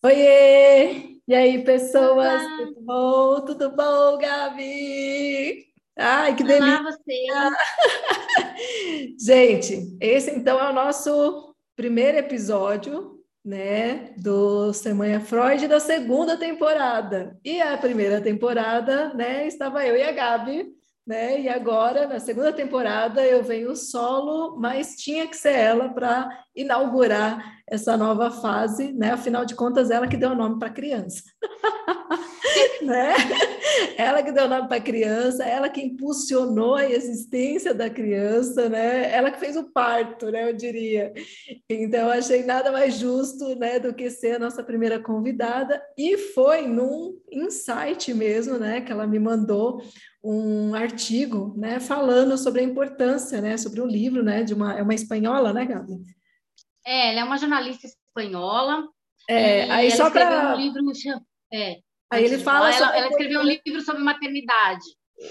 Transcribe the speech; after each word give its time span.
Oiê! 0.00 1.18
E 1.26 1.34
aí, 1.34 1.64
pessoas? 1.64 2.40
Olá. 2.40 2.56
Tudo 2.56 2.80
bom? 2.82 3.40
Tudo 3.44 3.70
bom, 3.70 4.16
Gabi? 4.16 5.66
Ai, 5.96 6.36
que 6.36 6.44
delícia! 6.44 6.78
Olá, 6.78 6.92
você! 6.92 7.26
Gente, 9.18 9.96
esse 10.00 10.30
então 10.30 10.60
é 10.60 10.70
o 10.70 10.72
nosso 10.72 11.52
primeiro 11.74 12.16
episódio, 12.16 13.18
né, 13.44 14.14
do 14.16 14.72
Semana 14.72 15.18
Freud 15.18 15.66
da 15.66 15.80
segunda 15.80 16.36
temporada. 16.36 17.36
E 17.44 17.60
a 17.60 17.76
primeira 17.76 18.20
temporada, 18.20 19.12
né, 19.14 19.48
estava 19.48 19.84
eu 19.84 19.96
e 19.96 20.02
a 20.04 20.12
Gabi 20.12 20.77
né? 21.08 21.40
E 21.40 21.48
agora, 21.48 22.06
na 22.06 22.20
segunda 22.20 22.52
temporada, 22.52 23.26
eu 23.26 23.42
venho 23.42 23.74
solo, 23.74 24.58
mas 24.60 24.94
tinha 24.94 25.26
que 25.26 25.34
ser 25.34 25.54
ela 25.54 25.88
para 25.88 26.28
inaugurar 26.54 27.62
essa 27.66 27.96
nova 27.96 28.30
fase, 28.30 28.92
né? 28.92 29.12
Afinal 29.12 29.46
de 29.46 29.54
contas, 29.54 29.90
ela 29.90 30.06
que 30.06 30.18
deu 30.18 30.32
o 30.32 30.34
nome 30.34 30.58
para 30.58 30.68
a 30.68 30.72
criança. 30.72 31.22
né? 32.82 33.14
Ela 33.96 34.22
que 34.22 34.32
deu 34.32 34.44
o 34.44 34.48
nome 34.48 34.68
para 34.68 34.76
a 34.76 34.82
criança, 34.82 35.44
ela 35.44 35.68
que 35.68 35.80
impulsionou 35.80 36.74
a 36.74 36.88
existência 36.88 37.74
da 37.74 37.90
criança, 37.90 38.68
né? 38.68 39.12
Ela 39.12 39.30
que 39.30 39.40
fez 39.40 39.56
o 39.56 39.70
parto, 39.70 40.30
né? 40.30 40.48
Eu 40.48 40.54
diria. 40.54 41.12
Então, 41.68 42.10
achei 42.10 42.44
nada 42.44 42.72
mais 42.72 42.94
justo, 42.94 43.54
né, 43.56 43.78
do 43.78 43.94
que 43.94 44.10
ser 44.10 44.36
a 44.36 44.38
nossa 44.38 44.62
primeira 44.62 44.98
convidada. 44.98 45.82
E 45.96 46.16
foi 46.16 46.66
num 46.66 47.18
insight 47.30 48.12
mesmo, 48.14 48.58
né, 48.58 48.80
que 48.80 48.92
ela 48.92 49.06
me 49.06 49.18
mandou 49.18 49.82
um 50.22 50.74
artigo, 50.74 51.54
né, 51.56 51.80
falando 51.80 52.36
sobre 52.36 52.60
a 52.60 52.64
importância, 52.64 53.40
né, 53.40 53.56
sobre 53.56 53.80
um 53.80 53.86
livro, 53.86 54.22
né, 54.22 54.42
de 54.42 54.54
uma 54.54 54.78
é 54.78 54.82
uma 54.82 54.94
espanhola, 54.94 55.52
né, 55.52 55.64
Gabi? 55.64 56.00
É, 56.84 57.10
ela 57.10 57.20
é 57.20 57.24
uma 57.24 57.38
jornalista 57.38 57.86
espanhola. 57.86 58.88
É, 59.28 59.70
aí 59.70 59.90
só 59.90 60.10
para 60.10 60.54
um 60.54 60.56
livro, 60.56 60.80
é, 61.52 61.80
aí 62.10 62.24
ele 62.24 62.38
fala 62.38 62.74
ela, 62.74 62.96
ela 62.96 63.08
escreveu 63.08 63.40
um 63.40 63.44
livro 63.44 63.80
sobre 63.82 64.02
maternidade. 64.02 64.84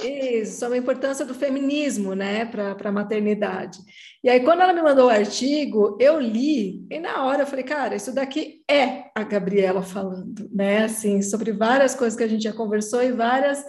Isso, 0.03 0.59
sobre 0.59 0.77
a 0.77 0.81
importância 0.81 1.25
do 1.25 1.33
feminismo, 1.33 2.13
né, 2.13 2.43
para 2.45 2.75
a 2.83 2.91
maternidade. 2.91 3.79
E 4.21 4.29
aí, 4.29 4.41
quando 4.41 4.61
ela 4.61 4.73
me 4.73 4.81
mandou 4.81 5.07
o 5.07 5.09
artigo, 5.09 5.97
eu 6.01 6.19
li, 6.19 6.85
e 6.91 6.99
na 6.99 7.23
hora 7.25 7.43
eu 7.43 7.47
falei, 7.47 7.63
cara, 7.63 7.95
isso 7.95 8.13
daqui 8.13 8.61
é 8.69 9.05
a 9.15 9.23
Gabriela 9.23 9.81
falando, 9.81 10.49
né, 10.51 10.83
assim, 10.83 11.21
sobre 11.21 11.53
várias 11.53 11.95
coisas 11.95 12.17
que 12.17 12.23
a 12.23 12.27
gente 12.27 12.43
já 12.43 12.51
conversou 12.51 13.01
e 13.01 13.13
várias 13.13 13.63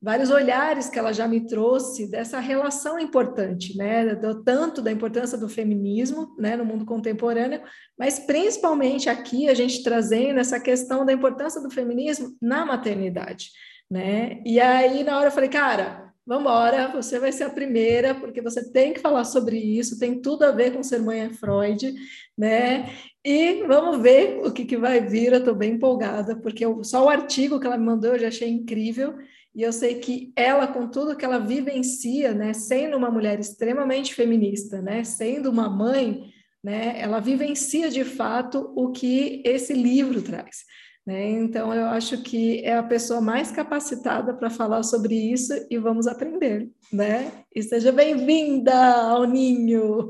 vários 0.00 0.30
olhares 0.30 0.88
que 0.88 0.98
ela 0.98 1.12
já 1.12 1.26
me 1.26 1.46
trouxe 1.46 2.08
dessa 2.08 2.38
relação 2.38 2.98
importante, 2.98 3.76
né, 3.76 4.14
do, 4.14 4.42
tanto 4.44 4.80
da 4.80 4.92
importância 4.92 5.36
do 5.36 5.48
feminismo, 5.48 6.36
né, 6.38 6.56
no 6.56 6.64
mundo 6.64 6.84
contemporâneo, 6.84 7.60
mas 7.98 8.18
principalmente 8.18 9.08
aqui 9.08 9.48
a 9.48 9.54
gente 9.54 9.82
trazendo 9.82 10.38
essa 10.38 10.60
questão 10.60 11.04
da 11.04 11.12
importância 11.12 11.60
do 11.60 11.70
feminismo 11.70 12.36
na 12.40 12.64
maternidade, 12.64 13.50
né? 13.90 14.40
E 14.44 14.60
aí 14.60 15.02
na 15.02 15.18
hora 15.18 15.28
eu 15.28 15.32
falei, 15.32 15.48
cara, 15.48 16.12
vamos 16.24 16.42
embora, 16.42 16.88
você 16.88 17.18
vai 17.18 17.32
ser 17.32 17.44
a 17.44 17.50
primeira, 17.50 18.14
porque 18.14 18.40
você 18.40 18.70
tem 18.70 18.92
que 18.92 19.00
falar 19.00 19.24
sobre 19.24 19.56
isso, 19.56 19.98
tem 19.98 20.20
tudo 20.20 20.44
a 20.44 20.52
ver 20.52 20.74
com 20.74 20.82
ser 20.82 21.00
mãe 21.00 21.22
é 21.22 21.30
Freud, 21.30 21.92
né? 22.36 22.90
E 23.24 23.64
vamos 23.66 24.00
ver 24.00 24.38
o 24.44 24.52
que, 24.52 24.64
que 24.64 24.76
vai 24.76 25.00
vir, 25.00 25.32
eu 25.32 25.38
estou 25.38 25.54
bem 25.54 25.72
empolgada, 25.72 26.36
porque 26.36 26.64
eu, 26.64 26.84
só 26.84 27.04
o 27.04 27.08
artigo 27.08 27.58
que 27.58 27.66
ela 27.66 27.76
me 27.76 27.84
mandou 27.84 28.12
eu 28.12 28.18
já 28.18 28.28
achei 28.28 28.48
incrível, 28.48 29.16
e 29.58 29.62
eu 29.64 29.72
sei 29.72 29.98
que 29.98 30.32
ela, 30.36 30.68
com 30.68 30.86
tudo 30.86 31.16
que 31.16 31.24
ela 31.24 31.40
vivencia, 31.40 32.32
né, 32.32 32.52
sendo 32.52 32.96
uma 32.96 33.10
mulher 33.10 33.40
extremamente 33.40 34.14
feminista, 34.14 34.80
né, 34.80 35.02
sendo 35.02 35.50
uma 35.50 35.68
mãe, 35.68 36.32
né, 36.62 37.00
ela 37.00 37.18
vivencia 37.18 37.90
de 37.90 38.04
fato 38.04 38.72
o 38.76 38.92
que 38.92 39.42
esse 39.44 39.72
livro 39.72 40.22
traz. 40.22 40.58
Né? 41.04 41.30
Então, 41.30 41.74
eu 41.74 41.86
acho 41.86 42.22
que 42.22 42.60
é 42.64 42.76
a 42.76 42.84
pessoa 42.84 43.20
mais 43.20 43.50
capacitada 43.50 44.32
para 44.32 44.48
falar 44.48 44.84
sobre 44.84 45.16
isso 45.16 45.52
e 45.68 45.76
vamos 45.76 46.06
aprender. 46.06 46.70
Né? 46.92 47.44
E 47.52 47.60
seja 47.60 47.90
bem-vinda 47.90 48.72
ao 49.08 49.24
Ninho! 49.24 50.06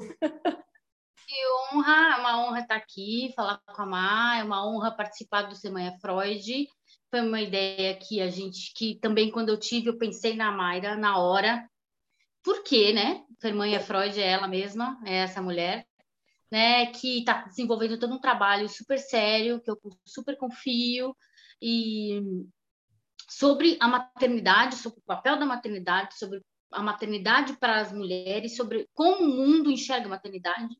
Que 1.27 1.37
honra, 1.75 2.17
é 2.17 2.21
uma 2.21 2.45
honra 2.47 2.61
estar 2.61 2.77
aqui, 2.77 3.33
falar 3.35 3.63
com 3.65 3.83
a 3.83 3.87
Má, 3.87 4.39
é 4.41 4.45
uma 4.45 4.69
honra 4.69 4.91
participar 4.91 5.43
do 5.43 5.55
Semana 5.55 5.97
Freud 6.03 6.69
foi 7.11 7.21
uma 7.21 7.41
ideia 7.41 7.97
que 7.97 8.21
a 8.21 8.29
gente, 8.29 8.73
que 8.75 8.97
também 8.97 9.31
quando 9.31 9.49
eu 9.49 9.59
tive, 9.59 9.89
eu 9.89 9.99
pensei 9.99 10.35
na 10.35 10.53
Mayra 10.53 10.97
na 10.97 11.19
hora. 11.19 11.69
Por 12.43 12.63
quê, 12.63 12.93
né? 12.93 13.25
Fermanha 13.41 13.81
Freud 13.81 14.19
é 14.21 14.27
ela 14.27 14.49
mesma, 14.49 15.01
é 15.05 15.17
essa 15.17 15.41
mulher, 15.43 15.87
né? 16.51 16.87
Que 16.87 17.21
está 17.21 17.45
desenvolvendo 17.45 17.99
todo 17.99 18.15
um 18.15 18.21
trabalho 18.21 18.69
super 18.69 18.99
sério, 18.99 19.61
que 19.61 19.71
eu 19.71 19.79
super 20.05 20.37
confio, 20.37 21.17
e 21.61 22.21
sobre 23.29 23.77
a 23.81 23.89
maternidade, 23.89 24.77
sobre 24.77 25.01
o 25.01 25.05
papel 25.05 25.39
da 25.39 25.47
maternidade, 25.47 26.19
sobre 26.19 26.43
a 26.73 26.83
maternidade 26.83 27.57
para 27.59 27.81
as 27.81 27.93
mulheres, 27.93 28.57
sobre 28.57 28.89
como 28.95 29.25
o 29.25 29.29
mundo 29.29 29.71
enxerga 29.71 30.07
a 30.07 30.11
maternidade, 30.11 30.75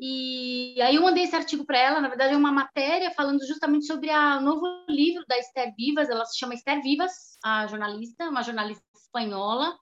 e 0.00 0.80
aí 0.80 0.94
eu 0.94 1.02
mandei 1.02 1.24
esse 1.24 1.34
artigo 1.34 1.64
para 1.64 1.78
ela, 1.78 2.00
na 2.00 2.08
verdade 2.08 2.32
é 2.32 2.36
uma 2.36 2.52
matéria 2.52 3.10
falando 3.10 3.44
justamente 3.46 3.86
sobre 3.86 4.10
o 4.10 4.40
novo 4.40 4.64
livro 4.88 5.24
da 5.28 5.38
Esther 5.38 5.74
Vivas, 5.76 6.08
ela 6.08 6.24
se 6.24 6.38
chama 6.38 6.54
Esther 6.54 6.80
Vivas, 6.82 7.12
a 7.44 7.66
jornalista, 7.66 8.28
uma 8.28 8.42
jornalista 8.42 8.84
espanhola, 8.96 9.76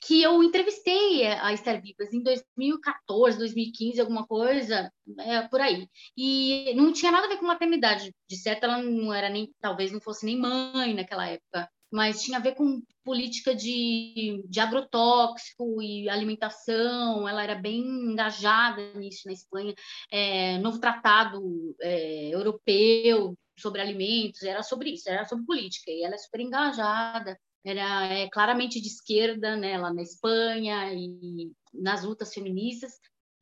que 0.00 0.22
eu 0.22 0.42
entrevistei 0.42 1.26
a 1.26 1.52
Esther 1.52 1.82
Vivas 1.82 2.12
em 2.12 2.22
2014, 2.22 3.38
2015, 3.38 4.00
alguma 4.00 4.26
coisa, 4.26 4.90
é, 5.18 5.42
por 5.48 5.60
aí. 5.60 5.88
E 6.16 6.72
não 6.74 6.92
tinha 6.92 7.12
nada 7.12 7.26
a 7.26 7.28
ver 7.28 7.36
com 7.36 7.46
maternidade, 7.46 8.14
de 8.28 8.36
certo 8.36 8.64
ela 8.64 8.82
não 8.82 9.12
era 9.12 9.28
nem, 9.28 9.52
talvez 9.60 9.92
não 9.92 10.00
fosse 10.00 10.24
nem 10.24 10.38
mãe 10.38 10.94
naquela 10.94 11.26
época, 11.26 11.68
mas 11.90 12.22
tinha 12.22 12.38
a 12.38 12.40
ver 12.40 12.54
com 12.54 12.82
política 13.04 13.54
de, 13.54 14.42
de 14.46 14.60
agrotóxico 14.60 15.82
e 15.82 16.08
alimentação, 16.08 17.28
ela 17.28 17.42
era 17.42 17.54
bem 17.54 17.80
engajada 17.80 18.94
nisso 18.94 19.22
na 19.26 19.32
Espanha, 19.32 19.74
é, 20.10 20.58
novo 20.58 20.78
tratado 20.78 21.74
é, 21.80 22.28
europeu 22.28 23.36
sobre 23.58 23.80
alimentos, 23.80 24.42
era 24.42 24.62
sobre 24.62 24.90
isso, 24.90 25.08
era 25.08 25.24
sobre 25.24 25.44
política, 25.44 25.90
e 25.90 26.02
ela 26.02 26.14
é 26.14 26.18
super 26.18 26.40
engajada, 26.40 27.38
era 27.64 28.06
é, 28.06 28.28
claramente 28.30 28.80
de 28.80 28.88
esquerda, 28.88 29.56
né, 29.56 29.76
na 29.78 30.02
Espanha 30.02 30.92
e 30.94 31.50
nas 31.74 32.04
lutas 32.04 32.32
feministas, 32.32 32.92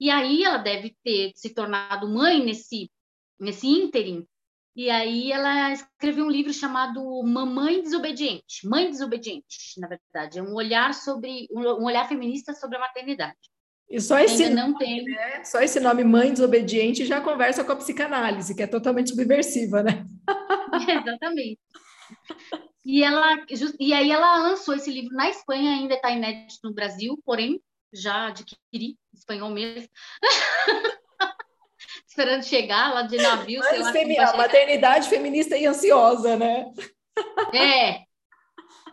e 0.00 0.10
aí 0.10 0.44
ela 0.44 0.58
deve 0.58 0.96
ter 1.02 1.32
se 1.34 1.52
tornado 1.52 2.08
mãe 2.08 2.44
nesse, 2.44 2.90
nesse 3.38 3.66
ínterim, 3.66 4.26
e 4.76 4.90
aí 4.90 5.32
ela 5.32 5.72
escreveu 5.72 6.24
um 6.24 6.30
livro 6.30 6.52
chamado 6.52 7.22
Mamãe 7.22 7.82
Desobediente, 7.82 8.66
Mãe 8.66 8.90
Desobediente, 8.90 9.78
na 9.78 9.88
verdade, 9.88 10.38
é 10.38 10.42
um 10.42 10.54
olhar 10.54 10.94
sobre 10.94 11.48
um 11.50 11.84
olhar 11.84 12.08
feminista 12.08 12.54
sobre 12.54 12.76
a 12.76 12.80
maternidade. 12.80 13.38
E 13.90 14.00
só 14.00 14.18
esse, 14.18 14.44
Ainda 14.44 14.62
não 14.62 14.72
nome, 14.72 14.78
tem... 14.78 15.04
né? 15.04 15.44
só 15.44 15.60
esse 15.60 15.80
nome 15.80 16.04
Mãe 16.04 16.30
Desobediente 16.30 17.06
já 17.06 17.20
conversa 17.22 17.64
com 17.64 17.72
a 17.72 17.76
psicanálise, 17.76 18.54
que 18.54 18.62
é 18.62 18.66
totalmente 18.66 19.10
subversiva, 19.10 19.82
né? 19.82 20.04
Exatamente. 21.06 21.58
E, 22.84 23.02
ela, 23.02 23.44
e 23.80 23.92
aí 23.92 24.10
ela 24.10 24.38
lançou 24.38 24.74
esse 24.74 24.90
livro 24.90 25.14
na 25.14 25.28
Espanha, 25.30 25.72
ainda 25.72 25.94
está 25.94 26.10
inédito 26.10 26.60
no 26.64 26.74
Brasil, 26.74 27.18
porém 27.24 27.60
já 27.92 28.28
adquiri 28.28 28.96
espanhol 29.14 29.50
mesmo. 29.50 29.88
esperando 32.18 32.42
chegar 32.42 32.92
lá 32.92 33.02
de 33.02 33.16
navio. 33.16 33.60
Mas 33.60 33.80
lá, 33.80 33.92
femi 33.92 34.18
a 34.18 34.36
maternidade 34.36 35.08
feminista 35.08 35.56
e 35.56 35.66
ansiosa, 35.66 36.36
né? 36.36 36.72
É. 37.54 38.00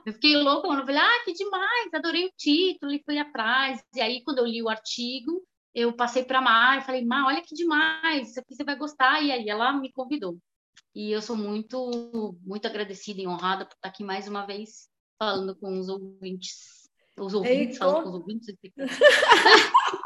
Eu 0.05 0.13
fiquei 0.13 0.37
louca, 0.37 0.67
eu 0.67 0.85
falei, 0.85 0.97
ah, 0.97 1.23
que 1.25 1.33
demais, 1.33 1.93
adorei 1.93 2.27
o 2.27 2.33
título 2.37 2.93
e 2.93 3.01
fui 3.03 3.17
atrás. 3.17 3.83
E 3.95 4.01
aí, 4.01 4.21
quando 4.23 4.37
eu 4.37 4.45
li 4.45 4.61
o 4.61 4.69
artigo, 4.69 5.43
eu 5.73 5.91
passei 5.93 6.23
para 6.23 6.37
a 6.37 6.41
Mar 6.41 6.77
e 6.77 6.85
falei, 6.85 7.03
Mar, 7.03 7.25
olha 7.25 7.41
que 7.41 7.55
demais, 7.55 8.29
isso 8.29 8.39
aqui 8.39 8.53
você 8.53 8.63
vai 8.63 8.75
gostar. 8.75 9.23
E 9.23 9.31
aí 9.31 9.49
ela 9.49 9.73
me 9.73 9.91
convidou. 9.91 10.37
E 10.93 11.11
eu 11.11 11.21
sou 11.21 11.35
muito, 11.35 12.37
muito 12.43 12.67
agradecida 12.67 13.19
e 13.19 13.27
honrada 13.27 13.65
por 13.65 13.73
estar 13.73 13.89
aqui 13.89 14.03
mais 14.03 14.27
uma 14.27 14.45
vez 14.45 14.87
falando 15.17 15.55
com 15.55 15.79
os 15.79 15.89
ouvintes. 15.89 16.87
Os 17.19 17.33
ouvintes, 17.33 17.77
falando 17.79 18.03
com 18.03 18.09
os 18.09 18.15
ouvintes. 18.15 18.55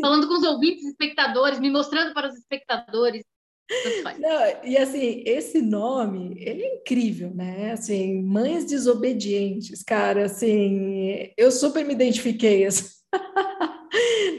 falando 0.00 0.28
com 0.28 0.34
os 0.34 0.42
ouvintes, 0.42 0.84
espectadores, 0.84 1.60
me 1.60 1.70
mostrando 1.70 2.12
para 2.12 2.28
os 2.28 2.36
espectadores. 2.36 3.22
Não, 4.18 4.64
e 4.64 4.76
assim, 4.76 5.22
esse 5.24 5.62
nome, 5.62 6.34
ele 6.38 6.62
é 6.62 6.74
incrível, 6.76 7.32
né? 7.34 7.72
Assim, 7.72 8.22
Mães 8.22 8.66
Desobedientes, 8.66 9.82
cara, 9.82 10.26
assim, 10.26 11.30
eu 11.36 11.50
super 11.50 11.84
me 11.84 11.94
identifiquei, 11.94 12.66
assim. 12.66 12.90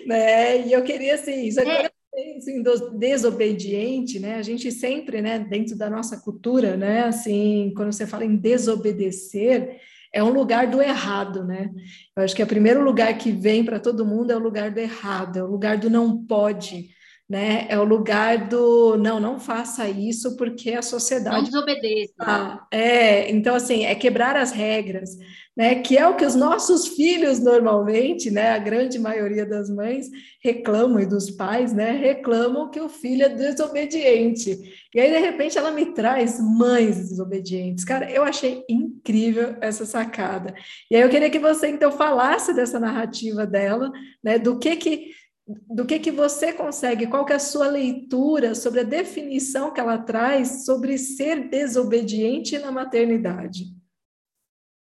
né? 0.05 0.67
E 0.67 0.73
eu 0.73 0.83
queria, 0.83 1.15
assim, 1.15 1.47
isso 1.47 1.59
é. 1.59 1.89
Assim, 2.37 2.61
desobediente, 2.95 4.19
né? 4.19 4.35
A 4.35 4.43
gente 4.43 4.71
sempre, 4.71 5.19
né, 5.19 5.39
dentro 5.39 5.75
da 5.75 5.89
nossa 5.89 6.21
cultura, 6.21 6.77
né, 6.77 7.05
assim, 7.05 7.73
quando 7.75 7.91
você 7.91 8.05
fala 8.05 8.23
em 8.23 8.35
desobedecer, 8.35 9.79
é 10.13 10.23
um 10.23 10.29
lugar 10.29 10.67
do 10.67 10.79
errado, 10.81 11.43
né? 11.43 11.71
Eu 12.15 12.23
acho 12.23 12.35
que 12.35 12.41
é 12.41 12.45
o 12.45 12.47
primeiro 12.47 12.83
lugar 12.83 13.17
que 13.17 13.31
vem 13.31 13.65
para 13.65 13.79
todo 13.79 14.05
mundo 14.05 14.31
é 14.31 14.35
o 14.35 14.39
lugar 14.39 14.69
do 14.69 14.79
errado, 14.79 15.39
é 15.39 15.43
o 15.43 15.47
lugar 15.47 15.77
do 15.77 15.89
não 15.89 16.23
pode, 16.23 16.89
né? 17.29 17.65
É 17.69 17.79
o 17.79 17.83
lugar 17.83 18.49
do 18.49 18.97
não, 18.97 19.19
não 19.19 19.39
faça 19.39 19.87
isso 19.87 20.35
porque 20.35 20.71
a 20.71 20.81
sociedade. 20.81 21.37
Não 21.37 21.43
desobedeça. 21.43 22.13
Ah, 22.19 22.67
é, 22.69 23.31
então, 23.31 23.55
assim, 23.55 23.85
é 23.85 23.95
quebrar 23.95 24.35
as 24.35 24.51
regras, 24.51 25.17
né? 25.55 25.75
Que 25.75 25.97
é 25.97 26.07
o 26.07 26.15
que 26.15 26.25
os 26.25 26.35
nossos 26.35 26.89
filhos 26.89 27.39
normalmente, 27.39 28.29
né? 28.29 28.51
A 28.51 28.57
grande 28.57 28.99
maioria 28.99 29.45
das 29.45 29.69
mães 29.69 30.09
reclamam 30.43 30.99
e 30.99 31.05
dos 31.05 31.31
pais, 31.31 31.73
né? 31.73 31.91
Reclamam 31.91 32.69
que 32.69 32.81
o 32.81 32.89
filho 32.89 33.23
é 33.23 33.29
desobediente. 33.29 34.59
E 34.93 34.99
aí, 34.99 35.09
de 35.09 35.19
repente, 35.19 35.57
ela 35.57 35.71
me 35.71 35.87
traz 35.87 36.39
mães 36.39 37.09
desobedientes. 37.09 37.85
Cara, 37.85 38.11
eu 38.11 38.23
achei 38.23 38.63
incrível 38.67 39.55
essa 39.61 39.85
sacada. 39.85 40.53
E 40.91 40.95
aí 40.95 41.01
eu 41.01 41.09
queria 41.09 41.29
que 41.29 41.39
você, 41.39 41.67
então, 41.67 41.91
falasse 41.91 42.53
dessa 42.53 42.79
narrativa 42.79 43.45
dela, 43.45 43.91
né? 44.21 44.37
Do 44.37 44.59
que 44.59 44.75
que 44.75 45.22
do 45.45 45.85
que 45.85 45.99
que 45.99 46.11
você 46.11 46.53
consegue, 46.53 47.07
qual 47.07 47.25
que 47.25 47.33
é 47.33 47.35
a 47.35 47.39
sua 47.39 47.67
leitura 47.67 48.55
sobre 48.55 48.79
a 48.79 48.83
definição 48.83 49.73
que 49.73 49.79
ela 49.79 49.97
traz 49.97 50.65
sobre 50.65 50.97
ser 50.97 51.49
desobediente 51.49 52.57
na 52.57 52.71
maternidade? 52.71 53.65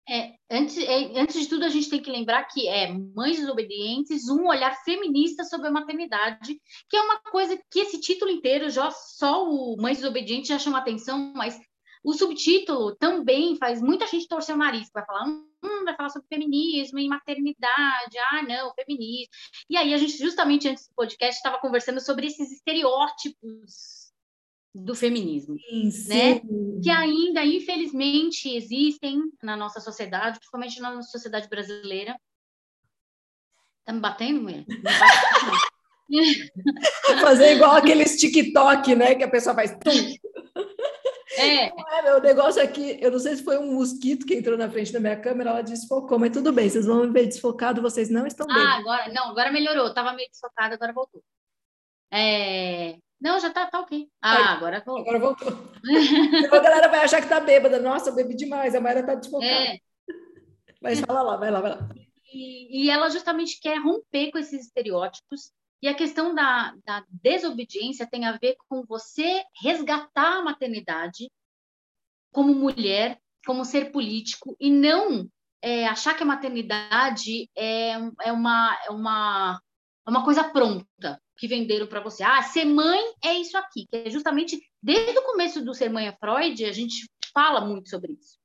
É, 0.10 0.36
antes, 0.50 0.78
é, 0.78 1.20
antes 1.20 1.42
de 1.42 1.50
tudo, 1.50 1.66
a 1.66 1.70
gente 1.70 1.90
tem 1.90 2.02
que 2.02 2.10
lembrar 2.10 2.46
que 2.46 2.66
é 2.66 2.94
Mães 2.94 3.38
Desobedientes, 3.38 4.30
um 4.30 4.48
olhar 4.48 4.74
feminista 4.86 5.44
sobre 5.44 5.68
a 5.68 5.72
maternidade, 5.72 6.58
que 6.90 6.96
é 6.96 7.02
uma 7.02 7.20
coisa 7.20 7.60
que 7.70 7.80
esse 7.80 8.00
título 8.00 8.32
inteiro, 8.32 8.70
já 8.70 8.90
só 8.90 9.44
o 9.44 9.76
Mães 9.76 9.98
Desobedientes 9.98 10.48
já 10.48 10.58
chama 10.58 10.78
atenção, 10.78 11.34
mas 11.36 11.60
o 12.06 12.14
subtítulo 12.14 12.96
também 12.96 13.58
faz 13.58 13.82
muita 13.82 14.08
gente 14.08 14.30
torcer 14.30 14.56
o 14.56 14.58
nariz, 14.58 14.90
vai 14.94 15.06
falar, 15.06 15.26
hum, 15.68 15.86
vai 15.86 15.96
falar 15.96 16.10
sobre 16.10 16.28
feminismo 16.28 17.00
e 17.00 17.08
maternidade, 17.08 18.18
ah, 18.32 18.44
não, 18.44 18.74
feminismo. 18.74 19.32
E 19.70 19.78
aí 19.78 19.94
a 19.94 19.98
gente, 19.98 20.18
justamente 20.18 20.68
antes 20.68 20.88
do 20.88 20.96
podcast, 20.96 21.38
estava 21.38 21.60
conversando 21.60 22.00
sobre 22.00 22.28
esses 22.28 22.52
estereótipos 22.52 24.08
do 24.74 24.96
feminismo, 24.96 25.58
sim, 25.60 25.84
né? 26.08 26.40
Sim. 26.40 26.82
Que 26.84 26.90
ainda, 26.90 27.44
infelizmente, 27.44 28.56
existem 28.56 29.22
na 29.42 29.58
nossa 29.58 29.80
sociedade, 29.80 30.38
principalmente 30.38 30.80
na 30.80 30.92
nossa 30.92 31.10
sociedade 31.10 31.50
brasileira. 31.50 32.16
Tá 33.84 33.94
me 33.94 34.00
batendo, 34.00 34.42
mulher? 34.42 34.66
Fazer 37.22 37.56
igual 37.56 37.76
aqueles 37.76 38.18
TikTok, 38.18 38.96
né? 38.96 39.16
Que 39.16 39.24
a 39.24 39.30
pessoa 39.30 39.56
faz. 39.56 39.72
Tum. 39.72 40.16
É. 41.38 41.66
é. 41.68 42.16
O 42.16 42.22
negócio 42.22 42.62
aqui, 42.62 42.98
eu 43.02 43.12
não 43.12 43.20
sei 43.20 43.36
se 43.36 43.44
foi 43.44 43.58
um 43.58 43.76
mosquito 43.76 44.26
que 44.26 44.36
entrou 44.36 44.58
na 44.58 44.70
frente 44.70 44.92
da 44.92 45.00
minha 45.00 45.20
câmera, 45.20 45.52
ela 45.52 45.62
desfocou, 45.62 46.18
mas 46.18 46.32
tudo 46.32 46.52
bem, 46.52 46.70
vocês 46.70 46.86
vão 46.86 47.06
me 47.06 47.12
ver 47.12 47.28
desfocado, 47.28 47.82
vocês 47.82 48.10
não 48.10 48.26
estão 48.26 48.48
bem. 48.48 48.58
Ah, 48.58 48.78
agora, 48.78 49.14
não, 49.14 49.30
agora 49.30 49.52
melhorou, 49.52 49.94
tava 49.94 50.14
meio 50.14 50.30
desfocado, 50.30 50.74
agora 50.74 50.94
voltou. 50.94 51.24
É... 52.12 52.98
Não, 53.20 53.40
já 53.40 53.50
tá, 53.50 53.66
tá 53.66 53.80
ok. 53.80 54.08
Ah, 54.22 54.54
agora 54.54 54.84
voltou. 54.86 55.02
Agora 55.02 55.20
voltou. 55.20 55.72
a 56.52 56.60
galera 56.60 56.88
vai 56.88 57.00
achar 57.00 57.22
que 57.22 57.28
tá 57.28 57.40
bêbada. 57.40 57.80
Nossa, 57.80 58.12
eu 58.12 58.16
bebi 58.16 58.36
demais, 58.36 58.76
a 58.76 58.80
Mayra 58.80 59.04
tá 59.04 59.16
desfocada. 59.16 59.52
É. 59.52 59.80
Mas 60.82 61.00
fala 61.00 61.24
lá, 61.24 61.36
vai 61.36 61.50
lá, 61.50 61.60
vai 61.60 61.72
lá. 61.72 61.90
E, 62.32 62.84
e 62.84 62.90
ela 62.90 63.10
justamente 63.10 63.60
quer 63.60 63.80
romper 63.80 64.32
com 64.32 64.38
esses 64.38 64.68
estereótipos 64.68 65.52
e 65.82 65.88
a 65.88 65.94
questão 65.94 66.34
da, 66.34 66.74
da 66.86 67.06
desobediência 67.10 68.08
tem 68.10 68.26
a 68.26 68.38
ver 68.38 68.56
com 68.68 68.84
você 68.84 69.44
resgatar 69.62 70.38
a 70.38 70.42
maternidade 70.42 71.30
como 72.32 72.54
mulher, 72.54 73.20
como 73.46 73.64
ser 73.64 73.92
político, 73.92 74.56
e 74.60 74.70
não 74.70 75.30
é, 75.62 75.88
achar 75.88 76.16
que 76.16 76.24
a 76.24 76.26
maternidade 76.26 77.50
é, 77.56 77.92
é, 78.22 78.32
uma, 78.32 78.78
é, 78.86 78.92
uma, 78.92 79.62
é 80.06 80.10
uma 80.10 80.24
coisa 80.24 80.44
pronta 80.44 81.22
que 81.38 81.48
venderam 81.48 81.88
para 81.88 82.02
você. 82.02 82.24
Ah, 82.24 82.42
ser 82.42 82.66
mãe 82.66 83.00
é 83.24 83.34
isso 83.36 83.58
aqui, 83.58 83.86
que 83.88 83.96
é 83.96 84.10
justamente 84.10 84.60
desde 84.82 85.18
o 85.18 85.24
começo 85.24 85.64
do 85.64 85.74
Ser 85.74 85.90
Mãe 85.90 86.08
é 86.08 86.18
Freud, 86.18 86.66
a 86.66 86.72
gente 86.72 87.08
fala 87.34 87.62
muito 87.62 87.90
sobre 87.90 88.14
isso. 88.14 88.38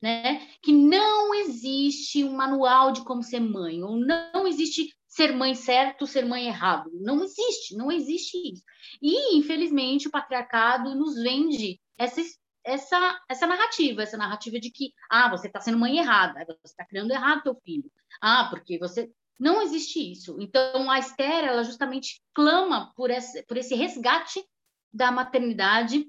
Né? 0.00 0.46
Que 0.62 0.72
não 0.72 1.34
existe 1.34 2.22
um 2.22 2.32
manual 2.32 2.92
de 2.92 3.02
como 3.04 3.22
ser 3.22 3.40
mãe, 3.40 3.82
ou 3.82 3.96
não 3.96 4.46
existe 4.46 4.94
ser 5.16 5.32
mãe 5.32 5.54
certo, 5.54 6.06
ser 6.06 6.26
mãe 6.26 6.46
errado. 6.46 6.90
Não 6.92 7.24
existe, 7.24 7.74
não 7.74 7.90
existe 7.90 8.36
isso. 8.52 8.62
E, 9.00 9.34
infelizmente, 9.38 10.06
o 10.06 10.10
patriarcado 10.10 10.94
nos 10.94 11.14
vende 11.14 11.80
essa, 11.96 12.20
essa, 12.62 13.20
essa 13.26 13.46
narrativa, 13.46 14.02
essa 14.02 14.18
narrativa 14.18 14.60
de 14.60 14.70
que, 14.70 14.92
ah, 15.10 15.30
você 15.30 15.46
está 15.46 15.58
sendo 15.58 15.78
mãe 15.78 15.96
errada, 15.96 16.44
você 16.44 16.66
está 16.66 16.84
criando 16.84 17.12
errado 17.12 17.42
teu 17.42 17.54
filho. 17.64 17.90
Ah, 18.20 18.48
porque 18.50 18.78
você... 18.78 19.10
Não 19.38 19.62
existe 19.62 19.98
isso. 20.12 20.36
Então, 20.38 20.90
a 20.90 20.98
Esther, 20.98 21.44
ela 21.44 21.62
justamente 21.62 22.22
clama 22.34 22.92
por 22.94 23.10
esse, 23.10 23.42
por 23.44 23.56
esse 23.56 23.74
resgate 23.74 24.42
da 24.92 25.10
maternidade 25.10 26.06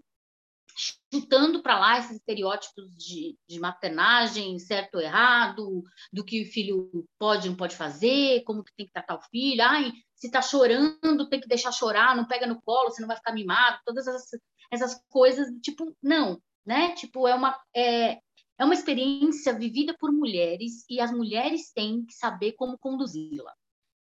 chutando 1.12 1.62
para 1.62 1.80
lá 1.80 1.98
esses 1.98 2.18
estereótipos 2.18 2.96
de, 2.96 3.36
de 3.48 3.60
maternagem, 3.60 4.60
certo 4.60 4.96
ou 4.96 5.02
errado, 5.02 5.84
do 6.14 6.24
que 6.24 6.44
o 6.44 6.52
filho 6.52 6.90
pode 7.18 7.48
ou 7.48 7.52
não 7.52 7.58
pode 7.58 7.76
fazer, 7.76 8.44
como 8.44 8.64
que 8.64 8.74
tem 8.76 8.86
que 8.86 8.92
tratar 8.92 9.16
o 9.16 9.22
filho, 9.22 9.64
ai, 9.64 9.92
se 10.16 10.28
está 10.28 10.42
chorando, 10.42 11.30
tem 11.30 11.40
que 11.40 11.48
deixar 11.48 11.72
chorar, 11.72 12.16
não 12.16 12.28
pega 12.28 12.46
no 12.46 12.62
colo, 12.62 12.90
você 12.90 13.02
não 13.02 13.08
vai 13.08 13.18
ficar 13.18 13.34
mimado, 13.34 13.80
todas 13.86 14.08
essas, 14.08 14.40
essas 14.72 15.02
coisas, 15.10 15.48
tipo, 15.62 15.96
não, 16.02 16.42
né? 16.66 16.94
Tipo, 16.96 17.28
é 17.28 17.36
uma, 17.36 17.60
é, 17.76 18.20
é 18.58 18.66
uma 18.66 18.74
experiência 18.74 19.54
vivida 19.54 19.96
por 20.00 20.12
mulheres 20.12 20.86
e 20.90 21.00
as 21.00 21.12
mulheres 21.12 21.72
têm 21.74 22.06
que 22.06 22.14
saber 22.14 22.54
como 22.54 22.78
conduzi-la. 22.78 23.54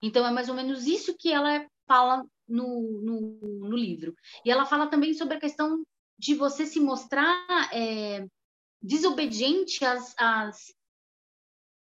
Então, 0.01 0.25
é 0.25 0.31
mais 0.31 0.49
ou 0.49 0.55
menos 0.55 0.85
isso 0.85 1.15
que 1.17 1.31
ela 1.31 1.65
fala 1.87 2.25
no, 2.47 3.01
no, 3.01 3.69
no 3.69 3.75
livro. 3.75 4.15
E 4.43 4.51
ela 4.51 4.65
fala 4.65 4.87
também 4.87 5.13
sobre 5.13 5.35
a 5.35 5.39
questão 5.39 5.83
de 6.17 6.33
você 6.33 6.65
se 6.65 6.79
mostrar 6.79 7.69
é, 7.73 8.25
desobediente 8.81 9.83
às, 9.83 10.15
às, 10.17 10.73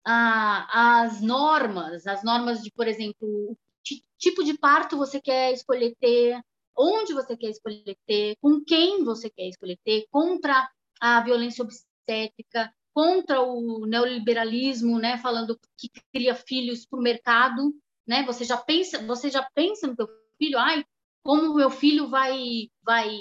às 0.04 1.20
normas, 1.20 2.06
as 2.06 2.22
normas 2.22 2.62
de, 2.62 2.70
por 2.72 2.86
exemplo, 2.86 3.56
que 3.84 4.02
tipo 4.18 4.42
de 4.44 4.56
parto 4.56 4.96
você 4.96 5.20
quer 5.20 5.52
escolher 5.52 5.94
ter, 6.00 6.40
onde 6.76 7.12
você 7.12 7.36
quer 7.36 7.50
escolher 7.50 7.96
ter, 8.06 8.36
com 8.40 8.62
quem 8.64 9.04
você 9.04 9.28
quer 9.28 9.48
escolher 9.48 9.78
ter, 9.84 10.06
contra 10.10 10.70
a 11.00 11.20
violência 11.22 11.62
obstétrica, 11.62 12.72
contra 12.94 13.40
o 13.40 13.86
neoliberalismo, 13.86 14.98
né, 14.98 15.18
falando 15.18 15.58
que 15.78 15.90
cria 16.12 16.34
filhos 16.34 16.86
para 16.86 16.98
o 16.98 17.02
mercado, 17.02 17.74
né? 18.06 18.22
Você 18.24 18.44
já 18.44 18.56
pensa, 18.56 18.98
você 19.06 19.30
já 19.30 19.42
pensa 19.54 19.86
no 19.86 19.96
teu 19.96 20.08
filho, 20.36 20.58
ai, 20.58 20.84
como 21.22 21.54
meu 21.54 21.70
filho 21.70 22.08
vai 22.08 22.68
vai 22.82 23.18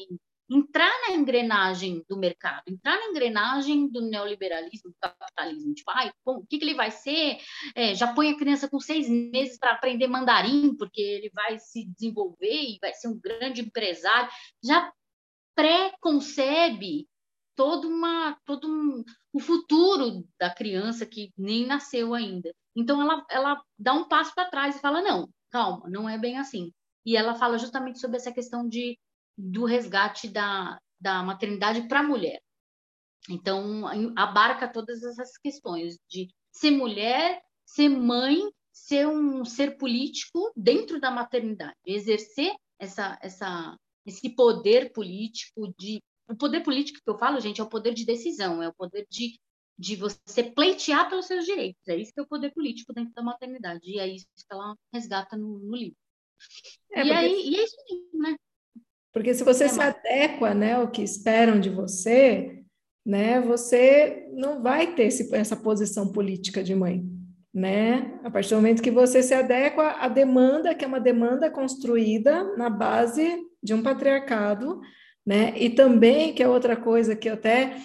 entrar 0.52 0.92
na 1.08 1.16
engrenagem 1.16 2.04
do 2.10 2.18
mercado, 2.18 2.64
entrar 2.68 2.98
na 3.00 3.08
engrenagem 3.08 3.88
do 3.88 4.02
neoliberalismo, 4.02 4.92
do 4.92 4.98
capitalismo. 5.00 5.74
Tipo, 5.74 5.92
ai, 5.92 6.12
o 6.26 6.46
que, 6.46 6.60
que 6.60 6.66
ele 6.66 6.74
vai 6.74 6.92
ser? 6.92 7.38
É, 7.74 7.96
já 7.96 8.14
põe 8.14 8.32
a 8.32 8.38
criança 8.38 8.70
com 8.70 8.78
seis 8.78 9.10
meses 9.10 9.58
para 9.58 9.72
aprender 9.72 10.08
mandarim, 10.08 10.76
porque 10.76 11.02
ele 11.02 11.32
vai 11.34 11.58
se 11.58 11.86
desenvolver 11.86 12.64
e 12.64 12.78
vai 12.82 12.94
ser 12.94 13.08
um 13.08 13.18
grande 13.18 13.62
empresário. 13.62 14.30
Já 14.62 14.92
pré-concebe 15.56 17.08
todo, 17.56 17.88
uma, 17.88 18.38
todo 18.44 18.68
um, 18.68 19.06
o 19.32 19.40
futuro 19.40 20.28
da 20.38 20.54
criança 20.54 21.06
que 21.06 21.32
nem 21.38 21.66
nasceu 21.66 22.14
ainda. 22.14 22.54
Então, 22.76 23.02
ela, 23.02 23.26
ela 23.30 23.64
dá 23.80 23.94
um 23.94 24.06
passo 24.06 24.36
para 24.36 24.50
trás 24.50 24.76
e 24.76 24.82
fala: 24.82 25.02
não, 25.02 25.30
calma, 25.50 25.90
não 25.90 26.10
é 26.10 26.18
bem 26.18 26.38
assim. 26.38 26.74
E 27.06 27.16
ela 27.16 27.36
fala 27.36 27.58
justamente 27.58 28.00
sobre 28.00 28.18
essa 28.18 28.34
questão 28.34 28.68
de 28.68 29.00
do 29.42 29.66
resgate 29.66 30.28
da, 30.30 30.80
da 31.00 31.24
maternidade 31.24 31.88
para 31.88 32.02
a 32.02 32.04
mulher. 32.04 32.42
Então, 33.30 33.86
abarca 34.16 34.68
todas 34.68 35.04
essas 35.04 35.38
questões 35.38 35.98
de 36.08 36.30
ser 36.52 36.72
mulher, 36.72 37.42
ser 37.66 37.90
mãe, 37.90 38.40
ser 38.72 39.08
um 39.08 39.44
ser 39.44 39.78
político 39.78 40.52
dentro 40.56 41.00
da 41.00 41.12
maternidade, 41.12 41.76
exercer 41.86 42.54
essa, 42.80 43.18
essa, 43.22 43.78
esse 44.06 44.30
poder 44.36 44.92
político 44.92 45.74
de 45.78 46.02
o 46.28 46.36
poder 46.36 46.62
político 46.62 47.00
que 47.04 47.10
eu 47.10 47.18
falo, 47.18 47.42
gente, 47.42 47.60
é 47.60 47.64
o 47.64 47.70
poder 47.70 47.94
de 47.94 48.06
decisão, 48.06 48.64
é 48.64 48.70
o 48.70 48.74
poder 48.74 49.06
de, 49.10 49.38
de 49.78 49.98
você 49.98 50.44
pleitear 50.44 51.10
pelos 51.10 51.26
seus 51.26 51.46
direitos. 51.46 51.86
É 51.90 51.98
isso 51.98 52.14
que 52.14 52.22
é 52.22 52.24
o 52.24 52.28
poder 52.28 52.54
político 52.54 52.94
dentro 52.94 53.14
da 53.14 53.22
maternidade. 53.22 53.82
E 53.84 54.00
é 54.00 54.08
isso 54.08 54.26
que 54.38 54.46
ela 54.50 54.74
resgata 54.94 55.36
no, 55.36 55.60
no 55.60 55.76
livro. 55.76 55.98
É, 56.94 57.02
e, 57.02 57.04
porque... 57.04 57.12
aí, 57.12 57.50
e 57.50 57.60
é 57.60 57.64
isso 57.64 57.76
né? 58.14 58.38
Porque 59.14 59.34
se 59.34 59.44
você 59.44 59.66
é, 59.66 59.68
se 59.68 59.82
adequa 59.82 60.54
né, 60.54 60.74
ao 60.74 60.90
que 60.90 61.02
esperam 61.02 61.60
de 61.60 61.70
você, 61.70 62.64
né, 63.06 63.42
você 63.42 64.28
não 64.34 64.62
vai 64.62 64.94
ter 64.96 65.04
esse, 65.04 65.34
essa 65.36 65.56
posição 65.56 66.12
política 66.12 66.64
de 66.64 66.74
mãe. 66.74 67.04
Né? 67.54 68.18
A 68.24 68.32
partir 68.32 68.52
do 68.52 68.56
momento 68.56 68.82
que 68.82 68.92
você 68.92 69.22
se 69.22 69.34
adequa 69.34 69.98
à 70.00 70.08
demanda, 70.08 70.74
que 70.74 70.86
é 70.86 70.88
uma 70.88 71.02
demanda 71.02 71.50
construída 71.50 72.56
na 72.56 72.70
base 72.70 73.38
de 73.62 73.74
um 73.74 73.84
patriarcado, 73.84 74.80
né? 75.26 75.54
E 75.58 75.70
também, 75.70 76.34
que 76.34 76.42
é 76.42 76.48
outra 76.48 76.76
coisa 76.76 77.16
que 77.16 77.30
eu 77.30 77.34
até 77.34 77.76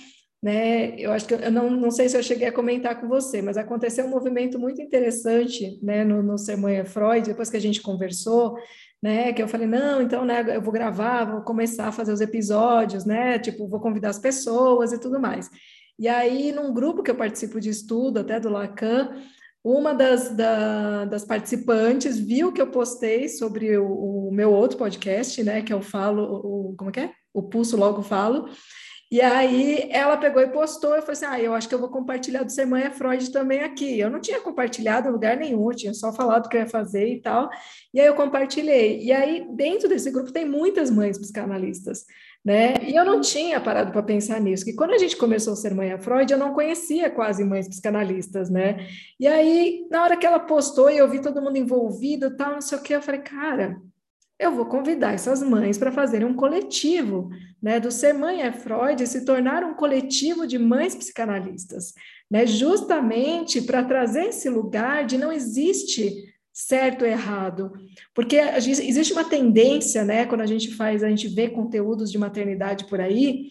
né? 0.47 0.95
Eu 0.97 1.11
acho 1.11 1.26
que 1.26 1.35
eu 1.35 1.50
não, 1.50 1.69
não 1.69 1.91
sei 1.91 2.09
se 2.09 2.17
eu 2.17 2.23
cheguei 2.23 2.47
a 2.47 2.53
comentar 2.53 3.00
com 3.00 3.09
você, 3.09 3.43
mas 3.43 3.57
aconteceu 3.57 4.07
um 4.07 4.11
movimento 4.11 4.61
muito 4.61 4.81
interessante, 4.81 5.76
né, 5.83 6.05
no, 6.05 6.23
no 6.23 6.38
Sermãe 6.38 6.85
Freud, 6.85 7.26
depois 7.26 7.50
que 7.50 7.57
a 7.57 7.61
gente 7.61 7.83
conversou, 7.83 8.57
né, 9.03 9.33
que 9.33 9.43
eu 9.43 9.49
falei, 9.49 9.67
não, 9.67 10.00
então, 10.00 10.25
né, 10.25 10.45
eu 10.55 10.62
vou 10.62 10.73
gravar, 10.73 11.25
vou 11.25 11.41
começar 11.41 11.88
a 11.88 11.93
fazer 11.93 12.12
os 12.12 12.21
episódios, 12.21 13.05
né, 13.05 13.41
tipo, 13.41 13.67
vou 13.67 13.81
convidar 13.81 14.11
as 14.11 14.21
pessoas 14.21 14.93
e 14.93 15.00
tudo 15.00 15.19
mais. 15.19 15.50
E 15.99 16.07
aí, 16.07 16.53
num 16.53 16.73
grupo 16.73 17.03
que 17.03 17.11
eu 17.11 17.17
participo 17.17 17.61
de 17.61 17.71
estudo, 17.71 18.21
até 18.21 18.38
do 18.38 18.49
Lacan, 18.49 19.21
uma 19.65 19.93
das, 19.93 20.29
da, 20.31 21.07
das 21.07 21.25
participantes 21.25 22.21
viu 22.21 22.53
que 22.53 22.62
eu 22.62 22.71
postei 22.71 23.29
sobre 23.29 23.76
o, 23.76 24.29
o, 24.29 24.31
meu 24.33 24.53
outro 24.53 24.79
podcast, 24.79 25.43
né, 25.43 25.61
que 25.61 25.73
eu 25.73 25.83
falo, 25.83 26.23
o, 26.23 26.76
como 26.76 26.91
é 26.91 26.93
que 26.93 27.00
é? 27.00 27.11
O 27.35 27.43
Pulso 27.43 27.76
Logo 27.76 28.00
Falo, 28.00 28.49
e 29.08 29.20
aí 29.20 29.88
ela 29.90 30.16
pegou 30.16 30.42
e 30.42 30.48
postou, 30.48 30.96
eu 30.96 31.00
falei 31.00 31.12
assim, 31.12 31.26
ah, 31.26 31.40
eu 31.40 31.54
acho 31.54 31.68
que 31.68 31.75
eu 31.75 31.78
vou 31.78 31.88
compartilhar 31.88 32.42
do 32.42 32.50
Semana 32.50 32.90
Freud 32.90 33.30
também 33.30 33.60
aqui. 33.60 33.98
Eu 33.98 34.10
não 34.10 34.20
tinha 34.20 34.40
compartilhado 34.40 35.08
em 35.08 35.12
lugar 35.12 35.36
nenhum, 35.36 35.70
tinha 35.70 35.94
só 35.94 36.12
falado 36.12 36.48
que 36.48 36.56
eu 36.56 36.60
ia 36.60 36.68
fazer 36.68 37.06
e 37.08 37.20
tal, 37.20 37.48
e 37.94 38.00
aí 38.00 38.06
eu 38.06 38.14
compartilhei. 38.14 39.00
E 39.00 39.12
aí, 39.12 39.46
dentro 39.54 39.88
desse 39.88 40.10
grupo, 40.10 40.32
tem 40.32 40.44
muitas 40.44 40.90
mães 40.90 41.18
psicanalistas, 41.18 42.04
né? 42.44 42.75
E 42.82 42.96
eu 42.96 43.04
não 43.04 43.20
tinha 43.20 43.60
parado 43.60 43.92
para 43.92 44.02
pensar 44.02 44.40
nisso, 44.40 44.64
que 44.64 44.75
quando 44.75 44.92
a 44.92 44.98
gente 44.98 45.16
começou 45.16 45.52
a 45.52 45.56
ser 45.56 45.72
mãe 45.72 45.96
Freud, 45.98 46.32
eu 46.32 46.38
não 46.38 46.52
conhecia 46.52 47.08
quase 47.08 47.44
mães 47.44 47.68
psicanalistas, 47.68 48.50
né? 48.50 48.88
E 49.20 49.26
aí, 49.28 49.86
na 49.88 50.02
hora 50.02 50.16
que 50.16 50.26
ela 50.26 50.40
postou 50.40 50.90
e 50.90 50.98
eu 50.98 51.08
vi 51.08 51.20
todo 51.20 51.40
mundo 51.40 51.56
envolvido, 51.56 52.36
tal, 52.36 52.54
não 52.54 52.60
sei 52.60 52.76
o 52.76 52.82
que, 52.82 52.92
eu 52.92 53.02
falei, 53.02 53.20
cara, 53.20 53.80
eu 54.38 54.55
vou 54.55 54.66
convidar 54.66 55.14
essas 55.14 55.43
mães 55.43 55.78
para 55.78 55.90
fazerem 55.90 56.26
um 56.26 56.35
coletivo, 56.35 57.31
né, 57.62 57.81
do 57.81 57.90
Ser 57.90 58.12
Mãe 58.12 58.43
é 58.43 58.52
Freud 58.52 59.07
se 59.07 59.25
tornar 59.25 59.64
um 59.64 59.75
coletivo 59.75 60.47
de 60.47 60.59
mães 60.59 60.95
psicanalistas, 60.95 61.95
né, 62.31 62.47
justamente 62.47 63.62
para 63.62 63.85
trazer 63.85 64.26
esse 64.26 64.49
lugar 64.49 65.07
de 65.07 65.16
não 65.16 65.33
existe 65.33 66.35
certo 66.52 67.02
ou 67.02 67.09
errado, 67.09 67.73
porque 68.14 68.37
existe 68.37 69.12
uma 69.12 69.25
tendência, 69.25 70.05
né, 70.05 70.26
quando 70.26 70.43
a 70.43 70.47
gente 70.47 70.75
faz, 70.75 71.02
a 71.02 71.09
gente 71.09 71.28
vê 71.28 71.49
conteúdos 71.49 72.11
de 72.11 72.19
maternidade 72.19 72.87
por 72.87 73.00
aí, 73.00 73.50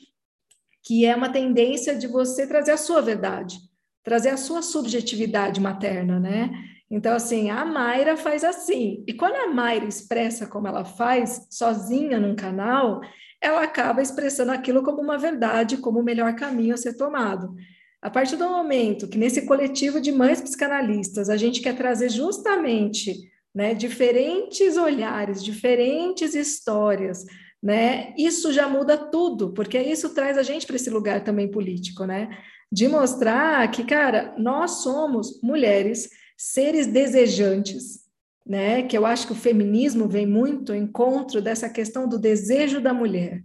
que 0.84 1.06
é 1.06 1.16
uma 1.16 1.30
tendência 1.30 1.96
de 1.96 2.08
você 2.08 2.46
trazer 2.46 2.72
a 2.72 2.78
sua 2.78 3.02
verdade, 3.02 3.58
trazer 4.04 4.30
a 4.30 4.38
sua 4.38 4.62
subjetividade 4.62 5.60
materna, 5.60 6.20
né? 6.20 6.52
Então, 6.90 7.16
assim, 7.16 7.50
a 7.50 7.66
Mayra 7.66 8.16
faz 8.16 8.44
assim. 8.44 9.04
E 9.08 9.14
quando 9.14 9.36
a 9.36 9.48
Mayra 9.48 9.86
expressa 9.86 10.46
como 10.46 10.68
ela 10.68 10.86
faz, 10.86 11.48
sozinha 11.50 12.20
num 12.20 12.36
canal, 12.36 13.02
ela 13.42 13.64
acaba 13.64 14.02
expressando 14.02 14.52
aquilo 14.52 14.84
como 14.84 15.02
uma 15.02 15.18
verdade, 15.18 15.78
como 15.78 16.00
o 16.00 16.04
melhor 16.04 16.36
caminho 16.36 16.74
a 16.74 16.78
ser 16.78 16.96
tomado. 16.96 17.56
A 18.02 18.10
partir 18.10 18.36
do 18.36 18.50
momento 18.50 19.08
que 19.08 19.18
nesse 19.18 19.48
coletivo 19.48 20.00
de 20.00 20.12
mães 20.12 20.40
psicanalistas 20.40 21.28
a 21.28 21.38
gente 21.38 21.60
quer 21.60 21.76
trazer 21.76 22.10
justamente 22.10 23.16
né, 23.54 23.74
diferentes 23.74 24.78
olhares, 24.78 25.44
diferentes 25.44 26.36
histórias, 26.36 27.26
né, 27.64 28.14
isso 28.16 28.54
já 28.54 28.70
muda 28.70 28.96
tudo, 28.96 29.54
porque 29.54 29.80
isso 29.80 30.14
traz 30.14 30.38
a 30.38 30.44
gente 30.44 30.68
para 30.68 30.76
esse 30.76 30.90
lugar 30.90 31.24
também 31.24 31.50
político, 31.50 32.06
né, 32.06 32.30
de 32.72 32.88
mostrar 32.88 33.72
que, 33.72 33.84
cara, 33.84 34.36
nós 34.38 34.84
somos 34.84 35.42
mulheres 35.42 36.10
seres 36.38 36.88
desejantes, 36.88 38.06
né? 38.46 38.84
Que 38.84 38.98
eu 38.98 39.06
acho 39.06 39.28
que 39.28 39.34
o 39.34 39.38
feminismo 39.38 40.08
vem 40.08 40.26
muito 40.26 40.72
ao 40.72 40.78
encontro 40.78 41.42
dessa 41.42 41.70
questão 41.70 42.08
do 42.08 42.20
desejo 42.20 42.80
da 42.80 42.94
mulher, 42.94 43.44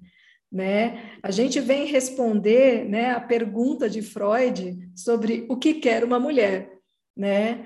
né? 0.51 1.13
A 1.23 1.31
gente 1.31 1.61
vem 1.61 1.87
responder, 1.87 2.85
né, 2.85 3.13
a 3.13 3.21
pergunta 3.21 3.89
de 3.89 4.03
Freud 4.03 4.91
sobre 4.95 5.47
o 5.49 5.57
que 5.57 5.75
quer 5.75 6.05
uma 6.05 6.19
mulher, 6.19 6.71
né? 7.17 7.65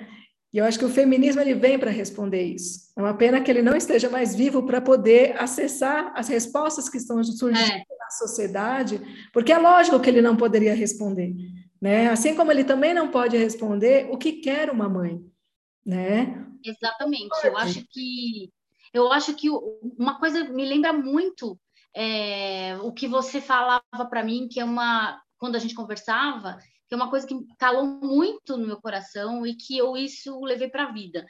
E 0.55 0.59
eu 0.59 0.65
acho 0.65 0.79
que 0.79 0.85
o 0.85 0.91
feminismo 0.91 1.41
ele 1.41 1.55
vem 1.55 1.77
para 1.77 1.91
responder 1.91 2.43
isso. 2.43 2.93
É 2.97 3.01
uma 3.01 3.15
pena 3.15 3.41
que 3.41 3.51
ele 3.51 3.61
não 3.61 3.77
esteja 3.77 4.09
mais 4.09 4.37
vivo 4.37 4.65
para 4.65 4.81
poder 4.81 5.37
acessar 5.37 6.13
as 6.15 6.29
respostas 6.29 6.89
que 6.89 6.97
estão 6.97 7.25
surgindo 7.25 7.59
é. 7.59 7.79
na 7.99 8.11
sociedade, 8.11 9.01
porque 9.33 9.53
é 9.53 9.59
lógico 9.59 9.99
que 9.99 10.09
ele 10.09 10.23
não 10.23 10.37
poderia 10.37 10.73
responder. 10.73 11.35
Né? 11.85 12.09
Assim 12.09 12.35
como 12.35 12.51
ele 12.51 12.65
também 12.65 12.95
não 12.95 13.11
pode 13.11 13.37
responder 13.37 14.09
o 14.11 14.17
que 14.17 14.41
quer 14.41 14.71
uma 14.71 14.89
mãe, 14.89 15.23
né? 15.85 16.43
Exatamente. 16.65 17.29
Eu 17.45 17.59
acho 17.59 17.87
que 17.91 18.51
eu 18.91 19.13
acho 19.13 19.35
que 19.35 19.51
uma 19.51 20.19
coisa 20.19 20.45
me 20.45 20.65
lembra 20.65 20.95
muito 20.95 21.61
é, 21.95 22.75
o 22.79 22.91
que 22.91 23.07
você 23.07 23.39
falava 23.39 23.83
para 24.09 24.25
mim, 24.25 24.49
que 24.51 24.59
é 24.59 24.65
uma 24.65 25.23
quando 25.37 25.57
a 25.57 25.59
gente 25.59 25.75
conversava, 25.75 26.57
que 26.89 26.95
é 26.95 26.97
uma 26.97 27.11
coisa 27.11 27.27
que 27.27 27.39
calou 27.59 27.85
muito 27.85 28.57
no 28.57 28.67
meu 28.67 28.81
coração 28.81 29.47
e 29.47 29.55
que 29.55 29.77
eu 29.77 29.95
isso 29.95 30.41
levei 30.41 30.71
para 30.71 30.85
a 30.85 30.93
vida. 30.93 31.27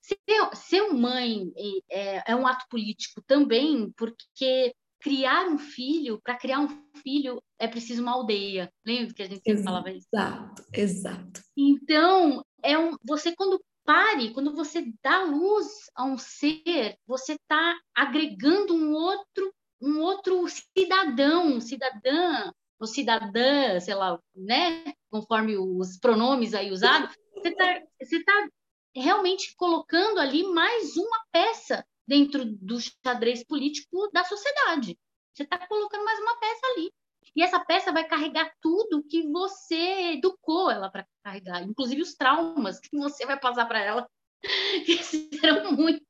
Ser, 0.00 0.56
ser 0.56 0.94
mãe 0.94 1.52
é, 1.90 2.32
é 2.32 2.34
um 2.34 2.46
ato 2.46 2.64
político 2.70 3.22
também, 3.26 3.92
porque 3.98 4.74
criar 5.00 5.48
um 5.48 5.58
filho, 5.58 6.20
para 6.22 6.36
criar 6.36 6.60
um 6.60 6.68
filho 7.02 7.42
é 7.58 7.66
preciso 7.66 8.02
uma 8.02 8.12
aldeia. 8.12 8.72
Lembra 8.86 9.14
que 9.14 9.22
a 9.22 9.28
gente 9.28 9.42
sempre 9.42 9.62
falava 9.62 9.90
isso? 9.90 10.06
Exato, 10.12 10.64
exato. 10.72 11.42
Então, 11.56 12.44
é 12.62 12.78
um, 12.78 12.96
você 13.04 13.34
quando 13.34 13.62
pare, 13.84 14.32
quando 14.32 14.54
você 14.54 14.92
dá 15.02 15.24
luz 15.24 15.66
a 15.94 16.04
um 16.04 16.16
ser, 16.16 16.96
você 17.06 17.32
está 17.32 17.76
agregando 17.94 18.74
um 18.74 18.92
outro, 18.92 19.54
um 19.80 20.00
outro 20.00 20.46
cidadão, 20.76 21.60
cidadã, 21.60 22.52
ou 22.78 22.86
cidadã, 22.86 23.80
sei 23.80 23.94
lá, 23.94 24.18
né? 24.34 24.84
Conforme 25.10 25.56
os 25.56 25.98
pronomes 25.98 26.54
aí 26.54 26.70
usados, 26.70 27.14
você 27.34 27.48
está 27.48 27.82
você 28.00 28.24
tá 28.24 28.48
realmente 28.94 29.54
colocando 29.56 30.18
ali 30.18 30.42
mais 30.44 30.96
uma 30.96 31.24
peça 31.30 31.84
dentro 32.10 32.44
do 32.44 32.76
xadrez 32.80 33.44
político 33.44 34.10
da 34.12 34.24
sociedade. 34.24 34.98
Você 35.32 35.44
está 35.44 35.64
colocando 35.68 36.04
mais 36.04 36.18
uma 36.18 36.36
peça 36.40 36.66
ali. 36.74 36.90
E 37.36 37.40
essa 37.40 37.60
peça 37.60 37.92
vai 37.92 38.02
carregar 38.02 38.50
tudo 38.60 39.04
que 39.08 39.22
você 39.30 40.14
educou 40.14 40.68
ela 40.68 40.90
para 40.90 41.06
carregar, 41.22 41.62
inclusive 41.62 42.02
os 42.02 42.14
traumas 42.14 42.80
que 42.80 42.98
você 42.98 43.24
vai 43.24 43.38
passar 43.38 43.66
para 43.66 43.80
ela, 43.80 44.08
que 44.84 44.96
serão 45.04 45.70
muito, 45.70 46.02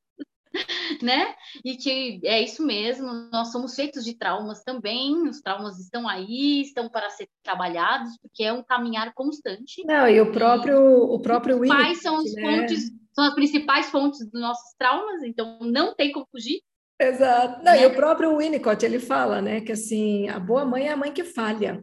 né? 1.02 1.34
E 1.62 1.76
que 1.76 2.18
é 2.24 2.40
isso 2.40 2.64
mesmo, 2.64 3.12
nós 3.30 3.52
somos 3.52 3.74
feitos 3.74 4.02
de 4.02 4.14
traumas 4.14 4.62
também, 4.62 5.28
os 5.28 5.42
traumas 5.42 5.78
estão 5.78 6.08
aí, 6.08 6.62
estão 6.62 6.88
para 6.88 7.10
ser 7.10 7.28
trabalhados, 7.42 8.16
porque 8.22 8.42
é 8.42 8.52
um 8.54 8.64
caminhar 8.64 9.12
constante. 9.12 9.84
Não, 9.84 10.08
e 10.08 10.18
o 10.18 10.32
próprio, 10.32 10.80
o 10.80 11.20
próprio 11.20 11.58
Quais 11.58 12.00
são 12.00 12.16
os 12.16 12.34
né? 12.34 12.42
pontos 12.42 12.90
são 13.20 13.28
as 13.28 13.34
principais 13.34 13.86
fontes 13.90 14.20
dos 14.30 14.40
nossos 14.40 14.74
traumas, 14.78 15.22
então 15.22 15.58
não 15.60 15.94
tem 15.94 16.10
como 16.10 16.26
fugir. 16.30 16.62
Exato. 16.98 17.58
Não, 17.58 17.72
né? 17.72 17.82
E 17.82 17.86
o 17.86 17.94
próprio 17.94 18.36
Winnicott, 18.36 18.84
ele 18.84 18.98
fala, 18.98 19.42
né, 19.42 19.60
que 19.60 19.72
assim, 19.72 20.28
a 20.28 20.38
boa 20.38 20.64
mãe 20.64 20.86
é 20.86 20.92
a 20.92 20.96
mãe 20.96 21.12
que 21.12 21.24
falha. 21.24 21.82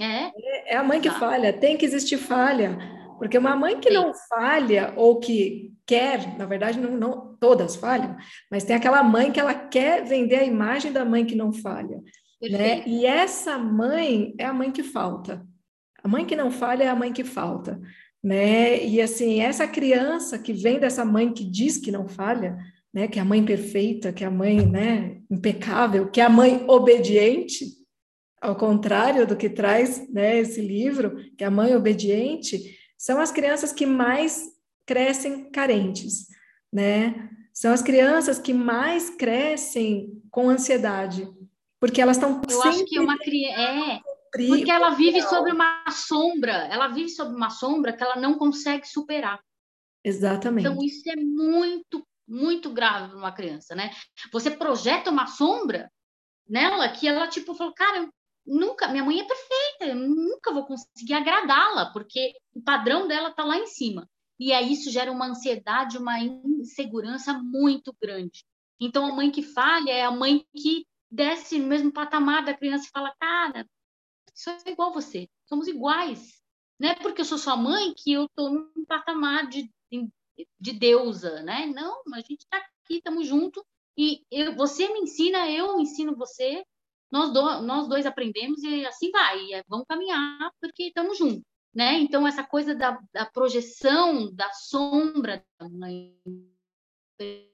É? 0.00 0.72
É 0.72 0.76
a 0.76 0.82
mãe 0.82 1.00
que 1.00 1.10
falha, 1.10 1.52
tem 1.52 1.76
que 1.76 1.84
existir 1.84 2.16
falha. 2.16 2.78
Porque 3.18 3.36
uma 3.36 3.54
mãe 3.54 3.78
que 3.78 3.88
Sim. 3.88 3.94
não 3.94 4.12
falha, 4.28 4.94
ou 4.96 5.20
que 5.20 5.72
quer, 5.86 6.36
na 6.38 6.46
verdade, 6.46 6.80
não, 6.80 6.96
não 6.96 7.36
todas 7.36 7.76
falham, 7.76 8.16
mas 8.50 8.64
tem 8.64 8.74
aquela 8.74 9.02
mãe 9.02 9.30
que 9.30 9.38
ela 9.38 9.54
quer 9.54 10.04
vender 10.04 10.36
a 10.36 10.44
imagem 10.44 10.92
da 10.92 11.04
mãe 11.04 11.24
que 11.24 11.36
não 11.36 11.52
falha. 11.52 12.02
Né? 12.40 12.82
E 12.86 13.06
essa 13.06 13.58
mãe 13.58 14.34
é 14.38 14.46
a 14.46 14.52
mãe 14.52 14.72
que 14.72 14.82
falta. 14.82 15.46
A 16.02 16.08
mãe 16.08 16.24
que 16.24 16.34
não 16.34 16.50
falha 16.50 16.84
é 16.84 16.88
a 16.88 16.96
mãe 16.96 17.12
que 17.12 17.22
falta 17.22 17.80
né? 18.22 18.84
E 18.84 19.00
assim, 19.00 19.40
essa 19.40 19.66
criança 19.66 20.38
que 20.38 20.52
vem 20.52 20.78
dessa 20.78 21.04
mãe 21.04 21.32
que 21.32 21.44
diz 21.44 21.78
que 21.78 21.90
não 21.90 22.06
falha, 22.08 22.56
né, 22.92 23.08
que 23.08 23.18
é 23.18 23.22
a 23.22 23.24
mãe 23.24 23.44
perfeita, 23.44 24.12
que 24.12 24.22
é 24.22 24.26
a 24.26 24.30
mãe, 24.30 24.66
né, 24.66 25.20
impecável, 25.30 26.10
que 26.10 26.20
é 26.20 26.24
a 26.24 26.28
mãe 26.28 26.64
obediente, 26.68 27.64
ao 28.40 28.54
contrário 28.54 29.26
do 29.26 29.36
que 29.36 29.48
traz, 29.48 30.08
né, 30.12 30.38
esse 30.38 30.60
livro, 30.60 31.16
que 31.36 31.42
é 31.42 31.46
a 31.46 31.50
mãe 31.50 31.74
obediente, 31.74 32.76
são 32.98 33.20
as 33.20 33.32
crianças 33.32 33.72
que 33.72 33.86
mais 33.86 34.44
crescem 34.84 35.50
carentes, 35.50 36.26
né? 36.72 37.30
São 37.52 37.72
as 37.72 37.82
crianças 37.82 38.38
que 38.38 38.52
mais 38.52 39.10
crescem 39.10 40.20
com 40.30 40.48
ansiedade, 40.48 41.28
porque 41.80 42.00
elas 42.00 42.16
estão 42.16 42.42
Eu 42.48 42.62
acho 42.62 42.84
que 42.84 42.98
uma 42.98 43.18
criança 43.18 43.60
é 43.60 44.00
porque 44.32 44.70
ela 44.70 44.90
vive 44.90 45.20
sobre 45.22 45.52
uma 45.52 45.84
sombra, 45.90 46.52
ela 46.70 46.88
vive 46.88 47.10
sobre 47.10 47.36
uma 47.36 47.50
sombra 47.50 47.92
que 47.92 48.02
ela 48.02 48.16
não 48.16 48.34
consegue 48.34 48.88
superar. 48.88 49.40
Exatamente. 50.02 50.66
Então, 50.66 50.82
isso 50.82 51.08
é 51.10 51.16
muito, 51.16 52.06
muito 52.26 52.70
grave 52.70 53.08
para 53.08 53.18
uma 53.18 53.32
criança, 53.32 53.74
né? 53.74 53.90
Você 54.32 54.50
projeta 54.50 55.10
uma 55.10 55.26
sombra 55.26 55.92
nela 56.48 56.88
que 56.88 57.06
ela, 57.06 57.28
tipo, 57.28 57.54
falou, 57.54 57.74
cara, 57.74 58.08
nunca, 58.44 58.88
minha 58.88 59.04
mãe 59.04 59.20
é 59.20 59.24
perfeita, 59.24 59.84
eu 59.86 59.94
nunca 59.94 60.52
vou 60.52 60.66
conseguir 60.66 61.14
agradá-la, 61.14 61.92
porque 61.92 62.32
o 62.54 62.62
padrão 62.62 63.06
dela 63.06 63.28
está 63.28 63.44
lá 63.44 63.58
em 63.58 63.66
cima. 63.66 64.08
E 64.40 64.52
aí 64.52 64.72
isso 64.72 64.90
gera 64.90 65.12
uma 65.12 65.26
ansiedade, 65.26 65.98
uma 65.98 66.18
insegurança 66.18 67.34
muito 67.34 67.94
grande. 68.00 68.44
Então, 68.80 69.06
a 69.06 69.14
mãe 69.14 69.30
que 69.30 69.42
falha 69.42 69.92
é 69.92 70.02
a 70.02 70.10
mãe 70.10 70.44
que 70.56 70.84
desce 71.08 71.58
no 71.58 71.68
mesmo 71.68 71.92
patamar 71.92 72.44
da 72.44 72.54
criança 72.54 72.86
e 72.86 72.90
fala, 72.90 73.14
cara, 73.20 73.66
sou 74.34 74.54
igual 74.66 74.90
a 74.90 74.94
você, 74.94 75.28
somos 75.46 75.68
iguais. 75.68 76.42
Não 76.78 76.88
é 76.88 76.94
porque 76.94 77.20
eu 77.20 77.24
sou 77.24 77.38
sua 77.38 77.56
mãe 77.56 77.94
que 77.94 78.12
eu 78.12 78.24
estou 78.24 78.50
num 78.50 78.84
patamar 78.86 79.48
de, 79.48 79.70
de 80.58 80.72
deusa, 80.72 81.42
né? 81.42 81.66
Não, 81.66 82.02
a 82.12 82.20
gente 82.20 82.40
está 82.40 82.58
aqui, 82.58 82.96
estamos 82.96 83.26
juntos, 83.26 83.62
e 83.96 84.24
eu, 84.30 84.54
você 84.54 84.88
me 84.92 85.00
ensina, 85.00 85.50
eu 85.50 85.78
ensino 85.78 86.16
você, 86.16 86.64
nós, 87.10 87.32
do, 87.32 87.62
nós 87.62 87.88
dois 87.88 88.06
aprendemos 88.06 88.62
e 88.62 88.86
assim 88.86 89.10
vai, 89.10 89.52
é, 89.52 89.62
vamos 89.68 89.86
caminhar 89.86 90.50
porque 90.60 90.84
estamos 90.84 91.18
juntos, 91.18 91.44
né? 91.74 91.98
Então, 91.98 92.26
essa 92.26 92.42
coisa 92.42 92.74
da, 92.74 92.98
da 93.12 93.26
projeção 93.26 94.32
da 94.34 94.50
sombra 94.52 95.44
da 95.58 95.68
mãe 95.68 96.16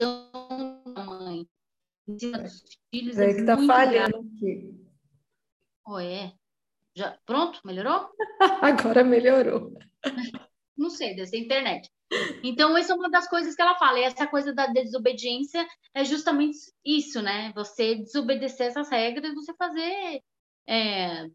da 0.00 1.04
mãe 1.04 1.46
em 2.08 2.18
cima 2.18 2.38
dos 2.38 2.62
filhos 2.90 3.18
é, 3.18 3.30
é 3.30 3.34
que 3.34 3.44
tá 3.44 3.56
falhando 3.56 4.18
aqui. 4.18 4.74
Oh, 5.86 5.98
é? 5.98 6.32
Já, 6.96 7.18
pronto? 7.24 7.60
Melhorou? 7.64 8.10
Agora 8.62 9.04
melhorou. 9.04 9.72
Não 10.76 10.90
sei, 10.90 11.14
dessa 11.14 11.36
internet. 11.36 11.90
Então, 12.42 12.76
essa 12.76 12.92
é 12.92 12.96
uma 12.96 13.10
das 13.10 13.28
coisas 13.28 13.54
que 13.54 13.62
ela 13.62 13.76
fala. 13.76 13.98
E 13.98 14.04
essa 14.04 14.26
coisa 14.26 14.52
da 14.52 14.66
desobediência 14.66 15.66
é 15.94 16.04
justamente 16.04 16.58
isso, 16.84 17.20
né? 17.20 17.52
Você 17.54 17.96
desobedecer 17.96 18.68
essas 18.68 18.88
regras, 18.88 19.34
você 19.34 19.54
fazer. 19.54 20.22
É, 20.66 21.26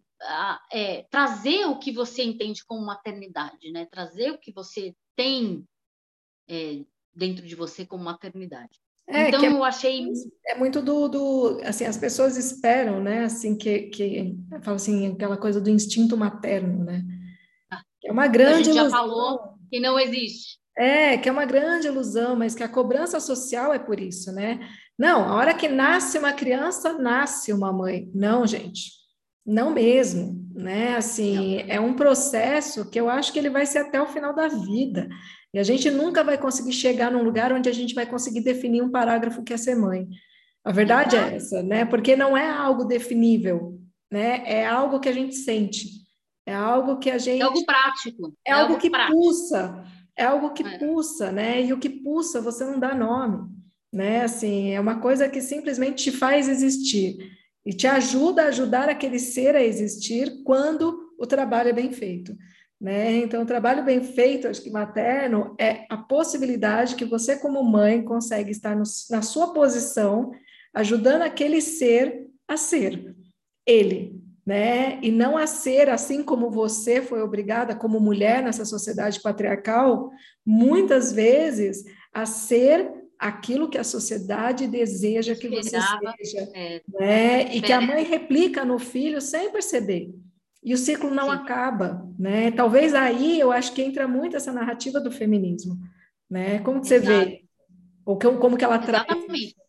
é, 0.71 1.03
trazer 1.09 1.65
o 1.65 1.77
que 1.77 1.91
você 1.91 2.23
entende 2.23 2.63
como 2.65 2.85
maternidade, 2.85 3.71
né? 3.71 3.85
Trazer 3.85 4.31
o 4.31 4.39
que 4.39 4.51
você 4.51 4.95
tem 5.15 5.67
é, 6.47 6.83
dentro 7.13 7.45
de 7.45 7.55
você 7.55 7.85
como 7.85 8.03
maternidade. 8.03 8.79
É, 9.07 9.27
então, 9.27 9.43
é, 9.43 9.47
eu 9.51 9.63
achei. 9.63 10.11
É 10.47 10.55
muito 10.55 10.81
do, 10.81 11.07
do. 11.07 11.61
Assim, 11.63 11.85
as 11.85 11.97
pessoas 11.97 12.37
esperam, 12.37 13.01
né? 13.01 13.25
Assim, 13.25 13.55
que. 13.55 13.83
que 13.83 14.35
fala 14.63 14.75
assim, 14.75 15.11
aquela 15.11 15.37
coisa 15.37 15.59
do 15.59 15.69
instinto 15.69 16.15
materno, 16.15 16.83
né? 16.85 17.03
Ah, 17.71 17.81
é 18.03 18.11
uma 18.11 18.27
grande. 18.27 18.69
A 18.69 18.73
gente 18.73 18.75
já 18.75 18.89
falou 18.89 19.55
que 19.69 19.79
não 19.79 19.99
existe. 19.99 20.57
É, 20.75 21.17
que 21.17 21.29
é 21.29 21.31
uma 21.31 21.45
grande 21.45 21.87
ilusão, 21.87 22.35
mas 22.35 22.55
que 22.55 22.63
a 22.63 22.69
cobrança 22.69 23.19
social 23.19 23.73
é 23.73 23.79
por 23.79 23.99
isso, 23.99 24.31
né? 24.31 24.67
Não, 24.97 25.23
a 25.27 25.35
hora 25.35 25.53
que 25.53 25.67
nasce 25.67 26.17
uma 26.17 26.33
criança, 26.33 26.93
nasce 26.93 27.53
uma 27.53 27.71
mãe. 27.71 28.09
Não, 28.13 28.47
gente, 28.47 28.91
não 29.45 29.71
mesmo, 29.71 30.49
né? 30.55 30.95
Assim, 30.95 31.63
é 31.67 31.79
um 31.79 31.93
processo 31.93 32.89
que 32.89 32.99
eu 32.99 33.09
acho 33.09 33.31
que 33.31 33.37
ele 33.37 33.49
vai 33.49 33.65
ser 33.65 33.79
até 33.79 34.01
o 34.01 34.07
final 34.07 34.33
da 34.33 34.47
vida. 34.47 35.09
E 35.53 35.59
a 35.59 35.63
gente 35.63 35.91
nunca 35.91 36.23
vai 36.23 36.37
conseguir 36.37 36.73
chegar 36.73 37.11
num 37.11 37.23
lugar 37.23 37.53
onde 37.53 37.69
a 37.69 37.73
gente 37.73 37.93
vai 37.93 38.05
conseguir 38.05 38.41
definir 38.41 38.81
um 38.81 38.89
parágrafo 38.89 39.43
que 39.43 39.53
é 39.53 39.57
ser 39.57 39.75
mãe. 39.75 40.07
A 40.63 40.71
verdade 40.71 41.15
é 41.15 41.35
essa, 41.35 41.61
né? 41.61 41.85
Porque 41.85 42.15
não 42.15 42.35
é 42.35 42.49
algo 42.49 42.85
definível, 42.85 43.79
né? 44.11 44.43
É 44.45 44.65
algo 44.65 44.99
que 44.99 45.09
a 45.09 45.13
gente 45.13 45.35
sente. 45.35 45.87
É 46.45 46.53
algo 46.53 46.97
que 46.97 47.11
a 47.11 47.17
gente. 47.17 47.41
É 47.41 47.43
algo 47.43 47.65
prático. 47.65 48.33
É, 48.45 48.51
é 48.51 48.53
algo, 48.53 48.73
algo, 48.73 48.81
que 48.81 48.89
prático. 48.89 49.17
pulsa 49.17 49.85
é 50.15 50.23
algo 50.23 50.51
que 50.51 50.63
é. 50.63 50.77
pulsa, 50.77 51.31
né? 51.31 51.63
E 51.63 51.73
o 51.73 51.79
que 51.79 51.89
pulsa 51.89 52.41
você 52.41 52.63
não 52.63 52.79
dá 52.79 52.93
nome, 52.93 53.49
né? 53.91 54.21
Assim, 54.23 54.71
é 54.71 54.79
uma 54.79 54.99
coisa 54.99 55.27
que 55.27 55.41
simplesmente 55.41 56.03
te 56.03 56.11
faz 56.11 56.47
existir 56.47 57.31
e 57.65 57.73
te 57.73 57.87
ajuda 57.87 58.43
a 58.43 58.47
ajudar 58.47 58.89
aquele 58.89 59.19
ser 59.19 59.55
a 59.55 59.63
existir 59.63 60.43
quando 60.43 61.13
o 61.17 61.25
trabalho 61.25 61.69
é 61.69 61.73
bem 61.73 61.91
feito. 61.91 62.35
Né? 62.79 63.17
Então, 63.17 63.43
o 63.43 63.45
trabalho 63.45 63.85
bem 63.85 64.03
feito, 64.03 64.47
acho 64.47 64.61
que 64.61 64.69
materno, 64.69 65.55
é 65.59 65.85
a 65.89 65.97
possibilidade 65.97 66.95
que 66.95 67.05
você, 67.05 67.37
como 67.37 67.63
mãe, 67.63 68.03
consegue 68.03 68.51
estar 68.51 68.75
no, 68.75 68.83
na 69.09 69.21
sua 69.21 69.53
posição, 69.53 70.31
ajudando 70.73 71.21
aquele 71.21 71.61
ser 71.61 72.27
a 72.47 72.57
ser 72.57 73.15
ele, 73.65 74.21
né? 74.45 74.99
E 75.01 75.11
não 75.11 75.37
a 75.37 75.47
ser 75.47 75.89
assim 75.89 76.21
como 76.21 76.49
você 76.49 77.01
foi 77.01 77.21
obrigada 77.21 77.75
como 77.75 77.99
mulher 77.99 78.43
nessa 78.43 78.65
sociedade 78.65 79.21
patriarcal, 79.21 80.11
muitas 80.45 81.13
vezes 81.13 81.85
a 82.13 82.25
ser 82.25 82.91
aquilo 83.17 83.69
que 83.69 83.77
a 83.77 83.83
sociedade 83.83 84.67
deseja 84.67 85.35
que 85.35 85.47
você 85.47 85.77
seja, 85.79 86.49
é, 86.53 86.81
né? 86.89 87.55
E 87.55 87.61
que 87.61 87.71
a 87.71 87.79
mãe 87.79 88.03
replica 88.03 88.65
no 88.65 88.77
filho 88.77 89.21
sem 89.21 89.49
perceber. 89.49 90.13
E 90.63 90.73
o 90.73 90.77
ciclo 90.77 91.09
não 91.09 91.25
Sim. 91.25 91.31
acaba, 91.31 92.07
né? 92.17 92.51
Talvez 92.51 92.93
aí 92.93 93.39
eu 93.39 93.51
acho 93.51 93.73
que 93.73 93.81
entra 93.81 94.07
muito 94.07 94.37
essa 94.37 94.53
narrativa 94.53 94.99
do 94.99 95.11
feminismo, 95.11 95.77
né? 96.29 96.59
Como 96.59 96.79
que 96.79 96.87
você 96.87 96.95
Exato. 96.95 97.29
vê? 97.29 97.43
Ou 98.05 98.17
como 98.17 98.57
que 98.57 98.63
ela 98.63 98.81
Exatamente. 98.81 99.55
traz? 99.55 99.63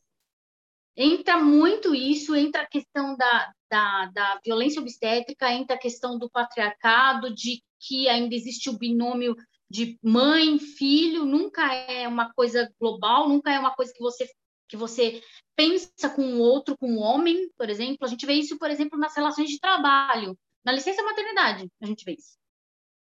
Entra 0.96 1.38
muito 1.38 1.92
isso, 1.94 2.37
entra 2.37 2.62
a 2.62 2.68
questão 2.68 3.16
da, 3.16 3.52
da, 3.68 4.07
da 4.07 4.40
violência 4.44 4.80
obstétrica, 4.80 5.52
entra 5.52 5.74
a 5.74 5.78
questão 5.78 6.16
do 6.16 6.30
patriarcado, 6.30 7.35
de 7.35 7.61
que 7.80 8.09
ainda 8.09 8.35
existe 8.35 8.70
o 8.70 8.78
binômio 8.78 9.35
de 9.68 9.98
mãe, 10.00 10.57
filho, 10.59 11.24
nunca 11.24 11.74
é 11.74 12.07
uma 12.07 12.33
coisa 12.33 12.72
global, 12.80 13.28
nunca 13.28 13.52
é 13.52 13.59
uma 13.59 13.74
coisa 13.74 13.92
que 13.92 14.00
você 14.00 14.28
que 14.68 14.76
você 14.76 15.22
pensa 15.54 16.09
com 16.14 16.35
o 16.35 16.38
outro, 16.38 16.76
com 16.76 16.94
o 16.94 16.98
homem, 16.98 17.50
por 17.57 17.68
exemplo. 17.68 17.98
A 18.00 18.07
gente 18.07 18.24
vê 18.24 18.33
isso, 18.33 18.59
por 18.59 18.70
exemplo, 18.70 18.98
nas 18.98 19.14
relações 19.14 19.50
de 19.50 19.61
trabalho, 19.61 20.37
na 20.64 20.72
licença 20.72 21.03
maternidade, 21.03 21.70
a 21.81 21.87
gente 21.87 22.05
vê 22.05 22.12
isso, 22.12 22.37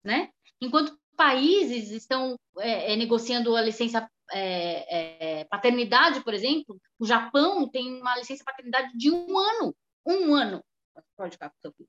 né? 0.04 0.30
Enquanto 0.60 0.98
países 1.16 1.90
estão 1.90 2.38
é, 2.58 2.92
é, 2.92 2.96
negociando 2.96 3.56
a 3.56 3.62
licença 3.62 4.08
é, 4.32 5.40
é 5.40 5.44
paternidade, 5.44 6.22
por 6.22 6.34
exemplo, 6.34 6.78
o 6.98 7.06
Japão 7.06 7.68
tem 7.68 8.00
uma 8.00 8.16
licença 8.16 8.44
paternidade 8.44 8.96
de 8.96 9.10
um 9.10 9.38
ano 9.38 9.74
um 10.06 10.34
ano 10.34 10.62
pode 11.16 11.32
ficar 11.32 11.50
com 11.50 11.56
seu 11.60 11.72
filho. 11.72 11.88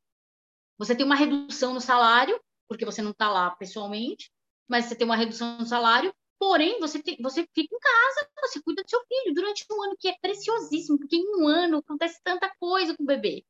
Você 0.77 0.95
tem 0.95 1.05
uma 1.05 1.15
redução 1.15 1.73
no 1.73 1.81
salário, 1.81 2.39
porque 2.67 2.85
você 2.85 3.01
não 3.01 3.11
está 3.11 3.29
lá 3.29 3.51
pessoalmente, 3.51 4.31
mas 4.67 4.85
você 4.85 4.95
tem 4.95 5.05
uma 5.05 5.15
redução 5.15 5.59
no 5.59 5.65
salário, 5.65 6.13
porém, 6.39 6.79
você, 6.79 7.01
tem, 7.01 7.17
você 7.21 7.47
fica 7.53 7.75
em 7.75 7.79
casa, 7.79 8.29
você 8.41 8.61
cuida 8.61 8.83
do 8.83 8.89
seu 8.89 8.99
filho 9.07 9.33
durante 9.33 9.65
um 9.71 9.83
ano, 9.83 9.95
que 9.99 10.07
é 10.07 10.17
preciosíssimo, 10.19 10.97
porque 10.97 11.15
em 11.15 11.35
um 11.37 11.47
ano 11.47 11.77
acontece 11.77 12.19
tanta 12.23 12.53
coisa 12.59 12.95
com 12.95 13.03
o 13.03 13.07
bebê. 13.07 13.43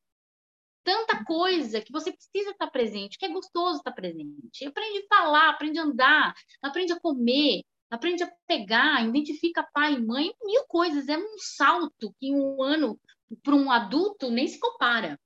Tanta 0.88 1.22
coisa 1.22 1.82
que 1.82 1.92
você 1.92 2.10
precisa 2.10 2.52
estar 2.52 2.66
presente, 2.68 3.18
que 3.18 3.26
é 3.26 3.28
gostoso 3.28 3.76
estar 3.76 3.92
presente. 3.92 4.64
Aprende 4.64 5.00
a 5.00 5.14
falar, 5.14 5.50
aprende 5.50 5.78
a 5.78 5.82
andar, 5.82 6.34
aprende 6.62 6.94
a 6.94 6.98
comer, 6.98 7.60
aprende 7.90 8.22
a 8.22 8.32
pegar, 8.46 9.06
identifica 9.06 9.68
pai 9.74 9.96
e 9.96 10.02
mãe, 10.02 10.32
mil 10.42 10.64
coisas. 10.66 11.06
É 11.06 11.18
um 11.18 11.36
salto 11.36 12.14
que 12.18 12.28
em 12.28 12.34
um 12.34 12.62
ano 12.62 12.98
para 13.42 13.54
um 13.54 13.70
adulto 13.70 14.30
nem 14.30 14.48
se 14.48 14.58
compara. 14.58 15.20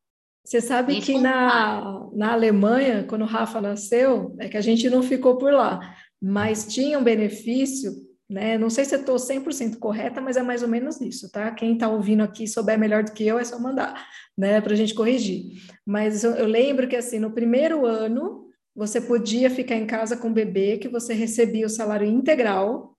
Você 0.44 0.60
sabe 0.60 0.94
nem 0.94 1.00
que 1.00 1.16
na, 1.16 2.08
na 2.12 2.32
Alemanha, 2.32 3.04
quando 3.04 3.22
o 3.22 3.26
Rafa 3.26 3.60
nasceu, 3.60 4.34
é 4.40 4.48
que 4.48 4.56
a 4.56 4.60
gente 4.60 4.90
não 4.90 5.00
ficou 5.00 5.38
por 5.38 5.52
lá, 5.52 5.96
mas 6.20 6.66
tinha 6.66 6.98
um 6.98 7.04
benefício, 7.04 7.92
né? 8.32 8.56
Não 8.56 8.70
sei 8.70 8.84
se 8.84 8.94
eu 8.94 9.00
estou 9.00 9.16
100% 9.16 9.78
correta, 9.78 10.20
mas 10.20 10.36
é 10.36 10.42
mais 10.42 10.62
ou 10.62 10.68
menos 10.68 11.00
isso, 11.00 11.30
tá? 11.30 11.50
Quem 11.50 11.74
está 11.74 11.88
ouvindo 11.88 12.22
aqui 12.22 12.48
souber 12.48 12.78
melhor 12.78 13.04
do 13.04 13.12
que 13.12 13.26
eu, 13.26 13.38
é 13.38 13.44
só 13.44 13.58
mandar, 13.58 14.08
né? 14.36 14.60
Para 14.60 14.72
a 14.72 14.76
gente 14.76 14.94
corrigir. 14.94 15.62
Mas 15.84 16.24
eu, 16.24 16.32
eu 16.32 16.46
lembro 16.46 16.88
que, 16.88 16.96
assim, 16.96 17.18
no 17.18 17.32
primeiro 17.32 17.84
ano, 17.84 18.46
você 18.74 19.00
podia 19.00 19.50
ficar 19.50 19.76
em 19.76 19.86
casa 19.86 20.16
com 20.16 20.28
o 20.28 20.32
bebê, 20.32 20.78
que 20.78 20.88
você 20.88 21.12
recebia 21.12 21.66
o 21.66 21.70
salário 21.70 22.06
integral, 22.06 22.96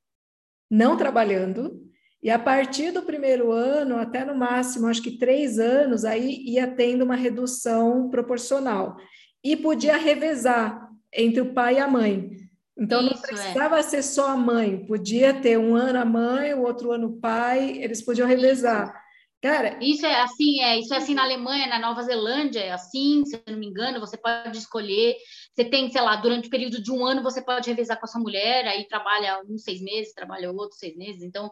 não 0.69 0.95
trabalhando, 0.95 1.83
e 2.21 2.29
a 2.29 2.39
partir 2.39 2.91
do 2.91 3.01
primeiro 3.01 3.51
ano, 3.51 3.97
até 3.97 4.23
no 4.23 4.33
máximo, 4.33 4.87
acho 4.87 5.01
que 5.01 5.17
três 5.17 5.59
anos, 5.59 6.05
aí 6.05 6.41
ia 6.45 6.65
tendo 6.65 7.03
uma 7.03 7.15
redução 7.15 8.09
proporcional. 8.09 8.95
E 9.43 9.57
podia 9.57 9.97
revezar 9.97 10.89
entre 11.13 11.41
o 11.41 11.53
pai 11.53 11.75
e 11.75 11.79
a 11.79 11.87
mãe. 11.87 12.42
Então, 12.77 13.01
Isso, 13.01 13.11
não 13.11 13.17
é. 13.17 13.21
precisava 13.21 13.79
é. 13.79 13.83
ser 13.83 14.03
só 14.03 14.29
a 14.29 14.37
mãe, 14.37 14.85
podia 14.85 15.33
ter 15.33 15.57
um 15.57 15.75
ano 15.75 15.99
a 15.99 16.05
mãe, 16.05 16.53
o 16.53 16.63
outro 16.63 16.91
ano 16.91 17.07
o 17.07 17.19
pai, 17.19 17.77
eles 17.77 18.03
podiam 18.03 18.27
revezar. 18.27 19.03
Cara, 19.43 19.77
isso 19.83 20.05
é 20.05 20.21
assim, 20.21 20.61
é, 20.61 20.79
isso 20.79 20.93
é 20.93 20.97
assim 20.97 21.13
na 21.13 21.23
Alemanha, 21.23 21.67
na 21.67 21.77
Nova 21.77 22.01
Zelândia, 22.01 22.61
é 22.61 22.71
assim, 22.71 23.25
se 23.25 23.35
eu 23.35 23.51
não 23.51 23.59
me 23.59 23.67
engano, 23.67 23.99
você 23.99 24.15
pode 24.15 24.57
escolher, 24.57 25.17
você 25.53 25.65
tem, 25.65 25.91
sei 25.91 26.01
lá, 26.01 26.15
durante 26.15 26.47
o 26.47 26.49
período 26.49 26.81
de 26.81 26.89
um 26.89 27.05
ano 27.05 27.21
você 27.21 27.41
pode 27.41 27.69
revezar 27.69 27.99
com 27.99 28.05
a 28.05 28.07
sua 28.07 28.21
mulher, 28.21 28.65
aí 28.65 28.87
trabalha 28.87 29.41
uns 29.45 29.63
seis 29.63 29.81
meses, 29.81 30.13
trabalha 30.13 30.49
outros 30.49 30.79
seis 30.79 30.95
meses, 30.95 31.21
então 31.23 31.51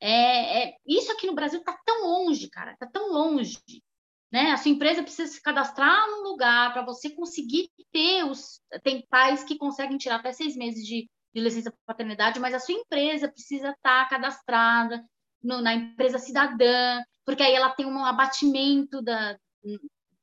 é, 0.00 0.62
é, 0.62 0.74
isso 0.86 1.12
aqui 1.12 1.26
no 1.26 1.34
Brasil 1.34 1.60
está 1.60 1.78
tão 1.84 2.06
longe, 2.06 2.48
cara, 2.48 2.72
está 2.72 2.86
tão 2.86 3.12
longe. 3.12 3.58
Né? 4.32 4.50
A 4.50 4.56
sua 4.56 4.70
empresa 4.70 5.02
precisa 5.02 5.30
se 5.32 5.40
cadastrar 5.40 6.10
num 6.10 6.22
lugar 6.22 6.72
para 6.72 6.84
você 6.84 7.10
conseguir 7.10 7.70
ter 7.92 8.24
os. 8.24 8.60
Tem 8.82 9.06
pais 9.08 9.44
que 9.44 9.56
conseguem 9.56 9.96
tirar 9.96 10.16
até 10.16 10.32
seis 10.32 10.56
meses 10.56 10.84
de, 10.84 11.08
de 11.34 11.40
licença 11.40 11.72
paternidade, 11.86 12.40
mas 12.40 12.54
a 12.54 12.58
sua 12.58 12.74
empresa 12.74 13.28
precisa 13.28 13.70
estar 13.70 14.04
tá 14.04 14.08
cadastrada 14.08 15.04
no, 15.42 15.60
na 15.60 15.74
empresa 15.74 16.18
cidadã, 16.18 17.02
porque 17.24 17.42
aí 17.42 17.54
ela 17.54 17.70
tem 17.70 17.86
um 17.86 18.04
abatimento 18.04 19.00
da, 19.00 19.38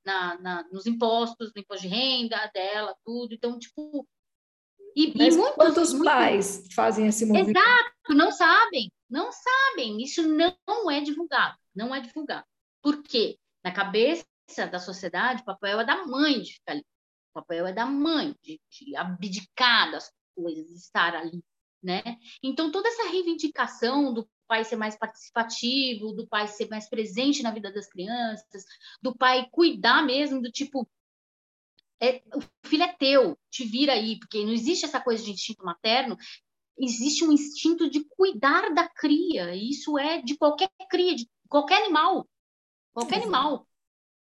na, 0.06 0.40
na, 0.40 0.64
nos 0.72 0.86
impostos, 0.86 1.52
no 1.56 1.62
imposto 1.62 1.88
de 1.88 1.94
renda 1.94 2.52
dela, 2.54 2.96
tudo. 3.06 3.34
Então, 3.34 3.58
tipo. 3.58 4.08
E, 4.96 5.18
Mas 5.18 5.34
e 5.34 5.38
muitos, 5.38 5.56
quantos 5.56 5.94
muitos, 5.94 6.14
pais 6.14 6.68
fazem 6.76 7.08
esse 7.08 7.26
movimento? 7.26 7.58
Exato, 7.58 8.14
não 8.14 8.32
sabem, 8.32 8.92
não 9.10 9.32
sabem. 9.32 10.04
Isso 10.04 10.22
não 10.22 10.92
é 10.92 11.02
divulgado, 11.02 11.58
não 11.74 11.96
é 11.96 12.00
divulgado. 12.00 12.46
Por 12.82 13.02
quê? 13.02 13.40
Na 13.64 13.72
cabeça 13.72 14.26
da 14.72 14.80
sociedade, 14.80 15.42
o 15.42 15.46
papel 15.46 15.80
é 15.80 15.86
da 15.86 16.06
mãe 16.06 16.42
de 16.42 16.54
ficar 16.54 16.74
ali. 16.74 16.86
O 17.32 17.42
papel 17.42 17.66
é 17.68 17.74
da 17.74 17.86
mãe 17.86 18.36
de, 18.44 18.60
de 18.70 18.96
abdicar 18.96 19.92
das 19.92 20.12
coisas, 20.36 20.68
de 20.68 20.76
estar 20.76 21.16
ali, 21.16 21.44
né? 21.82 22.02
Então, 22.42 22.72
toda 22.72 22.88
essa 22.88 23.10
reivindicação 23.10 24.14
do 24.14 24.30
pai 24.48 24.64
ser 24.64 24.76
mais 24.76 24.98
participativo, 24.98 26.14
do 26.14 26.28
pai 26.28 26.48
ser 26.48 26.68
mais 26.70 26.90
presente 26.90 27.42
na 27.42 27.52
vida 27.52 27.72
das 27.72 27.88
crianças, 27.88 28.66
do 29.02 29.16
pai 29.16 29.48
cuidar 29.52 30.04
mesmo 30.04 30.42
do 30.42 30.52
tipo 30.52 30.88
é, 32.04 32.22
o 32.36 32.68
filho 32.68 32.84
é 32.84 32.94
teu, 32.94 33.38
te 33.50 33.64
vira 33.64 33.94
aí, 33.94 34.20
porque 34.20 34.44
não 34.44 34.52
existe 34.52 34.84
essa 34.84 35.00
coisa 35.00 35.24
de 35.24 35.32
instinto 35.32 35.64
materno, 35.64 36.18
existe 36.78 37.24
um 37.24 37.32
instinto 37.32 37.90
de 37.90 38.04
cuidar 38.04 38.74
da 38.74 38.90
cria, 38.90 39.56
e 39.56 39.70
isso 39.70 39.98
é 39.98 40.22
de 40.22 40.36
qualquer 40.36 40.70
cria, 40.90 41.16
de 41.16 41.30
qualquer 41.48 41.82
animal, 41.84 42.28
qualquer 42.94 43.18
Exato. 43.18 43.30
animal, 43.30 43.68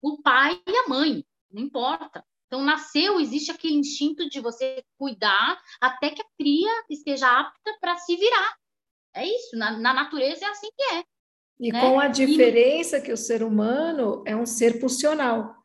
o 0.02 0.22
pai 0.22 0.60
e 0.68 0.78
a 0.78 0.88
mãe, 0.88 1.26
não 1.52 1.62
importa. 1.62 2.26
Então, 2.48 2.64
nasceu, 2.64 3.20
existe 3.20 3.50
aquele 3.50 3.76
instinto 3.76 4.30
de 4.30 4.42
você 4.42 4.84
cuidar 4.98 5.62
até 5.80 6.10
que 6.10 6.22
a 6.22 6.26
cria 6.38 6.70
esteja 6.90 7.28
apta 7.28 7.78
para 7.80 7.96
se 7.98 8.16
virar. 8.18 8.56
É 9.14 9.26
isso, 9.26 9.56
na, 9.56 9.72
na, 9.78 9.94
natureza 9.94 10.46
é 10.46 10.50
assim 10.50 10.70
que 10.76 10.84
é. 10.96 11.04
E 11.60 11.72
né? 11.72 11.80
com 11.80 12.00
a 12.00 12.08
diferença 12.08 12.98
e... 12.98 13.02
que 13.02 13.12
o 13.12 13.18
ser 13.18 13.44
humano 13.44 14.24
é 14.26 14.36
um 14.36 14.46
ser 14.46 14.80
pulsional, 14.80 15.56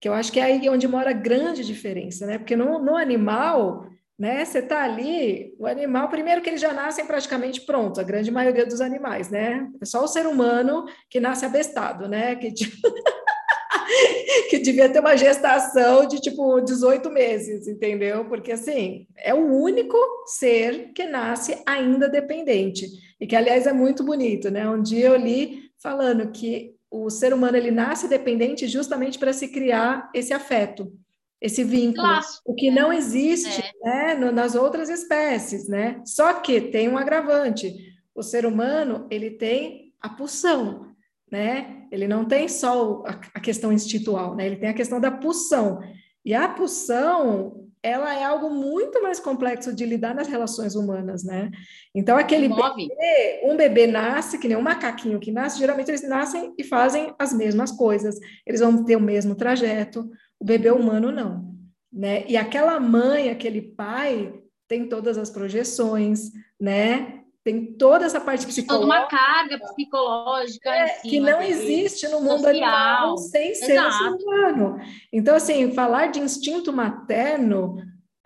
que 0.00 0.08
eu 0.08 0.14
acho 0.14 0.32
que 0.32 0.38
é 0.40 0.44
aí 0.44 0.68
onde 0.70 0.86
mora 0.86 1.10
a 1.10 1.14
grande 1.14 1.64
diferença, 1.64 2.26
né? 2.26 2.38
Porque 2.38 2.56
no, 2.56 2.78
no 2.78 2.96
animal, 2.96 3.86
né, 4.18 4.44
você 4.44 4.58
está 4.58 4.82
ali, 4.82 5.54
o 5.58 5.66
animal, 5.66 6.08
primeiro 6.08 6.42
que 6.42 6.50
eles 6.50 6.60
já 6.60 6.72
nascem 6.72 7.06
praticamente 7.06 7.60
prontos, 7.60 8.00
a 8.00 8.02
grande 8.02 8.32
maioria 8.32 8.66
dos 8.66 8.80
animais, 8.80 9.30
né? 9.30 9.68
É 9.80 9.84
só 9.84 10.02
o 10.02 10.08
ser 10.08 10.26
humano 10.26 10.86
que 11.08 11.20
nasce 11.20 11.46
abestado, 11.46 12.08
né? 12.08 12.34
Que 12.34 12.52
tipo... 12.52 12.76
que 14.50 14.58
devia 14.58 14.88
ter 14.88 15.00
uma 15.00 15.16
gestação 15.16 16.06
de 16.06 16.20
tipo 16.20 16.60
18 16.60 17.08
meses, 17.10 17.68
entendeu? 17.68 18.24
Porque 18.24 18.52
assim, 18.52 19.06
é 19.16 19.32
o 19.32 19.54
único 19.54 19.96
ser 20.26 20.92
que 20.92 21.04
nasce 21.04 21.62
ainda 21.64 22.08
dependente. 22.08 22.86
E 23.20 23.26
que 23.26 23.36
aliás 23.36 23.66
é 23.66 23.72
muito 23.72 24.04
bonito, 24.04 24.50
né? 24.50 24.68
Um 24.68 24.82
dia 24.82 25.06
eu 25.06 25.16
li 25.16 25.70
falando 25.80 26.30
que 26.32 26.74
o 26.90 27.08
ser 27.10 27.32
humano 27.32 27.56
ele 27.56 27.70
nasce 27.70 28.08
dependente 28.08 28.66
justamente 28.66 29.18
para 29.18 29.32
se 29.32 29.48
criar 29.48 30.10
esse 30.14 30.32
afeto, 30.32 30.92
esse 31.40 31.62
vínculo, 31.62 32.06
Laço. 32.06 32.40
o 32.44 32.54
que 32.54 32.70
não 32.70 32.92
existe 32.92 33.62
é. 33.84 34.16
né, 34.16 34.30
nas 34.30 34.54
outras 34.54 34.88
espécies, 34.88 35.68
né? 35.68 36.00
Só 36.04 36.34
que 36.34 36.60
tem 36.60 36.88
um 36.88 36.98
agravante. 36.98 37.74
O 38.14 38.22
ser 38.22 38.44
humano 38.44 39.06
ele 39.10 39.30
tem 39.30 39.92
a 40.00 40.08
pulsão, 40.08 40.88
né? 41.30 41.86
Ele 41.92 42.08
não 42.08 42.24
tem 42.24 42.48
só 42.48 43.04
a 43.06 43.40
questão 43.40 43.72
institucional, 43.72 44.34
né? 44.34 44.46
Ele 44.46 44.56
tem 44.56 44.68
a 44.68 44.74
questão 44.74 45.00
da 45.00 45.10
pulsão. 45.10 45.80
E 46.24 46.34
a 46.34 46.48
pulsão, 46.48 47.68
ela 47.82 48.12
é 48.12 48.24
algo 48.24 48.50
muito 48.50 49.00
mais 49.02 49.20
complexo 49.20 49.72
de 49.72 49.86
lidar 49.86 50.14
nas 50.14 50.26
relações 50.26 50.74
humanas, 50.74 51.24
né? 51.24 51.50
Então, 51.94 52.16
aquele 52.16 52.48
bebê, 52.48 53.40
um 53.44 53.56
bebê 53.56 53.86
nasce, 53.86 54.38
que 54.38 54.48
nem 54.48 54.56
um 54.56 54.62
macaquinho 54.62 55.20
que 55.20 55.30
nasce, 55.30 55.58
geralmente 55.58 55.88
eles 55.88 56.06
nascem 56.06 56.52
e 56.58 56.64
fazem 56.64 57.14
as 57.18 57.32
mesmas 57.32 57.70
coisas. 57.70 58.18
Eles 58.44 58.60
vão 58.60 58.84
ter 58.84 58.96
o 58.96 59.00
mesmo 59.00 59.34
trajeto. 59.34 60.10
O 60.40 60.44
bebê 60.44 60.70
humano, 60.70 61.10
não. 61.10 61.54
Né? 61.92 62.24
E 62.28 62.36
aquela 62.36 62.78
mãe, 62.78 63.30
aquele 63.30 63.62
pai, 63.62 64.32
tem 64.66 64.88
todas 64.88 65.18
as 65.18 65.30
projeções, 65.30 66.30
né? 66.60 67.18
tem 67.48 67.64
toda 67.64 68.04
essa 68.04 68.20
parte 68.20 68.46
psicológica. 68.46 68.74
Toda 68.74 68.84
uma 68.84 69.08
carga 69.08 69.58
psicológica 69.58 70.68
é, 70.68 70.88
que 71.00 71.18
não 71.18 71.40
existe 71.40 72.06
no 72.08 72.20
mundo 72.20 72.42
social. 72.42 72.50
animal 72.50 73.16
sem 73.16 73.54
ser 73.54 73.80
um 73.80 73.90
ser 73.90 74.10
humano. 74.10 74.76
Então, 75.10 75.34
assim, 75.34 75.72
falar 75.72 76.08
de 76.08 76.20
instinto 76.20 76.74
materno 76.74 77.76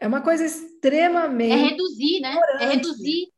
é 0.00 0.08
uma 0.08 0.22
coisa 0.22 0.44
extremamente. 0.44 1.52
É 1.52 1.68
reduzir, 1.68 2.20
né? 2.20 2.40
É 2.58 2.66
reduzir. 2.66 3.28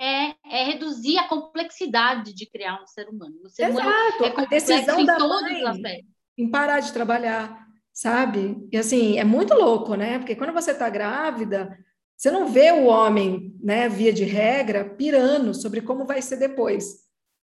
É, 0.00 0.34
é 0.44 0.64
reduzir 0.64 1.18
a 1.18 1.28
complexidade 1.28 2.34
de 2.34 2.44
criar 2.44 2.82
um 2.82 2.86
ser 2.88 3.08
humano. 3.08 3.36
O 3.44 3.48
ser 3.48 3.68
Exato. 3.68 3.80
humano 3.80 4.24
é 4.24 4.40
a 4.40 4.44
decisão 4.44 5.04
da 5.04 5.18
mãe 5.20 6.04
em 6.36 6.50
parar 6.50 6.80
de 6.80 6.92
trabalhar, 6.92 7.67
sabe? 7.98 8.56
E 8.70 8.78
assim, 8.78 9.18
é 9.18 9.24
muito 9.24 9.52
louco, 9.54 9.96
né? 9.96 10.18
Porque 10.18 10.36
quando 10.36 10.52
você 10.52 10.70
está 10.70 10.88
grávida, 10.88 11.76
você 12.16 12.30
não 12.30 12.46
vê 12.46 12.70
o 12.70 12.84
homem, 12.84 13.52
né, 13.60 13.88
via 13.88 14.12
de 14.12 14.22
regra, 14.22 14.84
pirando 14.84 15.52
sobre 15.52 15.80
como 15.80 16.06
vai 16.06 16.22
ser 16.22 16.36
depois. 16.36 17.08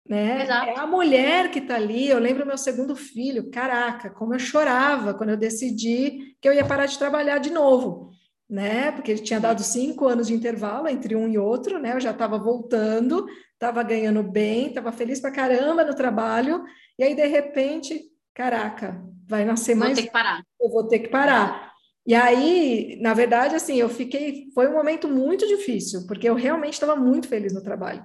Né? 0.05 0.45
É 0.45 0.77
a 0.77 0.85
mulher 0.85 1.49
que 1.49 1.59
está 1.59 1.75
ali. 1.75 2.09
Eu 2.09 2.19
lembro 2.19 2.45
meu 2.45 2.57
segundo 2.57 2.93
filho, 2.93 3.49
caraca, 3.51 4.09
como 4.09 4.35
eu 4.35 4.39
chorava 4.39 5.13
quando 5.13 5.29
eu 5.29 5.37
decidi 5.37 6.35
que 6.41 6.49
eu 6.49 6.51
ia 6.51 6.65
parar 6.65 6.87
de 6.87 6.99
trabalhar 6.99 7.37
de 7.37 7.49
novo, 7.49 8.11
né? 8.49 8.91
Porque 8.91 9.11
ele 9.11 9.21
tinha 9.21 9.39
dado 9.39 9.63
cinco 9.63 10.09
anos 10.09 10.27
de 10.27 10.33
intervalo 10.33 10.89
entre 10.89 11.15
um 11.15 11.25
e 11.25 11.37
outro, 11.37 11.79
né? 11.79 11.93
Eu 11.93 12.01
já 12.01 12.11
estava 12.11 12.37
voltando, 12.37 13.25
estava 13.53 13.81
ganhando 13.81 14.21
bem, 14.21 14.67
estava 14.67 14.91
feliz 14.91 15.21
pra 15.21 15.31
caramba 15.31 15.85
no 15.85 15.95
trabalho, 15.95 16.65
e 16.99 17.03
aí 17.05 17.15
de 17.15 17.27
repente, 17.27 18.11
caraca, 18.33 19.01
vai 19.27 19.45
nascer 19.45 19.75
vou 19.75 19.85
mais. 19.85 19.95
Vou 19.95 20.03
ter 20.03 20.07
que 20.07 20.13
parar. 20.13 20.43
Eu 20.59 20.69
vou 20.69 20.87
ter 20.87 20.99
que 20.99 21.07
parar. 21.09 21.73
E 22.05 22.13
aí, 22.13 22.97
na 23.01 23.13
verdade, 23.13 23.55
assim, 23.55 23.77
eu 23.77 23.89
fiquei. 23.89 24.49
Foi 24.53 24.67
um 24.67 24.73
momento 24.73 25.07
muito 25.07 25.47
difícil, 25.47 26.05
porque 26.07 26.27
eu 26.27 26.35
realmente 26.35 26.73
estava 26.73 26.95
muito 26.95 27.27
feliz 27.27 27.53
no 27.53 27.63
trabalho. 27.63 28.03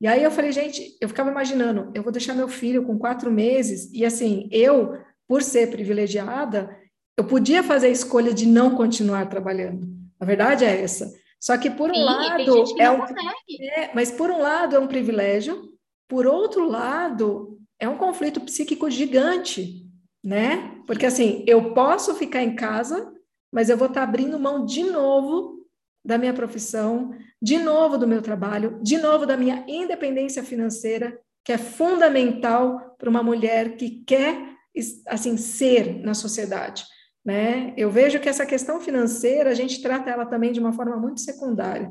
E 0.00 0.06
aí 0.06 0.22
eu 0.22 0.30
falei, 0.30 0.52
gente, 0.52 0.96
eu 1.00 1.08
ficava 1.08 1.30
imaginando, 1.30 1.90
eu 1.92 2.02
vou 2.02 2.12
deixar 2.12 2.34
meu 2.34 2.46
filho 2.46 2.84
com 2.84 2.98
quatro 2.98 3.32
meses, 3.32 3.92
e 3.92 4.04
assim, 4.04 4.48
eu, 4.52 4.96
por 5.26 5.42
ser 5.42 5.70
privilegiada, 5.70 6.70
eu 7.16 7.24
podia 7.24 7.64
fazer 7.64 7.88
a 7.88 7.90
escolha 7.90 8.32
de 8.32 8.46
não 8.46 8.76
continuar 8.76 9.28
trabalhando. 9.28 9.88
A 10.20 10.24
verdade 10.24 10.64
é 10.64 10.82
essa. 10.82 11.12
Só 11.40 11.56
que 11.58 11.68
por 11.68 11.90
um 11.90 11.94
Sim, 11.94 12.04
lado 12.04 12.64
é 12.78 12.90
um, 12.90 13.04
é, 13.04 13.90
mas 13.94 14.10
por 14.10 14.30
um 14.30 14.38
lado 14.38 14.76
é 14.76 14.78
um 14.78 14.86
privilégio, 14.86 15.72
por 16.08 16.26
outro 16.26 16.68
lado 16.68 17.58
é 17.78 17.88
um 17.88 17.96
conflito 17.96 18.40
psíquico 18.40 18.90
gigante, 18.90 19.84
né? 20.22 20.80
Porque 20.86 21.06
assim, 21.06 21.44
eu 21.46 21.72
posso 21.72 22.14
ficar 22.14 22.42
em 22.42 22.54
casa 22.54 23.12
mas 23.52 23.70
eu 23.70 23.76
vou 23.76 23.88
estar 23.88 24.02
abrindo 24.02 24.38
mão 24.38 24.64
de 24.64 24.82
novo 24.84 25.66
da 26.04 26.16
minha 26.16 26.32
profissão, 26.32 27.14
de 27.40 27.58
novo 27.58 27.98
do 27.98 28.06
meu 28.06 28.22
trabalho, 28.22 28.78
de 28.82 28.98
novo 28.98 29.26
da 29.26 29.36
minha 29.36 29.64
independência 29.66 30.42
financeira, 30.42 31.18
que 31.44 31.52
é 31.52 31.58
fundamental 31.58 32.94
para 32.98 33.10
uma 33.10 33.22
mulher 33.22 33.76
que 33.76 34.02
quer 34.04 34.56
assim 35.06 35.36
ser 35.36 36.00
na 36.04 36.14
sociedade, 36.14 36.84
né? 37.24 37.74
Eu 37.76 37.90
vejo 37.90 38.20
que 38.20 38.28
essa 38.28 38.46
questão 38.46 38.80
financeira 38.80 39.50
a 39.50 39.54
gente 39.54 39.82
trata 39.82 40.10
ela 40.10 40.26
também 40.26 40.52
de 40.52 40.60
uma 40.60 40.72
forma 40.72 40.96
muito 40.96 41.20
secundária, 41.20 41.90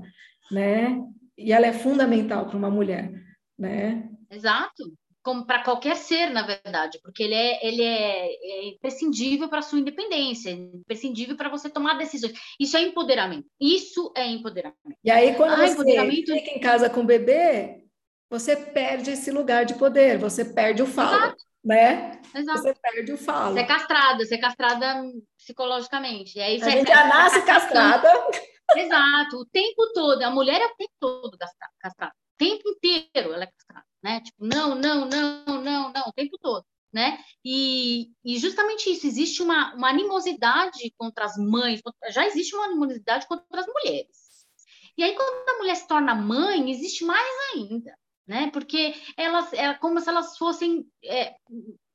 né? 0.51 1.01
E 1.37 1.51
ela 1.51 1.67
é 1.67 1.73
fundamental 1.73 2.47
para 2.47 2.57
uma 2.57 2.69
mulher, 2.69 3.11
né? 3.57 4.09
Exato 4.31 4.93
como 5.27 5.45
para 5.45 5.61
qualquer 5.61 5.97
ser, 5.97 6.29
na 6.29 6.41
verdade, 6.41 7.01
porque 7.03 7.21
ele 7.21 7.33
é, 7.33 7.67
ele 7.67 7.83
é, 7.83 8.27
é 8.27 8.67
imprescindível 8.69 9.49
para 9.49 9.59
a 9.59 9.61
sua 9.61 9.77
independência, 9.77 10.51
imprescindível 10.51 11.35
para 11.35 11.49
você 11.49 11.69
tomar 11.69 11.97
decisões. 11.97 12.31
Isso 12.57 12.77
é 12.77 12.81
empoderamento. 12.83 13.45
Isso 13.59 14.09
é 14.15 14.25
empoderamento. 14.25 14.77
E 15.03 15.11
aí, 15.11 15.35
quando 15.35 15.51
ah, 15.51 15.57
você 15.57 15.73
empoderamento... 15.73 16.31
fica 16.31 16.51
em 16.51 16.61
casa 16.61 16.89
com 16.89 17.01
o 17.01 17.05
bebê, 17.05 17.83
você 18.29 18.55
perde 18.55 19.11
esse 19.11 19.29
lugar 19.29 19.65
de 19.65 19.73
poder, 19.73 20.17
você 20.17 20.45
perde 20.45 20.81
o 20.81 20.87
falo, 20.87 21.17
Exato. 21.17 21.43
né? 21.61 22.21
Exato. 22.33 22.61
Você 22.61 22.73
perde 22.81 23.11
o 23.11 23.17
falo. 23.17 23.53
Você 23.53 23.59
é 23.59 23.65
castrada, 23.65 24.25
você 24.25 24.35
é 24.35 24.39
castrada 24.39 25.03
psicologicamente. 25.37 26.37
E 26.37 26.41
aí 26.41 26.61
a 26.61 26.69
gente 26.69 26.87
já 26.87 27.05
nasce 27.05 27.41
castrada. 27.41 28.09
Exato, 28.77 29.39
o 29.41 29.45
tempo 29.45 29.91
todo. 29.93 30.21
A 30.21 30.29
mulher 30.29 30.61
é 30.61 30.67
o 30.67 30.75
tempo 30.77 30.93
todo 31.01 31.37
castrada. 31.81 32.13
O 32.15 32.37
tempo 32.37 32.69
inteiro 32.69 33.33
ela 33.33 33.43
é 33.43 33.47
castrada 33.47 33.87
né? 34.07 34.21
Tipo, 34.21 34.45
não, 34.45 34.73
não, 34.73 35.05
não, 35.05 35.43
não, 35.61 35.91
não, 35.91 36.07
o 36.07 36.13
tempo 36.13 36.37
todo, 36.41 36.65
né? 36.93 37.21
E, 37.43 38.09
e 38.23 38.39
justamente 38.39 38.89
isso, 38.89 39.05
existe 39.05 39.43
uma, 39.43 39.75
uma 39.75 39.89
animosidade 39.89 40.93
contra 40.97 41.25
as 41.25 41.35
mães, 41.37 41.81
já 42.11 42.25
existe 42.25 42.55
uma 42.55 42.67
animosidade 42.67 43.27
contra 43.27 43.59
as 43.59 43.67
mulheres. 43.67 44.45
E 44.97 45.03
aí, 45.03 45.13
quando 45.13 45.49
a 45.49 45.57
mulher 45.57 45.75
se 45.75 45.87
torna 45.87 46.15
mãe, 46.15 46.71
existe 46.71 47.03
mais 47.03 47.27
ainda, 47.53 47.93
né? 48.25 48.49
Porque 48.49 48.95
elas, 49.17 49.51
é 49.51 49.73
como 49.73 49.99
se 49.99 50.07
elas 50.07 50.37
fossem 50.37 50.87
é, 51.03 51.35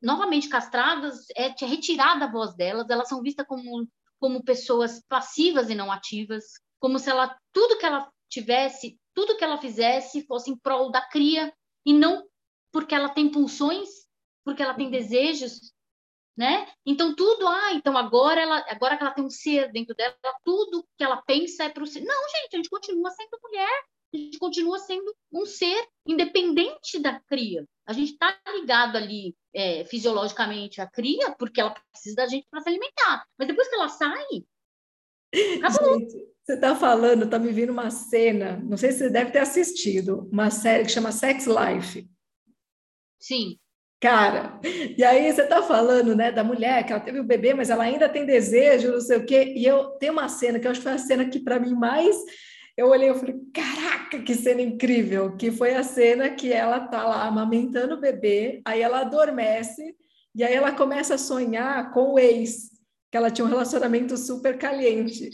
novamente 0.01 0.51
castradas, 0.51 1.25
é, 1.35 1.47
é 1.47 1.67
retirada 1.67 2.27
a 2.27 2.31
voz 2.31 2.55
delas, 2.55 2.91
elas 2.91 3.09
são 3.09 3.23
vistas 3.23 3.47
como, 3.47 3.89
como 4.21 4.45
pessoas 4.45 5.03
passivas 5.09 5.71
e 5.71 5.75
não 5.75 5.91
ativas, 5.91 6.45
como 6.79 6.99
se 6.99 7.09
ela, 7.09 7.35
tudo 7.55 7.79
que 7.79 7.87
ela 7.87 8.07
tivesse, 8.29 8.99
tudo 9.15 9.37
que 9.39 9.45
ela 9.45 9.57
fizesse 9.57 10.27
fosse 10.27 10.51
em 10.51 10.59
prol 10.59 10.91
da 10.91 11.01
cria 11.01 11.51
e 11.85 11.93
não 11.93 12.27
porque 12.73 12.95
ela 12.95 13.09
tem 13.09 13.31
pulsões, 13.31 13.89
porque 14.45 14.63
ela 14.63 14.75
tem 14.75 14.87
uhum. 14.87 14.93
desejos, 14.93 15.73
né? 16.37 16.67
Então 16.87 17.15
tudo, 17.15 17.47
ah, 17.47 17.75
então 17.75 17.97
agora 17.97 18.41
ela, 18.41 18.65
agora 18.69 18.97
que 18.97 19.03
ela 19.03 19.13
tem 19.13 19.25
um 19.25 19.31
ser 19.31 19.71
dentro 19.71 19.95
dela, 19.95 20.17
tudo 20.45 20.87
que 20.97 21.05
ela 21.05 21.21
pensa 21.23 21.65
é 21.65 21.69
para 21.69 21.83
o 21.83 21.87
ser. 21.87 22.01
Não, 22.01 22.29
gente, 22.31 22.55
a 22.55 22.57
gente 22.57 22.71
continua 22.71 23.11
sendo 23.11 23.39
mulher, 23.43 23.85
a 24.15 24.17
gente 24.17 24.39
continua 24.39 24.79
sendo 24.79 25.15
um 25.31 25.45
ser 25.45 25.87
independente 26.07 26.99
da 26.99 27.21
cria. 27.21 27.67
A 27.87 27.93
gente 27.93 28.13
está 28.13 28.39
ligado 28.55 28.97
ali 28.97 29.35
é, 29.55 29.85
fisiologicamente 29.85 30.81
à 30.81 30.87
cria, 30.87 31.33
porque 31.33 31.61
ela 31.61 31.75
precisa 31.91 32.17
da 32.17 32.27
gente 32.27 32.47
para 32.51 32.61
se 32.61 32.69
alimentar. 32.69 33.27
Mas 33.39 33.49
depois 33.49 33.69
que 33.69 33.75
ela 33.75 33.89
sai, 33.89 34.45
acabou. 35.63 35.99
Gente, 35.99 36.32
você 36.53 36.55
está 36.55 36.77
falando, 36.77 37.25
está 37.25 37.39
me 37.39 37.51
vindo 37.51 37.73
uma 37.73 37.91
cena, 37.91 38.63
não 38.63 38.77
sei 38.77 38.93
se 38.93 38.99
você 38.99 39.11
deve 39.11 39.31
ter 39.31 39.39
assistido, 39.39 40.29
uma 40.31 40.51
série 40.51 40.85
que 40.85 40.91
chama 40.91 41.11
Sex 41.11 41.47
Life. 41.47 42.07
Sim. 43.19 43.57
Cara, 43.99 44.61
e 44.99 45.03
aí 45.05 45.33
você 45.33 45.43
está 45.43 45.63
falando, 45.63 46.15
né, 46.15 46.31
da 46.33 46.43
mulher 46.43 46.85
que 46.85 46.93
ela 46.93 47.01
teve 47.01 47.21
o 47.21 47.25
bebê, 47.25 47.55
mas 47.55 47.71
ela 47.71 47.85
ainda 47.85 48.09
tem 48.09 48.27
desejo, 48.27 48.93
não 48.93 49.01
sei 49.01 49.17
o 49.17 49.25
quê. 49.25 49.55
E 49.57 49.65
eu 49.65 49.91
tenho 49.99 50.13
uma 50.13 50.29
cena 50.29 50.59
que 50.59 50.67
eu 50.67 50.73
acho 50.73 50.81
que 50.81 50.85
foi 50.85 50.93
a 50.93 50.99
cena 50.99 51.25
que 51.25 51.39
para 51.39 51.61
mim 51.61 51.73
mais 51.73 52.17
eu 52.77 52.89
olhei 52.89 53.11
e 53.11 53.15
falei, 53.15 53.37
caraca, 53.55 54.21
que 54.21 54.35
cena 54.35 54.61
incrível, 54.61 55.37
que 55.37 55.53
foi 55.53 55.75
a 55.75 55.85
cena 55.85 56.31
que 56.31 56.53
ela 56.53 56.81
tá 56.81 57.05
lá 57.05 57.27
amamentando 57.27 57.95
o 57.95 58.01
bebê, 58.01 58.61
aí 58.65 58.83
ela 58.83 59.03
adormece 59.03 59.95
e 60.35 60.43
aí 60.43 60.53
ela 60.53 60.73
começa 60.73 61.15
a 61.15 61.19
sonhar 61.19 61.93
com 61.93 62.15
o 62.15 62.19
ex, 62.19 62.71
que 63.11 63.17
ela 63.17 63.31
tinha 63.31 63.45
um 63.45 63.51
relacionamento 63.51 64.17
super 64.17 64.59
caliente. 64.59 65.31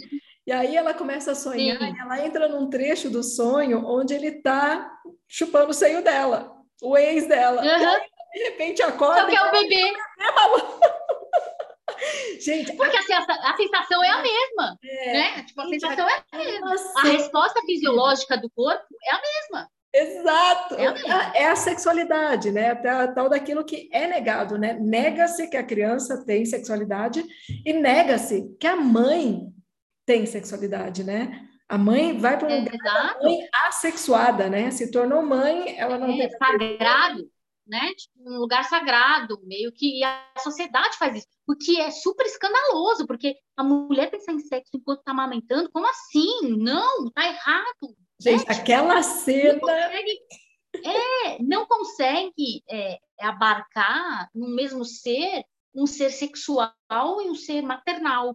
E 0.49 0.53
aí 0.53 0.77
ela 0.79 0.95
começa 0.95 1.33
a 1.33 1.35
sonhar, 1.35 1.79
e 1.79 2.01
ela 2.01 2.25
entra 2.25 2.49
num 2.49 2.71
trecho 2.71 3.11
do 3.11 3.23
sonho 3.23 3.87
onde 3.87 4.15
ele 4.15 4.41
tá 4.41 4.91
chupando 5.29 5.73
o 5.73 5.75
seio 5.75 6.03
dela, 6.03 6.57
o 6.81 6.97
ex 6.97 7.29
dela. 7.29 7.61
Uhum. 7.61 7.69
Aí, 7.69 8.01
de 8.33 8.45
repente 8.45 8.83
acorda. 8.83 9.21
Só 9.21 9.27
que 9.27 9.37
é 9.37 9.43
o 9.43 9.53
bebê. 9.53 9.93
Gente, 12.41 12.73
porque 12.77 12.97
a, 12.97 13.01
a, 13.19 13.51
a, 13.51 13.57
sensação 13.59 14.03
é 14.03 14.09
a 14.09 14.23
mesma, 14.23 14.79
é, 14.83 15.13
né? 15.13 15.43
Tipo, 15.43 15.61
a 15.61 15.69
sensação 15.69 16.09
é 16.09 16.25
a 16.33 16.39
mesma. 16.39 16.75
A 16.97 17.03
resposta 17.03 17.61
fisiológica 17.67 18.39
do 18.39 18.49
corpo 18.49 18.87
é 19.05 19.11
a 19.11 19.21
mesma. 19.21 19.69
Exato, 19.93 20.77
é 20.77 20.87
a, 20.87 21.33
é 21.35 21.51
a 21.51 21.57
sexualidade, 21.57 22.51
né? 22.51 22.71
Até 22.71 23.07
tal 23.09 23.29
daquilo 23.29 23.67
que 23.67 23.91
é 23.93 24.07
negado, 24.07 24.57
né? 24.57 24.79
Nega-se 24.81 25.49
que 25.49 25.59
a 25.59 25.63
criança 25.63 26.25
tem 26.25 26.47
sexualidade 26.47 27.23
e 27.67 27.73
nega-se 27.75 28.57
que 28.59 28.67
a 28.67 28.75
mãe 28.75 29.53
tem 30.09 30.25
sexualidade, 30.25 31.05
né? 31.05 31.47
A 31.69 31.77
mãe 31.77 32.17
vai 32.17 32.39
para 32.39 32.49
um 32.49 32.65
lugar 32.65 33.19
mãe 33.23 33.47
assexuada, 33.67 34.49
né? 34.49 34.71
Se 34.71 34.91
tornou 34.91 35.23
mãe, 35.23 35.79
ela 35.79 35.99
não 35.99 36.09
é, 36.09 36.17
tem 36.17 36.31
sagrado 36.31 37.31
né? 37.69 37.93
Tipo, 37.95 38.31
um 38.31 38.39
lugar 38.39 38.65
sagrado, 38.65 39.39
meio 39.45 39.71
que 39.71 40.03
a 40.03 40.33
sociedade 40.39 40.97
faz 40.97 41.19
isso, 41.19 41.27
o 41.47 41.55
que 41.55 41.79
é 41.79 41.91
super 41.91 42.25
escandaloso, 42.25 43.07
porque 43.07 43.37
a 43.57 43.63
mulher 43.63 44.11
pensar 44.11 44.33
em 44.33 44.41
sexo 44.41 44.71
enquanto 44.75 45.01
está 45.01 45.13
amamentando, 45.13 45.71
como 45.71 45.87
assim? 45.87 46.57
Não, 46.57 47.11
tá 47.11 47.27
errado. 47.27 47.95
Gente, 48.19 48.51
aquela 48.51 49.03
cena. 49.03 49.53
Não 49.53 49.61
consegue, 49.61 50.21
é, 50.85 51.43
não 51.43 51.67
consegue 51.67 52.65
é, 52.71 52.99
abarcar 53.21 54.31
no 54.35 54.49
mesmo 54.49 54.85
ser 54.85 55.45
um 55.75 55.87
ser 55.87 56.11
sexual 56.11 56.73
e 56.91 57.31
um 57.31 57.35
ser 57.35 57.63
maternal. 57.63 58.35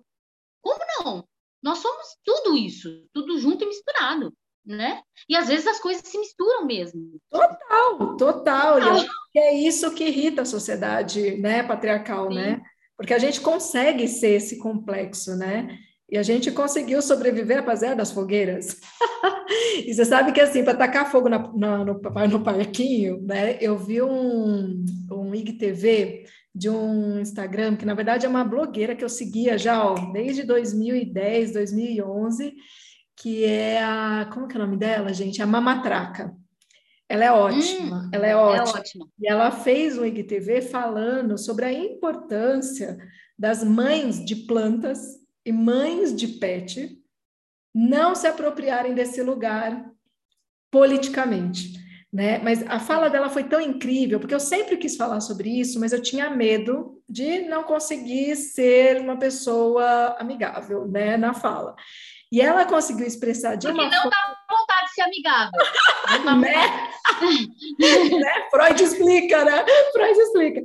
Como 0.61 0.79
não? 0.99 1.27
Nós 1.63 1.79
somos 1.79 2.17
tudo 2.23 2.57
isso, 2.57 2.89
tudo 3.13 3.39
junto 3.39 3.63
e 3.63 3.67
misturado 3.67 4.33
né? 4.65 5.01
E 5.27 5.35
às 5.35 5.47
vezes 5.47 5.67
as 5.67 5.79
coisas 5.79 6.07
se 6.07 6.17
misturam 6.17 6.65
mesmo. 6.65 7.19
Total, 7.29 8.17
total. 8.17 8.79
total. 8.79 9.05
E 9.35 9.39
é 9.39 9.53
isso 9.53 9.93
que 9.93 10.05
irrita 10.05 10.43
a 10.43 10.45
sociedade, 10.45 11.37
né, 11.37 11.63
patriarcal, 11.63 12.29
Sim. 12.29 12.35
né? 12.35 12.61
Porque 12.95 13.13
a 13.13 13.19
gente 13.19 13.41
consegue 13.41 14.07
ser 14.07 14.35
esse 14.35 14.57
complexo, 14.57 15.35
né? 15.35 15.77
E 16.09 16.17
a 16.17 16.23
gente 16.23 16.51
conseguiu 16.51 17.01
sobreviver, 17.01 17.57
rapaziada, 17.57 17.95
das 17.95 18.11
fogueiras. 18.11 18.79
e 19.85 19.93
você 19.93 20.05
sabe 20.05 20.31
que, 20.31 20.39
assim, 20.39 20.63
para 20.63 20.77
tacar 20.77 21.09
fogo 21.09 21.27
na, 21.27 21.39
na, 21.53 21.83
no, 21.83 21.99
no 22.29 22.43
parquinho, 22.43 23.19
né? 23.23 23.57
Eu 23.59 23.77
vi 23.77 24.01
um, 24.01 24.85
um 25.11 25.33
IGTV 25.33 26.25
de 26.53 26.69
um 26.69 27.19
Instagram, 27.19 27.75
que 27.75 27.85
na 27.85 27.93
verdade 27.93 28.25
é 28.25 28.29
uma 28.29 28.43
blogueira 28.43 28.95
que 28.95 29.03
eu 29.03 29.09
seguia 29.09 29.57
já 29.57 29.83
ó, 29.83 30.11
desde 30.11 30.43
2010, 30.43 31.53
2011, 31.53 32.53
que 33.15 33.43
é 33.43 33.83
a. 33.83 34.29
Como 34.31 34.47
que 34.47 34.55
é 34.55 34.59
o 34.59 34.63
nome 34.63 34.77
dela, 34.77 35.13
gente? 35.13 35.41
A 35.41 35.47
Mamatraca. 35.47 36.35
Ela 37.09 37.25
é 37.25 37.31
ótima, 37.31 38.05
hum, 38.05 38.09
ela 38.11 38.25
é, 38.25 38.31
é 38.31 38.35
ótima. 38.35 38.77
é 38.77 38.79
ótima. 38.79 39.07
E 39.19 39.29
ela 39.29 39.51
fez 39.51 39.97
um 39.97 40.05
IGTV 40.05 40.61
falando 40.61 41.37
sobre 41.37 41.65
a 41.65 41.73
importância 41.73 42.97
das 43.37 43.63
mães 43.63 44.23
de 44.23 44.35
plantas 44.35 44.99
e 45.45 45.51
mães 45.51 46.15
de 46.15 46.27
pet 46.27 46.97
não 47.73 48.15
se 48.15 48.27
apropriarem 48.27 48.93
desse 48.93 49.21
lugar 49.21 49.91
politicamente. 50.71 51.73
Né? 52.13 52.37
Mas 52.43 52.63
a 52.67 52.79
fala 52.79 53.09
dela 53.09 53.27
foi 53.27 53.43
tão 53.43 53.59
incrível, 53.59 54.19
porque 54.19 54.35
eu 54.35 54.39
sempre 54.39 54.77
quis 54.77 54.95
falar 54.95 55.19
sobre 55.19 55.49
isso, 55.49 55.79
mas 55.79 55.91
eu 55.91 55.99
tinha 55.99 56.29
medo 56.29 57.01
de 57.09 57.39
não 57.39 57.63
conseguir 57.63 58.35
ser 58.35 59.01
uma 59.01 59.17
pessoa 59.17 60.15
amigável 60.19 60.87
né, 60.87 61.17
na 61.17 61.33
fala. 61.33 61.75
E 62.33 62.41
ela 62.41 62.65
conseguiu 62.65 63.05
expressar 63.05 63.55
de 63.55 63.67
Porque 63.67 63.79
uma 63.79 63.89
não 63.91 64.01
forma... 64.01 64.09
dá 64.09 64.35
vontade 64.49 64.87
de 64.87 64.93
ser 64.93 65.01
amigável. 65.01 65.61
Não 66.25 66.39
né? 66.39 66.89
né? 68.19 68.49
Freud 68.49 68.83
explica, 68.83 69.45
né? 69.45 69.65
Freud 69.91 70.19
explica. 70.19 70.61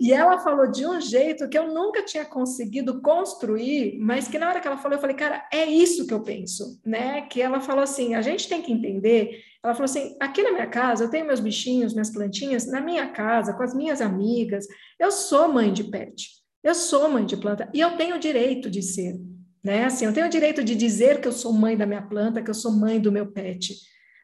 e 0.00 0.12
ela 0.12 0.38
falou 0.38 0.70
de 0.70 0.86
um 0.86 1.00
jeito 1.00 1.48
que 1.48 1.58
eu 1.58 1.66
nunca 1.66 2.04
tinha 2.04 2.24
conseguido 2.24 3.00
construir, 3.00 3.98
mas 3.98 4.28
que 4.28 4.38
na 4.38 4.48
hora 4.48 4.60
que 4.60 4.68
ela 4.68 4.76
falou, 4.76 4.96
eu 4.96 5.00
falei, 5.00 5.16
cara, 5.16 5.44
é 5.52 5.66
isso 5.66 6.06
que 6.06 6.14
eu 6.14 6.22
penso, 6.22 6.80
né? 6.84 7.22
Que 7.22 7.42
ela 7.42 7.58
falou 7.58 7.82
assim, 7.82 8.14
a 8.14 8.22
gente 8.22 8.48
tem 8.48 8.62
que 8.62 8.72
entender. 8.72 9.42
Ela 9.66 9.74
falou 9.74 9.86
assim, 9.86 10.16
aqui 10.20 10.44
na 10.44 10.52
minha 10.52 10.68
casa 10.68 11.02
eu 11.02 11.10
tenho 11.10 11.26
meus 11.26 11.40
bichinhos, 11.40 11.92
minhas 11.92 12.10
plantinhas, 12.10 12.70
na 12.70 12.80
minha 12.80 13.08
casa, 13.08 13.52
com 13.52 13.64
as 13.64 13.74
minhas 13.74 14.00
amigas. 14.00 14.64
Eu 14.96 15.10
sou 15.10 15.52
mãe 15.52 15.72
de 15.72 15.82
pet, 15.82 16.28
eu 16.62 16.72
sou 16.72 17.08
mãe 17.08 17.26
de 17.26 17.36
planta 17.36 17.68
e 17.74 17.80
eu 17.80 17.96
tenho 17.96 18.14
o 18.14 18.20
direito 18.20 18.70
de 18.70 18.80
ser. 18.80 19.16
Né? 19.64 19.84
Assim, 19.84 20.04
eu 20.04 20.12
tenho 20.12 20.26
o 20.26 20.30
direito 20.30 20.62
de 20.62 20.76
dizer 20.76 21.20
que 21.20 21.26
eu 21.26 21.32
sou 21.32 21.52
mãe 21.52 21.76
da 21.76 21.84
minha 21.84 22.00
planta, 22.00 22.40
que 22.40 22.48
eu 22.48 22.54
sou 22.54 22.70
mãe 22.70 23.00
do 23.00 23.10
meu 23.10 23.26
pet. 23.32 23.74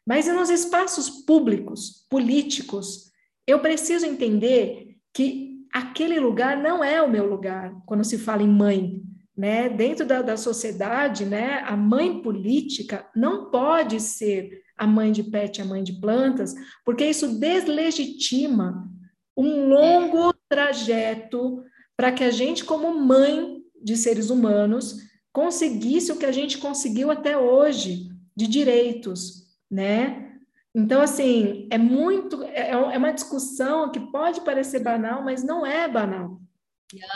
Mas 0.07 0.28
nos 0.28 0.48
espaços 0.48 1.11
públicos, 1.11 2.07
políticos, 2.09 3.11
eu 3.44 3.59
preciso 3.59 4.07
entender 4.07 4.96
que 5.12 5.66
aquele 5.72 6.20
lugar 6.20 6.57
não 6.57 6.85
é 6.85 7.02
o 7.02 7.11
meu 7.11 7.26
lugar 7.26 7.74
quando 7.85 8.05
se 8.05 8.16
fala 8.16 8.44
em 8.44 8.48
mãe. 8.48 9.02
Né? 9.37 9.68
Dentro 9.68 10.07
da, 10.07 10.22
da 10.22 10.37
sociedade, 10.37 11.24
né, 11.24 11.64
a 11.66 11.76
mãe 11.76 12.22
política 12.22 13.11
não 13.16 13.50
pode 13.50 13.98
ser 13.98 14.62
a 14.83 14.87
mãe 14.87 15.12
de 15.12 15.23
pet, 15.23 15.62
a 15.62 15.64
mãe 15.64 15.81
de 15.81 15.92
plantas, 15.92 16.57
porque 16.85 17.05
isso 17.05 17.38
deslegitima 17.38 18.90
um 19.37 19.68
longo 19.68 20.35
trajeto 20.49 21.62
para 21.97 22.11
que 22.11 22.25
a 22.25 22.33
gente, 22.33 22.64
como 22.64 23.01
mãe 23.01 23.62
de 23.81 23.97
seres 23.97 24.29
humanos, 24.29 24.97
conseguisse 25.33 26.11
o 26.11 26.18
que 26.18 26.27
a 26.27 26.33
gente 26.33 26.59
conseguiu 26.59 27.12
até 27.12 27.38
hoje 27.38 28.09
de 28.37 28.49
direitos, 28.49 29.45
né? 29.71 30.33
Então, 30.75 31.01
assim, 31.01 31.68
é 31.71 31.79
muito, 31.79 32.42
é, 32.42 32.71
é 32.71 32.99
uma 32.99 33.12
discussão 33.12 33.88
que 33.88 34.01
pode 34.01 34.40
parecer 34.40 34.81
banal, 34.81 35.23
mas 35.23 35.45
não 35.45 35.64
é 35.64 35.87
banal. 35.87 36.40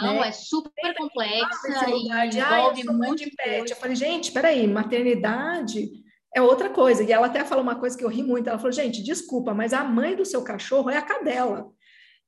Não, 0.01 0.21
né? 0.21 0.29
é 0.29 0.33
super 0.33 0.95
complexa 0.97 1.89
e 1.89 2.39
envolve 2.39 2.85
ah, 2.89 2.93
muito 2.93 3.25
de 3.25 3.31
pet. 3.33 3.71
Eu 3.71 3.77
falei, 3.77 3.97
gente, 3.97 4.31
peraí, 4.31 4.69
maternidade 4.69 6.06
é 6.37 6.43
outra 6.43 6.69
coisa. 6.69 7.03
E 7.03 7.11
ela 7.11 7.29
até 7.29 7.43
falou 7.45 7.65
uma 7.65 7.77
coisa 7.77 7.97
que 7.97 8.05
eu 8.05 8.11
ri 8.11 8.23
muito. 8.23 8.47
Ela 8.47 8.59
falou, 8.59 8.73
gente, 8.73 9.03
desculpa, 9.03 9.55
mas 9.55 9.73
a 9.73 9.83
mãe 9.83 10.15
do 10.15 10.25
seu 10.25 10.43
cachorro 10.43 10.91
é 10.91 10.99
a 10.99 11.03
cadela, 11.03 11.73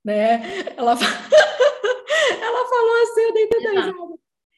né? 0.02 0.64
Ela, 0.74 0.92
ela 2.42 2.68
falou 2.68 3.02
assim, 3.02 3.20
eu 3.20 3.34
dei 3.34 3.48
risada. 3.52 3.92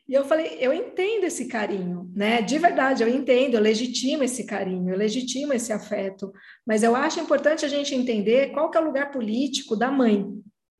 E 0.08 0.14
eu 0.14 0.24
falei, 0.24 0.56
eu 0.60 0.72
entendo 0.72 1.24
esse 1.24 1.46
carinho, 1.46 2.08
né? 2.14 2.40
De 2.42 2.58
verdade, 2.58 3.02
eu 3.02 3.08
entendo, 3.08 3.54
eu 3.54 3.60
legitimo 3.60 4.22
esse 4.22 4.44
carinho, 4.44 4.90
eu 4.90 4.96
legitimo 4.96 5.52
esse 5.52 5.72
afeto, 5.72 6.32
mas 6.64 6.84
eu 6.84 6.94
acho 6.94 7.20
importante 7.20 7.64
a 7.64 7.68
gente 7.68 7.94
entender 7.94 8.52
qual 8.52 8.70
que 8.70 8.78
é 8.78 8.80
o 8.80 8.84
lugar 8.84 9.10
político 9.10 9.76
da 9.76 9.90
mãe, 9.90 10.26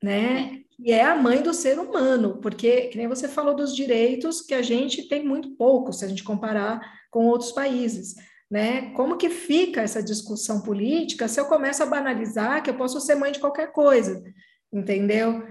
né? 0.01 0.59
E 0.79 0.91
é 0.91 1.03
a 1.03 1.15
mãe 1.15 1.41
do 1.41 1.53
ser 1.53 1.77
humano, 1.77 2.39
porque, 2.41 2.87
que 2.87 2.97
nem 2.97 3.07
você 3.07 3.27
falou 3.27 3.53
dos 3.53 3.75
direitos, 3.75 4.41
que 4.41 4.53
a 4.53 4.61
gente 4.61 5.07
tem 5.07 5.25
muito 5.25 5.55
pouco, 5.55 5.93
se 5.93 6.03
a 6.03 6.07
gente 6.07 6.23
comparar 6.23 6.81
com 7.09 7.27
outros 7.27 7.51
países. 7.51 8.15
Né? 8.51 8.91
Como 8.95 9.17
que 9.17 9.29
fica 9.29 9.81
essa 9.81 10.03
discussão 10.03 10.61
política 10.61 11.29
se 11.29 11.39
eu 11.39 11.45
começo 11.45 11.81
a 11.81 11.85
banalizar 11.85 12.61
que 12.61 12.69
eu 12.69 12.77
posso 12.77 12.99
ser 12.99 13.15
mãe 13.15 13.31
de 13.31 13.39
qualquer 13.39 13.71
coisa, 13.71 14.21
entendeu? 14.73 15.41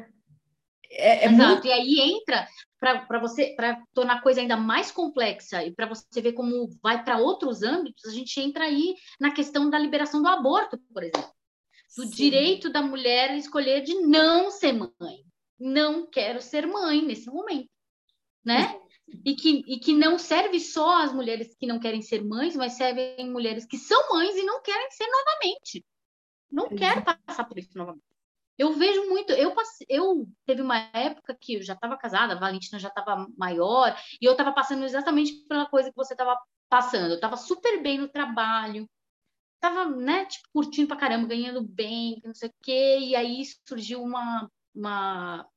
É, 0.90 1.24
é 1.24 1.32
Exato, 1.32 1.48
muito... 1.52 1.66
e 1.66 1.72
aí 1.72 1.98
entra 1.98 2.46
para 2.78 3.18
você 3.18 3.54
para 3.54 3.82
tornar 3.94 4.16
a 4.16 4.22
coisa 4.22 4.40
ainda 4.40 4.56
mais 4.56 4.90
complexa 4.90 5.62
e 5.64 5.70
para 5.70 5.86
você 5.86 6.20
ver 6.20 6.32
como 6.32 6.68
vai 6.82 7.04
para 7.04 7.18
outros 7.18 7.62
âmbitos, 7.62 8.04
a 8.06 8.10
gente 8.10 8.38
entra 8.40 8.64
aí 8.64 8.94
na 9.20 9.32
questão 9.32 9.68
da 9.68 9.78
liberação 9.78 10.22
do 10.22 10.28
aborto, 10.28 10.78
por 10.92 11.02
exemplo. 11.02 11.30
Do 11.96 12.04
Sim. 12.04 12.10
direito 12.10 12.70
da 12.70 12.80
mulher 12.80 13.36
escolher 13.36 13.82
de 13.82 13.94
não 13.94 14.50
ser 14.50 14.72
mãe. 14.72 15.24
Não 15.58 16.06
quero 16.06 16.40
ser 16.40 16.66
mãe 16.66 17.04
nesse 17.04 17.28
momento, 17.30 17.68
né? 18.42 18.79
E 19.24 19.34
que, 19.34 19.64
e 19.66 19.78
que 19.78 19.92
não 19.92 20.18
serve 20.18 20.60
só 20.60 21.02
às 21.02 21.12
mulheres 21.12 21.54
que 21.58 21.66
não 21.66 21.78
querem 21.78 22.00
ser 22.00 22.24
mães, 22.24 22.56
mas 22.56 22.74
servem 22.74 23.30
mulheres 23.30 23.66
que 23.66 23.76
são 23.76 24.10
mães 24.10 24.34
e 24.36 24.44
não 24.44 24.62
querem 24.62 24.90
ser 24.90 25.06
novamente. 25.06 25.84
Não 26.50 26.68
quero 26.68 27.02
passar 27.04 27.44
por 27.44 27.58
isso 27.58 27.76
novamente. 27.76 28.04
Eu 28.58 28.72
vejo 28.74 29.08
muito, 29.08 29.32
eu 29.32 29.54
passei, 29.54 29.86
eu 29.88 30.28
teve 30.44 30.60
uma 30.60 30.76
época 30.92 31.34
que 31.34 31.54
eu 31.54 31.62
já 31.62 31.72
estava 31.72 31.96
casada, 31.96 32.34
a 32.34 32.38
Valentina 32.38 32.78
já 32.78 32.88
estava 32.88 33.26
maior, 33.38 33.96
e 34.20 34.26
eu 34.26 34.32
estava 34.32 34.52
passando 34.52 34.84
exatamente 34.84 35.32
pela 35.48 35.64
coisa 35.64 35.88
que 35.88 35.96
você 35.96 36.12
estava 36.12 36.38
passando. 36.68 37.08
Eu 37.08 37.14
estava 37.14 37.38
super 37.38 37.82
bem 37.82 37.96
no 37.96 38.08
trabalho, 38.08 38.86
estava, 39.54 39.86
né, 39.86 40.26
tipo, 40.26 40.46
curtindo 40.52 40.88
pra 40.88 40.96
caramba, 40.96 41.28
ganhando 41.28 41.62
bem, 41.62 42.20
não 42.24 42.34
sei 42.34 42.50
o 42.50 42.54
quê, 42.62 42.98
e 43.00 43.16
aí 43.16 43.42
surgiu 43.66 44.02
uma, 44.02 44.50
uma 44.74 45.48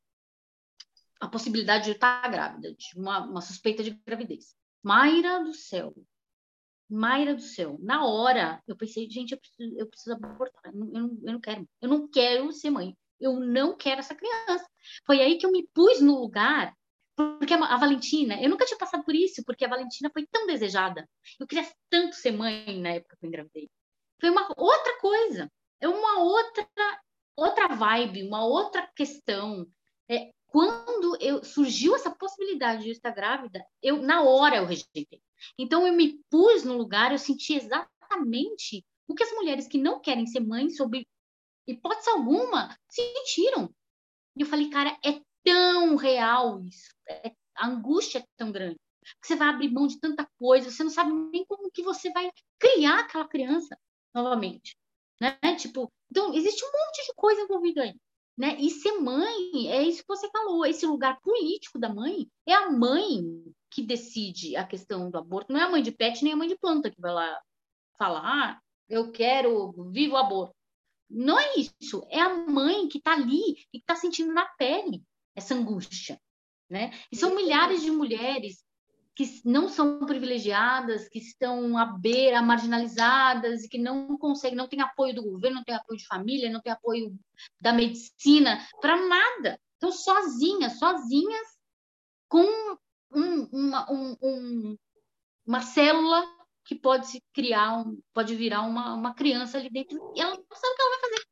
a 1.24 1.30
possibilidade 1.30 1.86
de 1.86 1.92
estar 1.92 2.30
grávida, 2.30 2.74
de 2.74 3.00
uma, 3.00 3.26
uma 3.26 3.42
suspeita 3.42 3.84
de 3.84 3.92
gravidez. 4.06 4.56
Mayra 4.84 5.44
do 5.44 5.54
céu, 5.54 5.94
Mayra 6.90 7.34
do 7.34 7.42
céu, 7.42 7.78
na 7.82 8.06
hora 8.06 8.62
eu 8.68 8.76
pensei, 8.76 9.10
gente, 9.10 9.32
eu 9.32 9.40
preciso, 9.40 9.80
eu 9.80 9.88
preciso 9.88 10.16
abortar, 10.16 10.74
eu, 10.74 10.86
não, 10.86 11.18
eu 11.24 11.34
não 11.34 11.40
quero, 11.40 11.70
eu 11.82 11.90
não 11.90 12.08
quero 12.08 12.52
ser 12.52 12.70
mãe, 12.70 12.96
eu 13.20 13.40
não 13.40 13.76
quero 13.76 14.00
essa 14.00 14.14
criança. 14.14 14.68
Foi 15.06 15.22
aí 15.22 15.38
que 15.38 15.46
eu 15.46 15.52
me 15.52 15.66
pus 15.74 16.02
no 16.02 16.20
lugar, 16.20 16.76
porque 17.16 17.54
a, 17.54 17.58
a 17.58 17.78
Valentina, 17.78 18.42
eu 18.42 18.50
nunca 18.50 18.66
tinha 18.66 18.78
passado 18.78 19.04
por 19.04 19.16
isso, 19.16 19.44
porque 19.46 19.64
a 19.64 19.70
Valentina 19.70 20.10
foi 20.12 20.28
tão 20.28 20.46
desejada. 20.46 21.10
Eu 21.40 21.48
queria 21.48 21.68
tanto 21.90 22.16
ser 22.16 22.32
mãe 22.32 22.80
na 22.82 22.90
época 22.90 23.16
que 23.18 23.26
eu 23.26 23.30
engravidei. 23.30 23.70
Foi 24.20 24.30
uma 24.30 24.48
outra 24.58 25.00
coisa, 25.00 25.50
é 25.80 25.88
uma 25.88 26.20
outra 26.20 26.68
outra 27.36 27.68
vibe, 27.68 28.28
uma 28.28 28.46
outra 28.46 28.88
questão. 28.96 29.66
É, 30.10 30.32
quando 30.54 31.18
eu, 31.20 31.44
surgiu 31.44 31.96
essa 31.96 32.12
possibilidade 32.12 32.84
de 32.84 32.90
eu 32.90 32.92
estar 32.92 33.10
grávida, 33.10 33.66
eu 33.82 34.00
na 34.04 34.22
hora 34.22 34.58
eu 34.58 34.68
rejeitei. 34.68 35.20
Então 35.58 35.88
eu 35.88 35.94
me 35.94 36.20
pus 36.30 36.64
no 36.64 36.78
lugar, 36.78 37.12
eu 37.12 37.18
senti 37.18 37.56
exatamente 37.56 38.86
o 39.08 39.16
que 39.16 39.24
as 39.24 39.32
mulheres 39.32 39.68
que 39.68 39.80
não 39.80 40.00
querem 40.00 40.28
ser 40.28 40.42
mães, 40.42 40.78
sob 40.78 41.04
hipótese 41.68 42.08
alguma, 42.12 42.78
sentiram. 42.88 43.74
E 44.38 44.44
eu 44.44 44.46
falei, 44.46 44.70
cara, 44.70 44.96
é 45.04 45.20
tão 45.44 45.96
real 45.96 46.64
isso, 46.64 46.94
é, 47.10 47.34
a 47.56 47.68
angústia 47.68 48.20
é 48.20 48.26
tão 48.38 48.52
grande. 48.52 48.80
Você 49.24 49.36
vai 49.36 49.48
abrir 49.48 49.72
mão 49.72 49.88
de 49.88 50.00
tanta 50.00 50.30
coisa, 50.38 50.70
você 50.70 50.84
não 50.84 50.92
sabe 50.92 51.14
nem 51.32 51.44
como 51.46 51.72
que 51.72 51.82
você 51.82 52.12
vai 52.12 52.32
criar 52.60 53.00
aquela 53.00 53.28
criança 53.28 53.76
novamente, 54.14 54.78
né? 55.20 55.36
Tipo, 55.58 55.92
então 56.12 56.32
existe 56.36 56.64
um 56.64 56.72
monte 56.72 57.08
de 57.08 57.14
coisa 57.16 57.42
envolvida 57.42 57.82
aí, 57.82 57.96
né? 58.38 58.56
E 58.60 58.70
ser 58.70 59.00
mãe 59.00 59.70
é 59.70 59.84
isso 59.84 60.02
que 60.02 60.08
você 60.08 60.30
falou, 60.30 60.66
esse 60.66 60.86
lugar 60.86 61.20
político 61.22 61.80
da 61.80 61.94
mãe 61.94 62.28
é 62.48 62.54
a 62.54 62.72
mãe 62.72 63.22
que 63.70 63.82
decide 63.82 64.56
a 64.56 64.66
questão 64.66 65.10
do 65.10 65.18
aborto, 65.18 65.52
não 65.52 65.60
é 65.60 65.64
a 65.64 65.70
mãe 65.70 65.84
de 65.84 65.92
pet 65.92 66.24
nem 66.24 66.34
a 66.34 66.36
mãe 66.36 66.48
de 66.48 66.58
planta 66.58 66.92
que 66.92 67.00
vai 67.00 67.14
lá 67.14 67.42
falar, 67.98 68.22
ah, 68.24 68.62
eu 68.90 69.12
quero 69.12 69.72
vivo 69.92 70.18
aborto. 70.18 70.56
Não 71.10 71.40
é 71.40 71.54
isso, 71.56 72.06
é 72.10 72.20
a 72.20 72.34
mãe 72.34 72.88
que 72.88 72.98
está 72.98 73.14
ali 73.14 73.52
e 73.52 73.56
que 73.56 73.78
está 73.78 73.96
sentindo 73.96 74.34
na 74.34 74.46
pele 74.58 75.04
essa 75.36 75.54
angústia, 75.54 76.20
né? 76.70 76.92
E 77.12 77.16
são 77.16 77.36
milhares 77.36 77.82
de 77.82 77.92
mulheres 77.92 78.64
que 79.16 79.42
não 79.46 79.70
são 79.70 80.06
privilegiadas, 80.06 81.08
que 81.08 81.20
estão 81.20 81.78
à 81.78 81.86
beira, 81.86 82.42
marginalizadas 82.42 83.64
e 83.64 83.70
que 83.70 83.78
não 83.78 84.18
conseguem, 84.18 84.58
não 84.58 84.68
têm 84.68 84.82
apoio 84.82 85.14
do 85.14 85.24
governo, 85.24 85.58
não 85.58 85.64
têm 85.64 85.76
apoio 85.76 86.00
de 86.00 86.08
família, 86.08 86.50
não 86.50 86.62
têm 86.62 86.74
apoio 86.74 87.14
da 87.62 87.72
medicina, 87.72 88.66
para 88.82 88.98
nada. 89.08 89.60
Estão 89.74 89.92
sozinhas, 89.92 90.80
sozinhas, 90.80 91.48
com 92.28 92.46
um, 93.14 93.44
uma, 93.52 93.92
um, 93.92 94.18
um, 94.22 94.78
uma 95.46 95.62
célula 95.62 96.26
que 96.66 96.74
pode 96.74 97.08
se 97.08 97.22
criar, 97.34 97.86
pode 98.14 98.36
virar 98.36 98.62
uma, 98.62 98.94
uma 98.96 99.14
criança 99.14 99.58
ali 99.58 99.70
dentro 99.70 100.14
e 100.16 100.22
ela 100.22 100.32
não 100.32 100.58
sabe 100.58 100.74
o 100.74 100.76
que 100.76 100.82
ela 100.82 100.92
vai 100.92 101.00
fazer. 101.02 101.26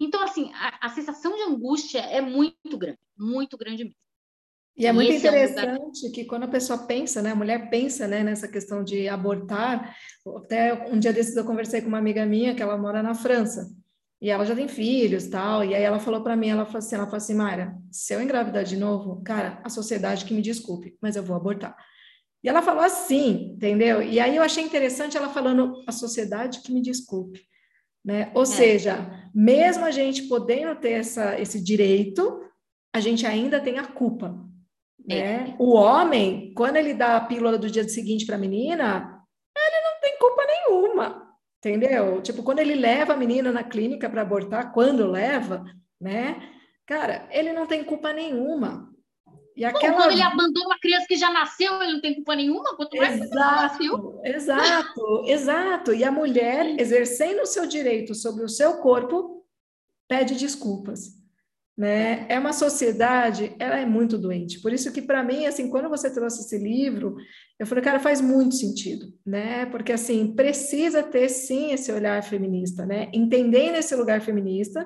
Então, 0.00 0.22
assim, 0.22 0.52
a, 0.54 0.86
a 0.86 0.88
sensação 0.90 1.34
de 1.34 1.42
angústia 1.42 2.00
é 2.00 2.20
muito 2.20 2.78
grande, 2.78 2.98
muito 3.16 3.56
grande 3.56 3.84
mesmo. 3.84 4.07
E 4.78 4.86
é 4.86 4.92
muito 4.92 5.12
interessante 5.12 6.06
é 6.06 6.08
um 6.08 6.12
que 6.12 6.24
quando 6.24 6.44
a 6.44 6.48
pessoa 6.48 6.78
pensa, 6.86 7.20
né, 7.20 7.32
a 7.32 7.34
mulher 7.34 7.68
pensa, 7.68 8.06
né, 8.06 8.22
nessa 8.22 8.46
questão 8.46 8.84
de 8.84 9.08
abortar, 9.08 9.96
até 10.36 10.88
um 10.88 10.98
dia 10.98 11.12
desses 11.12 11.36
eu 11.36 11.44
conversei 11.44 11.80
com 11.82 11.88
uma 11.88 11.98
amiga 11.98 12.24
minha 12.24 12.54
que 12.54 12.62
ela 12.62 12.78
mora 12.78 13.02
na 13.02 13.12
França, 13.12 13.68
e 14.22 14.30
ela 14.30 14.44
já 14.44 14.54
tem 14.54 14.68
filhos, 14.68 15.26
tal, 15.26 15.64
e 15.64 15.74
aí 15.74 15.82
ela 15.82 15.98
falou 15.98 16.22
para 16.22 16.36
mim, 16.36 16.48
ela 16.48 16.64
falou 16.64 16.78
assim, 16.78 16.94
ela 16.94 17.06
falou 17.06 17.16
assim, 17.16 17.36
se 17.90 18.14
eu 18.14 18.22
engravidar 18.22 18.62
de 18.62 18.76
novo, 18.76 19.20
cara, 19.24 19.60
a 19.64 19.68
sociedade 19.68 20.24
que 20.24 20.32
me 20.32 20.42
desculpe, 20.42 20.96
mas 21.00 21.16
eu 21.16 21.24
vou 21.24 21.36
abortar. 21.36 21.76
E 22.42 22.48
ela 22.48 22.62
falou 22.62 22.82
assim, 22.82 23.54
entendeu? 23.54 24.00
E 24.00 24.20
aí 24.20 24.36
eu 24.36 24.42
achei 24.44 24.62
interessante 24.62 25.16
ela 25.16 25.28
falando, 25.28 25.82
a 25.88 25.92
sociedade 25.92 26.60
que 26.62 26.72
me 26.72 26.80
desculpe, 26.80 27.42
né? 28.04 28.30
Ou 28.32 28.42
é. 28.42 28.46
seja, 28.46 29.28
mesmo 29.34 29.84
a 29.84 29.90
gente 29.90 30.22
podendo 30.28 30.76
ter 30.76 30.92
essa, 30.92 31.38
esse 31.40 31.60
direito, 31.60 32.40
a 32.94 33.00
gente 33.00 33.26
ainda 33.26 33.60
tem 33.60 33.78
a 33.78 33.86
culpa, 33.86 34.47
é. 35.08 35.14
né? 35.14 35.56
O 35.58 35.74
homem, 35.74 36.52
quando 36.54 36.76
ele 36.76 36.94
dá 36.94 37.16
a 37.16 37.20
pílula 37.20 37.58
do 37.58 37.70
dia 37.70 37.88
seguinte 37.88 38.26
para 38.26 38.36
a 38.36 38.38
menina, 38.38 39.22
ele 39.56 39.80
não 39.80 40.00
tem 40.00 40.18
culpa 40.18 40.46
nenhuma, 40.46 41.28
Entendeu? 41.58 42.22
Tipo, 42.22 42.44
quando 42.44 42.60
ele 42.60 42.76
leva 42.76 43.14
a 43.14 43.16
menina 43.16 43.50
na 43.50 43.64
clínica 43.64 44.08
para 44.08 44.22
abortar, 44.22 44.72
quando 44.72 45.10
leva, 45.10 45.64
né? 46.00 46.40
Cara, 46.86 47.28
ele 47.32 47.52
não 47.52 47.66
tem 47.66 47.82
culpa 47.82 48.12
nenhuma. 48.12 48.88
E 49.56 49.64
aquela... 49.64 49.92
Bom, 49.92 49.98
quando 50.02 50.12
ele 50.12 50.22
abandona 50.22 50.66
uma 50.66 50.78
criança 50.78 51.06
que 51.08 51.16
já 51.16 51.32
nasceu, 51.32 51.82
ele 51.82 51.94
não 51.94 52.00
tem 52.00 52.14
culpa 52.14 52.36
nenhuma, 52.36 52.76
quanto 52.76 52.96
mais 52.96 53.20
exato, 53.20 54.20
Exato, 54.24 55.22
exato. 55.26 55.94
E 55.94 56.04
a 56.04 56.12
mulher, 56.12 56.78
exercendo 56.78 57.42
o 57.42 57.46
seu 57.46 57.66
direito 57.66 58.14
sobre 58.14 58.44
o 58.44 58.48
seu 58.48 58.74
corpo, 58.74 59.44
pede 60.06 60.36
desculpas 60.36 61.17
né? 61.78 62.26
É 62.28 62.36
uma 62.36 62.52
sociedade, 62.52 63.54
ela 63.56 63.78
é 63.78 63.86
muito 63.86 64.18
doente. 64.18 64.60
Por 64.60 64.72
isso 64.72 64.90
que 64.90 65.00
para 65.00 65.22
mim, 65.22 65.46
assim, 65.46 65.70
quando 65.70 65.88
você 65.88 66.12
trouxe 66.12 66.40
esse 66.40 66.58
livro, 66.58 67.14
eu 67.56 67.64
falei, 67.64 67.84
cara, 67.84 68.00
faz 68.00 68.20
muito 68.20 68.56
sentido, 68.56 69.06
né? 69.24 69.64
Porque 69.66 69.92
assim, 69.92 70.34
precisa 70.34 71.04
ter 71.04 71.28
sim 71.28 71.70
esse 71.72 71.92
olhar 71.92 72.20
feminista, 72.24 72.84
né? 72.84 73.08
Entendendo 73.14 73.76
esse 73.76 73.94
lugar 73.94 74.20
feminista 74.20 74.84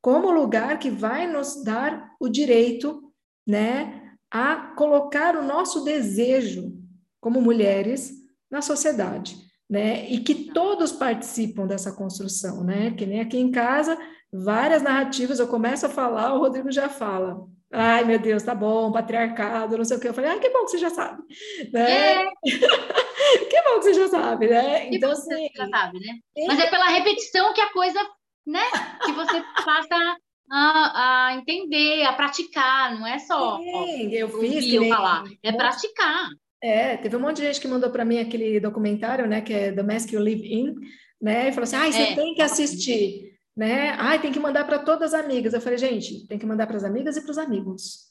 como 0.00 0.30
lugar 0.30 0.78
que 0.78 0.90
vai 0.90 1.26
nos 1.26 1.64
dar 1.64 2.12
o 2.20 2.28
direito, 2.28 3.12
né, 3.44 4.12
a 4.30 4.74
colocar 4.76 5.36
o 5.36 5.42
nosso 5.42 5.82
desejo 5.82 6.72
como 7.20 7.40
mulheres 7.40 8.12
na 8.48 8.62
sociedade, 8.62 9.36
né? 9.68 10.08
E 10.08 10.20
que 10.20 10.52
todos 10.52 10.92
participam 10.92 11.66
dessa 11.66 11.92
construção, 11.92 12.64
né? 12.64 12.92
Que 12.92 13.04
nem 13.04 13.20
aqui 13.20 13.38
em 13.38 13.50
casa, 13.50 13.98
várias 14.32 14.82
narrativas, 14.82 15.38
eu 15.38 15.48
começo 15.48 15.86
a 15.86 15.90
falar, 15.90 16.34
o 16.34 16.38
Rodrigo 16.38 16.70
já 16.70 16.88
fala. 16.88 17.46
Ai, 17.70 18.02
meu 18.04 18.18
Deus, 18.18 18.42
tá 18.42 18.54
bom, 18.54 18.90
patriarcado, 18.90 19.76
não 19.76 19.84
sei 19.84 19.98
o 19.98 20.00
que. 20.00 20.08
Eu 20.08 20.14
falei, 20.14 20.30
ah, 20.30 20.38
que 20.38 20.48
bom 20.48 20.64
que 20.64 20.70
você 20.70 20.78
já 20.78 20.88
sabe. 20.88 21.22
Né? 21.70 22.22
É. 22.22 22.30
que 22.42 23.62
bom 23.62 23.78
que 23.78 23.82
você 23.82 23.94
já 23.94 24.08
sabe, 24.08 24.48
né? 24.48 24.86
Que 24.86 24.96
então, 24.96 25.10
assim, 25.10 25.28
você 25.28 25.50
já 25.54 25.68
sabe, 25.68 26.00
né? 26.00 26.14
Mas 26.46 26.58
é 26.58 26.70
pela 26.70 26.88
repetição 26.88 27.52
que 27.52 27.60
a 27.60 27.70
coisa, 27.70 28.00
né? 28.46 28.62
Que 29.04 29.12
você 29.12 29.44
passa 29.66 30.16
a, 30.50 31.26
a 31.26 31.34
entender, 31.34 32.04
a 32.04 32.14
praticar, 32.14 32.98
não 32.98 33.06
é 33.06 33.18
só 33.18 33.58
Sim, 33.58 33.72
ó, 33.74 33.84
eu 34.12 34.28
fiz 34.40 34.64
que 34.64 34.80
nem... 34.80 34.88
falar, 34.88 35.24
é 35.42 35.52
praticar. 35.52 36.30
É, 36.62 36.96
teve 36.96 37.16
um 37.16 37.20
monte 37.20 37.36
de 37.36 37.42
gente 37.44 37.60
que 37.60 37.68
mandou 37.68 37.90
para 37.90 38.04
mim 38.04 38.18
aquele 38.18 38.58
documentário, 38.58 39.26
né, 39.26 39.40
que 39.40 39.52
é 39.52 39.72
The 39.72 39.82
Mask 39.82 40.12
You 40.12 40.20
Live 40.20 40.52
In, 40.52 40.74
né, 41.20 41.48
e 41.48 41.52
falou 41.52 41.64
assim, 41.64 41.76
ah, 41.76 41.90
você 41.90 42.02
é, 42.02 42.14
tem 42.14 42.34
que 42.34 42.42
assistir 42.42 43.28
né? 43.58 43.90
Ai, 43.98 44.22
tem 44.22 44.30
que 44.30 44.38
mandar 44.38 44.64
para 44.64 44.78
todas 44.78 45.12
as 45.12 45.24
amigas. 45.24 45.52
Eu 45.52 45.60
falei, 45.60 45.76
gente, 45.76 46.24
tem 46.28 46.38
que 46.38 46.46
mandar 46.46 46.68
para 46.68 46.76
as 46.76 46.84
amigas 46.84 47.16
e 47.16 47.20
para 47.20 47.32
os 47.32 47.38
amigos, 47.38 48.04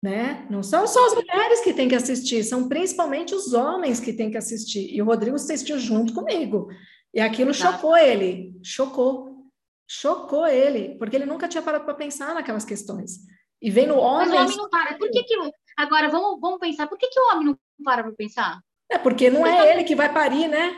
né? 0.00 0.46
Não 0.48 0.62
são 0.62 0.86
só 0.86 1.04
as 1.04 1.14
mulheres 1.16 1.62
que 1.62 1.74
têm 1.74 1.88
que 1.88 1.96
assistir, 1.96 2.44
são 2.44 2.68
principalmente 2.68 3.34
os 3.34 3.52
homens 3.52 3.98
que 3.98 4.12
têm 4.12 4.30
que 4.30 4.36
assistir. 4.36 4.94
E 4.94 5.02
o 5.02 5.04
Rodrigo 5.04 5.34
assistiu 5.34 5.80
junto 5.80 6.14
comigo. 6.14 6.68
E 7.12 7.20
aquilo 7.20 7.50
tá. 7.50 7.72
chocou 7.72 7.96
ele, 7.96 8.56
chocou. 8.62 9.34
Chocou 9.86 10.46
ele, 10.46 10.96
porque 10.96 11.16
ele 11.16 11.26
nunca 11.26 11.48
tinha 11.48 11.62
parado 11.62 11.84
para 11.84 11.94
pensar 11.94 12.32
naquelas 12.32 12.64
questões. 12.64 13.18
E 13.60 13.70
vem 13.70 13.88
no 13.88 13.98
homem. 13.98 14.28
Mas 14.28 14.38
o 14.38 14.44
homem 14.44 14.56
não 14.56 14.70
para. 14.70 14.94
Por 14.96 15.10
que, 15.10 15.24
que 15.24 15.36
agora 15.76 16.08
vamos, 16.08 16.40
vamos 16.40 16.58
pensar? 16.58 16.86
Por 16.86 16.98
que, 16.98 17.08
que 17.08 17.20
o 17.20 17.32
homem 17.32 17.46
não 17.46 17.58
para 17.84 18.02
para 18.02 18.12
pensar? 18.12 18.60
É 18.90 18.98
porque 18.98 19.30
não 19.30 19.46
é 19.46 19.72
ele 19.72 19.84
que 19.84 19.94
vai 19.94 20.12
parir, 20.12 20.48
né? 20.48 20.74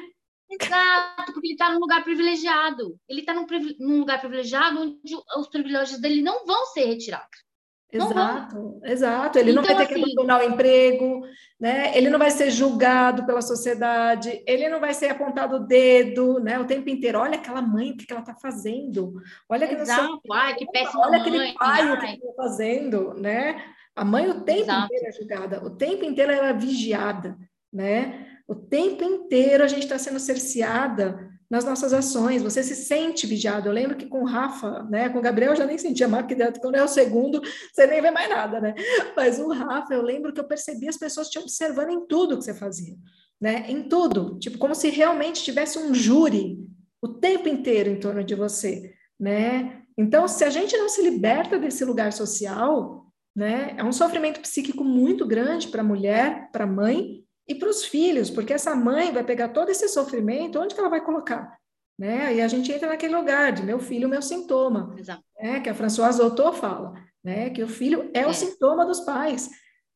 Exato, 0.49 1.33
porque 1.33 1.49
ele 1.49 1.55
está 1.55 1.73
num 1.73 1.81
lugar 1.81 2.05
privilegiado. 2.05 2.97
Ele 3.09 3.21
está 3.21 3.35
num, 3.35 3.47
num, 3.81 3.99
lugar 3.99 4.21
privilegiado 4.21 4.81
onde 4.81 5.17
os 5.37 5.49
privilégios 5.49 6.01
dele 6.01 6.23
não 6.23 6.47
vão 6.47 6.67
ser 6.67 6.87
retirados. 6.87 7.47
Exato, 7.93 8.81
exato. 8.85 9.39
Ele 9.39 9.53
então, 9.53 9.63
não 9.63 9.69
vai 9.69 9.77
ter 9.77 9.93
assim, 9.93 10.05
que 10.05 10.11
abandonar 10.13 10.41
o 10.41 10.45
emprego, 10.45 11.23
né? 11.59 11.97
Ele 11.97 12.11
não 12.11 12.19
vai 12.19 12.31
ser 12.31 12.51
julgado 12.51 13.25
pela 13.25 13.41
sociedade, 13.41 14.43
ele 14.47 14.69
não 14.69 14.81
vai 14.81 14.93
ser 14.93 15.09
apontado 15.09 15.57
o 15.57 15.67
dedo, 15.67 16.41
né? 16.41 16.59
O 16.59 16.67
tempo 16.67 16.89
inteiro. 16.91 17.19
Olha 17.19 17.37
aquela 17.37 17.63
mãe, 17.63 17.93
o 17.93 17.97
que 17.97 18.07
ela 18.11 18.21
está 18.21 18.35
fazendo? 18.35 19.15
Olha 19.49 19.67
que 19.67 19.75
Exato, 19.75 20.21
ai, 20.33 20.55
que 20.57 20.67
péssima 20.67 21.07
Olha 21.07 21.19
mãe, 21.19 21.21
aquele 21.21 21.53
pai, 21.55 21.83
ai. 21.83 21.93
o 21.93 21.99
que 22.01 22.07
ele 22.07 22.15
está 22.15 22.33
fazendo, 22.37 23.15
né? 23.15 23.75
A 23.97 24.05
mãe 24.05 24.29
o 24.29 24.43
tempo 24.43 24.61
Exato. 24.61 24.85
inteiro 24.85 25.07
é 25.07 25.13
julgada, 25.13 25.65
o 25.65 25.71
tempo 25.71 26.05
inteiro 26.05 26.31
ela 26.31 26.49
é 26.49 26.53
vigiada, 26.53 27.37
né? 27.73 28.27
O 28.47 28.55
tempo 28.55 29.03
inteiro 29.03 29.65
a 29.65 29.67
gente 29.67 29.85
está 29.85 29.99
sendo 29.99 30.21
cerceada 30.21 31.31
nas 31.49 31.65
nossas 31.65 31.93
ações, 31.93 32.43
você 32.43 32.63
se 32.63 32.75
sente 32.75 33.27
vigiado. 33.27 33.69
Eu 33.69 33.73
lembro 33.73 33.97
que 33.97 34.07
com 34.07 34.23
o 34.23 34.27
Rafa, 34.27 34.83
né, 34.85 35.09
com 35.09 35.19
o 35.19 35.23
Gabriel 35.23 35.53
eu 35.53 35.57
já 35.57 35.65
nem 35.65 35.79
sentia 35.79 36.09
mais, 36.09 36.27
porque 36.27 36.61
quando 36.61 36.75
é 36.75 36.83
o 36.83 36.89
segundo, 36.89 37.41
você 37.73 37.87
nem 37.87 38.03
vê 38.03 38.11
mais 38.11 38.29
nada, 38.29 38.61
né? 38.61 38.75
Mas 39.17 39.39
o 39.39 39.49
Rafa, 39.53 39.95
eu 39.95 40.03
lembro 40.03 40.33
que 40.33 40.41
eu 40.41 40.47
percebi 40.47 40.89
as 40.89 40.99
pessoas 40.99 41.29
te 41.29 41.39
observando 41.39 41.91
em 41.91 42.07
tudo 42.07 42.37
que 42.37 42.45
você 42.45 42.55
fazia, 42.55 42.97
né? 43.41 43.65
Em 43.69 43.89
tudo, 43.89 44.39
tipo, 44.39 44.59
como 44.59 44.75
se 44.75 44.91
realmente 44.91 45.43
tivesse 45.43 45.79
um 45.79 45.95
júri 45.95 46.59
o 47.01 47.09
tempo 47.09 47.49
inteiro 47.49 47.89
em 47.89 48.01
torno 48.01 48.23
de 48.23 48.35
você, 48.35 48.93
né? 49.19 49.83
Então, 49.97 50.29
se 50.29 50.45
a 50.45 50.51
gente 50.51 50.77
não 50.77 50.89
se 50.89 51.01
liberta 51.01 51.59
desse 51.59 51.85
lugar 51.85 52.13
social, 52.13 53.06
né, 53.37 53.75
é 53.77 53.85
um 53.85 53.93
sofrimento 53.93 54.41
psíquico 54.41 54.83
muito 54.83 55.27
grande 55.27 55.69
para 55.69 55.83
a 55.83 55.85
mulher, 55.85 56.51
para 56.51 56.65
a 56.65 56.67
mãe 56.67 57.23
e 57.47 57.55
para 57.55 57.69
os 57.69 57.85
filhos, 57.85 58.31
porque 58.31 58.55
essa 58.55 58.75
mãe 58.75 59.13
vai 59.13 59.23
pegar 59.23 59.51
todo 59.51 59.69
esse 59.69 59.87
sofrimento, 59.89 60.59
onde 60.59 60.75
que 60.75 60.81
ela 60.81 60.89
vai 60.89 61.05
colocar? 61.05 61.55
Né? 61.99 62.35
E 62.35 62.41
a 62.41 62.49
gente 62.49 62.73
entra 62.73 62.89
naquele 62.89 63.15
lugar 63.15 63.53
de 63.53 63.63
meu 63.63 63.79
filho, 63.79 64.09
meu 64.09 64.23
sintoma, 64.23 64.97
né? 65.39 65.61
que 65.61 65.69
a 65.69 65.75
Françoise 65.75 66.21
Autor 66.21 66.55
fala, 66.55 66.95
né? 67.23 67.51
que 67.51 67.63
o 67.63 67.69
filho 67.69 68.11
é, 68.15 68.21
é 68.21 68.27
o 68.27 68.33
sintoma 68.33 68.87
dos 68.87 69.01
pais, 69.01 69.51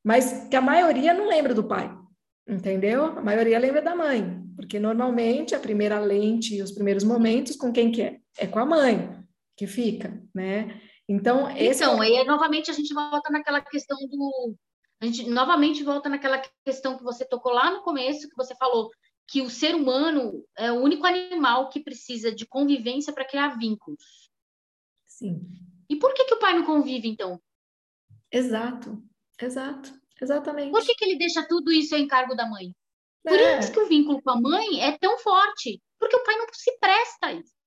mas 0.05 0.47
que 0.49 0.57
a 0.57 0.61
maioria 0.61 1.15
não 1.15 1.27
lembra 1.27 1.55
do 1.55 1.65
pai, 1.65 1.91
entendeu? 2.47 3.07
A 3.07 3.23
maioria 3.23 3.59
lembra 3.59 3.81
da 3.81 3.97
mãe, 3.97 4.43
porque 4.55 4.79
normalmente 4.79 5.55
a 5.55 5.61
primeira 5.61 5.99
lente 5.99 6.61
os 6.63 6.73
primeiros 6.73 7.05
momentos 7.05 7.57
com 7.57 7.73
quem 7.73 7.91
que 7.91 8.03
é? 8.03 8.19
É 8.39 8.47
com 8.47 8.59
a 8.59 8.67
mãe 8.67 9.11
que 9.57 9.67
fica, 9.67 10.23
né? 10.35 10.81
Então, 11.11 11.51
esse 11.57 11.83
então, 11.83 12.01
é... 12.01 12.07
aí 12.07 12.25
novamente 12.25 12.71
a 12.71 12.75
gente 12.75 12.95
volta 12.95 13.31
naquela 13.33 13.61
questão 13.61 13.99
do 13.99 14.55
a 15.01 15.07
gente 15.07 15.29
novamente 15.29 15.83
volta 15.83 16.09
naquela 16.09 16.41
questão 16.65 16.97
que 16.97 17.03
você 17.03 17.25
tocou 17.25 17.53
lá 17.53 17.69
no 17.69 17.83
começo, 17.83 18.29
que 18.29 18.37
você 18.37 18.55
falou 18.55 18.91
que 19.27 19.43
o 19.43 19.51
ser 19.51 19.75
humano 19.75 20.45
é 20.57 20.71
o 20.71 20.81
único 20.81 21.05
animal 21.05 21.69
que 21.69 21.83
precisa 21.83 22.33
de 22.33 22.47
convivência 22.47 23.13
para 23.13 23.25
criar 23.25 23.59
vínculos. 23.59 24.31
Sim. 25.07 25.41
E 25.89 25.97
por 25.97 26.15
que, 26.15 26.27
que 26.27 26.35
o 26.35 26.39
pai 26.39 26.55
não 26.55 26.65
convive, 26.65 27.09
então? 27.09 27.41
Exato, 28.31 29.03
exato, 29.41 29.93
exatamente. 30.21 30.71
Por 30.71 30.85
que, 30.85 30.95
que 30.95 31.05
ele 31.05 31.19
deixa 31.19 31.45
tudo 31.49 31.73
isso 31.73 31.97
em 31.97 32.07
cargo 32.07 32.37
da 32.37 32.47
mãe? 32.47 32.73
Por 33.25 33.39
é. 33.39 33.59
isso 33.59 33.73
que 33.73 33.81
o 33.81 33.89
vínculo 33.89 34.23
com 34.23 34.31
a 34.31 34.41
mãe 34.41 34.83
é 34.83 34.97
tão 34.97 35.19
forte, 35.19 35.83
porque 35.99 36.17
o 36.17 36.25
pai 36.25 36.37
não 36.37 36.47
se 36.53 36.79
presta 36.79 37.27
a 37.27 37.33
isso. 37.33 37.60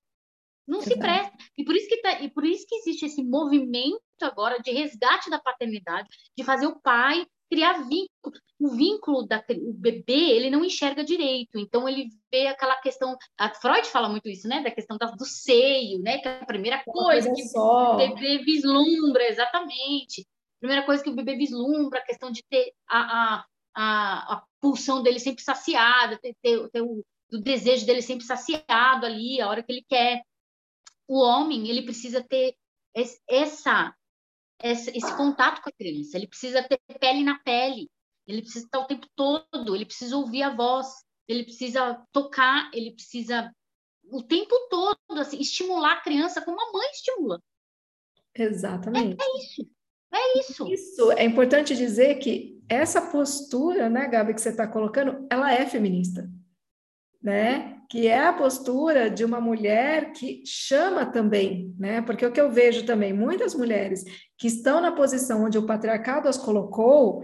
Não 0.67 0.79
Exato. 0.79 0.93
se 0.93 0.99
presta. 0.99 1.37
E 1.57 1.63
por, 1.65 1.75
isso 1.75 1.87
que 1.87 1.97
tá, 2.01 2.21
e 2.21 2.29
por 2.29 2.45
isso 2.45 2.65
que 2.67 2.75
existe 2.75 3.05
esse 3.05 3.23
movimento 3.23 4.01
agora 4.21 4.59
de 4.59 4.71
resgate 4.71 5.29
da 5.29 5.39
paternidade, 5.39 6.07
de 6.37 6.43
fazer 6.43 6.67
o 6.67 6.79
pai 6.79 7.25
criar 7.53 7.83
vínculo. 7.83 8.35
O 8.59 8.69
vínculo 8.69 9.27
da 9.27 9.43
o 9.49 9.73
bebê, 9.73 10.31
ele 10.31 10.49
não 10.49 10.65
enxerga 10.65 11.03
direito. 11.03 11.59
Então 11.59 11.87
ele 11.87 12.07
vê 12.31 12.47
aquela 12.47 12.75
questão, 12.77 13.15
a 13.37 13.49
Freud 13.49 13.87
fala 13.87 14.09
muito 14.09 14.27
isso, 14.27 14.47
né, 14.47 14.61
da 14.61 14.71
questão 14.71 14.97
do 14.97 15.25
seio, 15.25 15.99
né, 15.99 16.17
que 16.17 16.27
é 16.27 16.39
a 16.41 16.45
primeira 16.45 16.81
coisa, 16.83 17.31
que 17.31 17.43
só. 17.43 17.93
o 17.93 17.97
bebê 17.97 18.39
vislumbra, 18.39 19.27
exatamente. 19.27 20.25
Primeira 20.59 20.85
coisa 20.85 21.03
que 21.03 21.09
o 21.09 21.15
bebê 21.15 21.35
vislumbra, 21.35 21.99
a 21.99 22.05
questão 22.05 22.31
de 22.31 22.41
ter 22.49 22.71
a, 22.87 22.99
a, 22.99 23.45
a, 23.75 24.33
a 24.35 24.43
pulsão 24.61 25.03
dele 25.03 25.19
sempre 25.19 25.43
saciada, 25.43 26.17
ter, 26.17 26.35
ter, 26.41 26.69
ter 26.69 26.81
o, 26.81 27.03
o 27.31 27.37
desejo 27.37 27.85
dele 27.85 28.01
sempre 28.01 28.25
saciado 28.25 29.05
ali, 29.05 29.41
a 29.41 29.49
hora 29.49 29.61
que 29.61 29.71
ele 29.71 29.85
quer 29.87 30.23
o 31.07 31.19
homem 31.19 31.69
ele 31.69 31.83
precisa 31.83 32.23
ter 32.23 32.55
essa, 33.27 33.95
essa, 34.59 34.89
esse 34.91 35.17
contato 35.17 35.61
com 35.61 35.69
a 35.69 35.73
criança, 35.73 36.17
ele 36.17 36.27
precisa 36.27 36.63
ter 36.63 36.79
pele 36.99 37.23
na 37.23 37.39
pele, 37.39 37.89
ele 38.27 38.41
precisa 38.41 38.65
estar 38.65 38.79
o 38.79 38.87
tempo 38.87 39.07
todo, 39.15 39.75
ele 39.75 39.85
precisa 39.85 40.15
ouvir 40.15 40.43
a 40.43 40.55
voz, 40.55 40.87
ele 41.27 41.43
precisa 41.43 42.01
tocar, 42.11 42.69
ele 42.73 42.91
precisa 42.91 43.53
o 44.05 44.21
tempo 44.21 44.55
todo 44.69 44.97
assim, 45.19 45.39
estimular 45.39 45.93
a 45.93 46.01
criança 46.01 46.41
como 46.41 46.61
a 46.61 46.71
mãe 46.71 46.89
estimula. 46.91 47.41
Exatamente. 48.35 49.17
É, 49.21 49.25
é 49.25 49.37
isso. 49.37 49.73
É 50.13 50.39
isso. 50.39 50.67
Isso 50.67 51.11
é 51.13 51.25
importante 51.25 51.75
dizer 51.75 52.15
que 52.19 52.61
essa 52.69 53.01
postura, 53.01 53.89
né, 53.89 54.07
Gabi, 54.07 54.33
que 54.33 54.41
você 54.41 54.49
está 54.49 54.67
colocando, 54.67 55.25
ela 55.29 55.51
é 55.51 55.65
feminista, 55.65 56.29
né? 57.23 57.73
que 57.93 58.07
é 58.07 58.25
a 58.25 58.33
postura 58.33 59.07
de 59.07 59.23
uma 59.23 59.39
mulher 59.39 60.13
que 60.13 60.41
chama 60.47 61.05
também, 61.05 61.71
né? 61.77 62.01
Porque 62.01 62.25
o 62.25 62.31
que 62.31 62.41
eu 62.41 62.51
vejo 62.51 62.87
também, 62.87 63.13
muitas 63.13 63.53
mulheres 63.53 64.03
que 64.35 64.47
estão 64.47 64.81
na 64.81 64.91
posição 64.91 65.43
onde 65.43 65.59
o 65.59 65.67
patriarcado 65.67 66.27
as 66.27 66.35
colocou, 66.35 67.23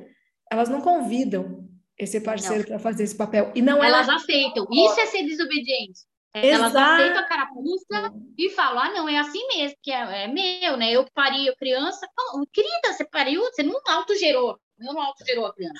elas 0.52 0.70
não 0.70 0.80
convidam 0.80 1.68
esse 1.98 2.22
parceiro 2.22 2.68
para 2.68 2.78
fazer 2.78 3.02
esse 3.02 3.18
papel. 3.18 3.52
E 3.56 3.64
não 3.64 3.84
elas 3.84 4.08
aceitam. 4.08 4.68
Isso 4.72 5.00
é 5.00 5.08
ser 5.08 5.24
desobediente. 5.24 6.02
Elas 6.36 6.76
aceitam 6.76 7.18
a 7.18 7.24
carapuça 7.24 8.14
e 8.38 8.52
falam: 8.52 8.84
ah, 8.84 8.92
não, 8.92 9.10
é 9.10 9.18
assim 9.18 9.46
mesmo, 9.48 9.76
que 9.82 9.92
é, 9.92 10.26
é 10.26 10.28
meu, 10.28 10.78
né? 10.78 10.92
Eu 10.92 11.04
pari 11.16 11.50
a 11.50 11.56
criança. 11.56 12.08
Querida, 12.54 12.94
você 12.94 13.06
pariu, 13.06 13.42
você 13.42 13.64
não 13.64 13.82
autogerou. 13.88 14.60
Eu 14.80 14.94
não 14.94 15.02
autogerou 15.02 15.48
a 15.48 15.54
criança 15.56 15.80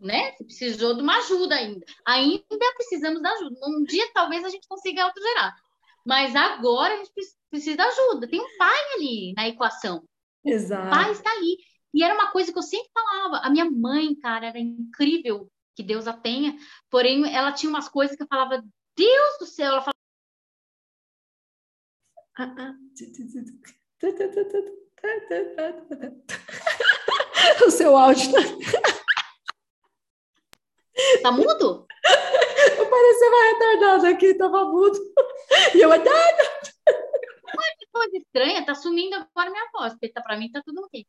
né? 0.00 0.32
Você 0.32 0.44
precisou 0.44 0.94
de 0.94 1.02
uma 1.02 1.18
ajuda 1.18 1.54
ainda. 1.54 1.84
Ainda 2.06 2.74
precisamos 2.76 3.20
da 3.22 3.30
ajuda. 3.32 3.58
Um 3.66 3.84
dia 3.84 4.10
talvez 4.12 4.44
a 4.44 4.48
gente 4.48 4.68
consiga 4.68 5.04
autogerar. 5.04 5.56
Mas 6.06 6.34
agora 6.34 6.94
a 6.94 6.96
gente 6.98 7.10
precisa 7.50 7.76
de 7.76 7.82
ajuda. 7.82 8.28
Tem 8.28 8.40
um 8.40 8.56
pai 8.56 8.94
ali 8.94 9.34
na 9.36 9.48
equação. 9.48 10.02
Exato. 10.44 10.86
O 10.86 10.90
pai 10.90 11.12
está 11.12 11.30
ali. 11.32 11.58
E 11.92 12.02
era 12.02 12.14
uma 12.14 12.30
coisa 12.30 12.52
que 12.52 12.58
eu 12.58 12.62
sempre 12.62 12.90
falava. 12.92 13.38
A 13.38 13.50
minha 13.50 13.68
mãe, 13.70 14.14
cara, 14.16 14.46
era 14.46 14.58
incrível 14.58 15.50
que 15.74 15.82
Deus 15.82 16.06
a 16.06 16.12
tenha. 16.12 16.56
Porém, 16.90 17.34
ela 17.34 17.52
tinha 17.52 17.70
umas 17.70 17.88
coisas 17.88 18.16
que 18.16 18.22
eu 18.22 18.28
falava, 18.28 18.62
Deus 18.96 19.38
do 19.38 19.46
céu, 19.46 19.66
ela 19.72 19.80
falava. 19.80 19.98
o 27.66 27.70
seu 27.70 27.96
áudio. 27.96 28.30
Tá 31.22 31.30
mudo? 31.30 31.86
Eu 32.78 32.90
parecia 32.90 33.28
uma 33.28 33.44
retardada 33.44 34.08
aqui, 34.08 34.34
tava 34.34 34.64
mudo. 34.64 34.98
E 35.74 35.80
eu, 35.80 35.90
Ué, 35.90 37.74
que 37.78 37.86
coisa 37.92 38.16
estranha, 38.16 38.64
tá 38.64 38.74
sumindo 38.74 39.16
agora 39.16 39.50
minha 39.50 39.68
voz, 39.72 39.92
porque 39.92 40.08
tá, 40.08 40.20
pra 40.20 40.36
mim 40.36 40.50
tá 40.50 40.62
tudo 40.64 40.82
ok. 40.82 41.06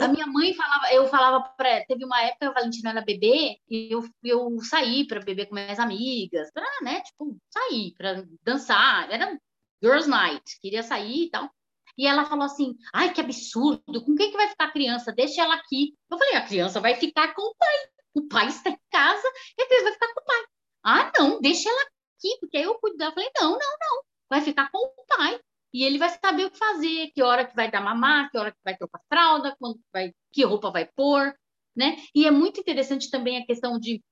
A 0.00 0.08
minha 0.08 0.26
mãe 0.26 0.54
falava, 0.54 0.92
eu 0.92 1.06
falava 1.08 1.40
para 1.56 1.84
teve 1.84 2.04
uma 2.04 2.20
época 2.22 2.38
que 2.40 2.44
a 2.46 2.52
Valentina 2.52 2.90
era 2.90 3.02
bebê 3.02 3.58
e 3.68 3.92
eu, 3.92 4.02
eu 4.24 4.58
saí 4.62 5.06
para 5.06 5.20
beber 5.20 5.46
com 5.46 5.54
minhas 5.54 5.78
amigas, 5.78 6.50
para, 6.52 6.66
né, 6.82 7.02
tipo, 7.02 7.36
sair, 7.50 7.94
para 7.96 8.24
dançar, 8.42 9.10
era 9.10 9.38
girls 9.82 10.08
night, 10.08 10.42
queria 10.60 10.82
sair 10.82 11.24
e 11.24 11.30
tal. 11.30 11.50
E 11.98 12.06
ela 12.06 12.24
falou 12.24 12.44
assim: 12.46 12.74
"Ai, 12.94 13.12
que 13.12 13.20
absurdo, 13.20 14.02
com 14.02 14.14
quem 14.14 14.30
que 14.30 14.36
vai 14.36 14.48
ficar 14.48 14.64
a 14.66 14.72
criança? 14.72 15.12
Deixa 15.12 15.42
ela 15.42 15.54
aqui". 15.54 15.94
Eu 16.10 16.16
falei: 16.18 16.36
"A 16.36 16.46
criança 16.46 16.80
vai 16.80 16.94
ficar 16.94 17.34
com 17.34 17.42
o 17.42 17.54
pai". 17.58 17.76
O 18.14 18.28
pai 18.28 18.48
está 18.48 18.70
em 18.70 18.78
casa 18.90 19.32
e 19.58 19.62
a 19.62 19.66
criança 19.66 19.84
vai 19.84 19.92
ficar 19.92 20.14
com 20.14 20.20
o 20.20 20.24
pai. 20.24 20.44
Ah, 20.84 21.12
não, 21.18 21.40
deixa 21.40 21.68
ela 21.68 21.82
aqui, 21.82 22.36
porque 22.40 22.56
aí 22.56 22.64
eu 22.64 22.78
cuido 22.78 22.96
dela. 22.96 23.10
Eu 23.10 23.14
falei, 23.14 23.30
não, 23.36 23.52
não, 23.52 23.58
não. 23.58 24.02
Vai 24.28 24.40
ficar 24.40 24.70
com 24.70 24.78
o 24.78 25.06
pai. 25.06 25.40
E 25.72 25.84
ele 25.84 25.98
vai 25.98 26.10
saber 26.10 26.44
o 26.44 26.50
que 26.50 26.58
fazer, 26.58 27.10
que 27.14 27.22
hora 27.22 27.46
que 27.46 27.56
vai 27.56 27.70
dar 27.70 27.80
mamar, 27.80 28.30
que 28.30 28.38
hora 28.38 28.52
que 28.52 28.58
vai 28.62 28.76
trocar 28.76 29.00
fralda, 29.08 29.56
quando 29.58 29.80
vai, 29.92 30.12
que 30.30 30.44
roupa 30.44 30.70
vai 30.70 30.86
pôr, 30.86 31.34
né? 31.74 31.96
E 32.14 32.26
é 32.26 32.30
muito 32.30 32.60
interessante 32.60 33.10
também 33.10 33.38
a 33.38 33.46
questão 33.46 33.78
de 33.78 34.02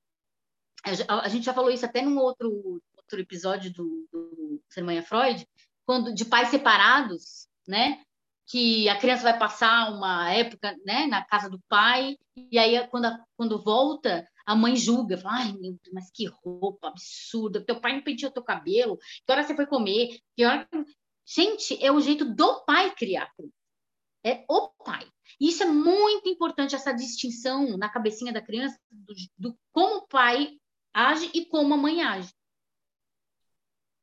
a 0.83 1.29
gente 1.29 1.45
já 1.45 1.53
falou 1.53 1.71
isso 1.71 1.85
até 1.85 2.01
num 2.01 2.17
outro 2.17 2.81
outro 2.97 3.21
episódio 3.21 3.73
do, 3.73 4.09
do 4.11 4.63
Sermanha 4.71 5.03
Freud, 5.03 5.47
quando 5.85 6.15
de 6.15 6.25
pais 6.25 6.49
separados, 6.49 7.49
né? 7.67 8.03
Que 8.51 8.89
a 8.89 8.99
criança 8.99 9.23
vai 9.23 9.39
passar 9.39 9.93
uma 9.93 10.29
época 10.33 10.77
né, 10.85 11.07
na 11.07 11.25
casa 11.25 11.49
do 11.49 11.61
pai, 11.69 12.17
e 12.37 12.59
aí 12.59 12.85
quando, 12.89 13.05
a, 13.05 13.25
quando 13.37 13.63
volta, 13.63 14.29
a 14.45 14.57
mãe 14.57 14.75
julga, 14.75 15.17
fala, 15.17 15.37
ai, 15.37 15.53
meu 15.53 15.73
Deus, 15.75 15.79
mas 15.93 16.11
que 16.11 16.27
roupa 16.27 16.89
absurda, 16.89 17.65
teu 17.65 17.81
pai 17.81 17.95
não 17.95 18.03
penteou 18.03 18.33
teu 18.33 18.43
cabelo, 18.43 18.99
que 19.25 19.33
hora 19.33 19.45
você 19.45 19.55
foi 19.55 19.67
comer, 19.67 20.19
que 20.37 20.45
hora... 20.45 20.69
Gente, 21.25 21.81
é 21.81 21.93
o 21.93 22.01
jeito 22.01 22.25
do 22.25 22.65
pai 22.65 22.93
criar. 22.93 23.33
É 24.25 24.45
o 24.49 24.71
pai. 24.85 25.09
Isso 25.41 25.63
é 25.63 25.67
muito 25.67 26.29
importante, 26.29 26.75
essa 26.75 26.93
distinção 26.93 27.79
na 27.79 27.89
cabecinha 27.89 28.33
da 28.33 28.43
criança 28.43 28.77
do, 28.91 29.15
do 29.39 29.59
como 29.71 29.99
o 29.99 30.09
pai 30.09 30.59
age 30.93 31.31
e 31.33 31.47
como 31.47 31.73
a 31.73 31.77
mãe 31.77 32.03
age. 32.03 32.35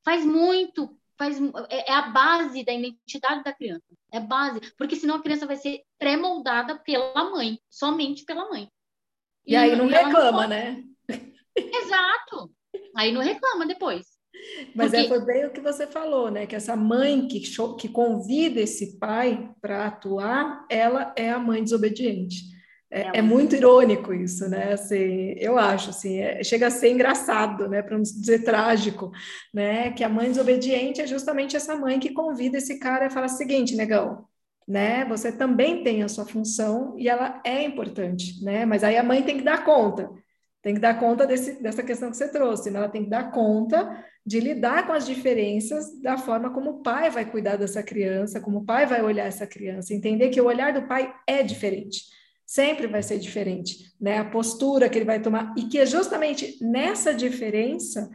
Faz 0.06 0.24
muito 0.24 0.98
faz, 1.18 1.39
é, 1.70 1.91
é 1.91 1.93
a 1.93 2.09
base 2.09 2.63
da 2.63 2.74
identidade 2.74 3.43
da 3.43 3.53
criança. 3.53 3.86
É 4.11 4.20
base, 4.20 4.59
porque 4.78 4.95
senão 4.95 5.15
a 5.15 5.22
criança 5.22 5.45
vai 5.45 5.57
ser 5.57 5.82
pré-moldada 5.99 6.80
pela 6.80 7.30
mãe, 7.32 7.59
somente 7.70 8.24
pela 8.24 8.49
mãe. 8.49 8.70
E, 9.45 9.53
e 9.53 9.55
aí 9.55 9.76
não 9.76 9.88
reclama, 9.88 10.43
não 10.43 10.49
né? 10.49 10.84
Exato. 11.55 12.51
Aí 12.95 13.11
não 13.11 13.22
reclama 13.22 13.65
depois. 13.65 14.18
Mas 14.76 14.93
é, 14.93 15.03
Porque... 15.03 15.13
é, 15.13 15.18
foi 15.18 15.26
bem 15.26 15.45
o 15.45 15.51
que 15.51 15.61
você 15.61 15.88
falou, 15.88 16.30
né? 16.30 16.45
Que 16.45 16.55
essa 16.55 16.76
mãe 16.76 17.28
que, 17.28 17.41
que 17.80 17.89
convida 17.89 18.59
esse 18.59 18.97
pai 18.97 19.51
para 19.61 19.88
atuar, 19.88 20.65
ela 20.70 21.13
é 21.18 21.30
a 21.30 21.39
mãe 21.39 21.63
desobediente. 21.63 22.57
É, 22.90 23.20
é, 23.20 23.22
muito 23.22 23.56
irônico 23.56 24.14
isso, 24.14 24.48
né? 24.50 24.74
Assim, 24.74 25.34
eu 25.38 25.58
acho, 25.58 25.90
assim, 25.90 26.20
é, 26.20 26.42
chega 26.42 26.68
a 26.68 26.72
ser 26.72 26.90
engraçado, 26.90 27.68
né? 27.68 27.82
Para 27.82 27.98
não 27.98 28.02
dizer 28.02 28.44
trágico, 28.44 29.12
né? 29.54 29.92
Que 29.92 30.04
a 30.06 30.10
mãe 30.10 30.30
desobediente 30.30 31.02
é 31.02 31.08
justamente 31.08 31.58
essa 31.58 31.76
mãe 31.76 32.00
que 32.00 32.14
convida 32.14 32.58
esse 32.58 32.80
cara 32.80 33.08
e 33.08 33.10
fala 33.10 33.26
o 33.26 33.30
seguinte, 33.30 33.76
negão, 33.76 34.26
né? 34.66 35.04
Você 35.06 35.34
também 35.34 35.84
tem 35.84 36.02
a 36.02 36.08
sua 36.08 36.26
função 36.26 36.96
e 36.98 37.10
ela 37.10 37.42
é 37.46 37.62
importante, 37.64 38.42
né? 38.42 38.66
Mas 38.66 38.86
aí 38.86 38.96
a 38.96 39.04
mãe 39.04 39.22
tem 39.22 39.38
que 39.38 39.44
dar 39.44 39.66
conta, 39.66 40.10
tem 40.62 40.74
que 40.76 40.80
dar 40.80 40.98
conta 40.98 41.28
desse, 41.28 41.62
dessa 41.62 41.84
questão 41.84 42.10
que 42.10 42.16
você 42.16 42.30
trouxe, 42.30 42.72
né? 42.72 42.80
Ela 42.80 42.90
tem 42.90 43.04
que 43.04 43.10
dar 43.10 43.32
conta 43.32 44.02
de 44.26 44.40
lidar 44.40 44.88
com 44.88 44.94
as 44.94 45.06
diferenças 45.06 46.02
da 46.02 46.18
forma 46.18 46.52
como 46.52 46.70
o 46.70 46.82
pai 46.82 47.10
vai 47.10 47.26
cuidar 47.26 47.58
dessa 47.58 47.84
criança, 47.84 48.40
como 48.40 48.60
o 48.60 48.66
pai 48.66 48.86
vai 48.86 49.02
olhar 49.02 49.26
essa 49.26 49.46
criança, 49.46 49.94
entender 49.94 50.30
que 50.30 50.40
o 50.40 50.46
olhar 50.46 50.72
do 50.72 50.88
pai 50.88 51.14
é 51.28 51.44
diferente 51.44 52.16
sempre 52.48 52.88
vai 52.88 53.04
ser 53.04 53.20
diferente, 53.20 53.93
né? 54.00 54.20
A 54.20 54.26
postura 54.26 54.88
que 54.88 54.98
ele 54.98 55.06
vai 55.06 55.22
tomar 55.22 55.54
e 55.58 55.64
que 55.64 55.78
é 55.78 55.86
justamente 55.86 56.58
nessa 56.62 57.14
diferença, 57.14 58.10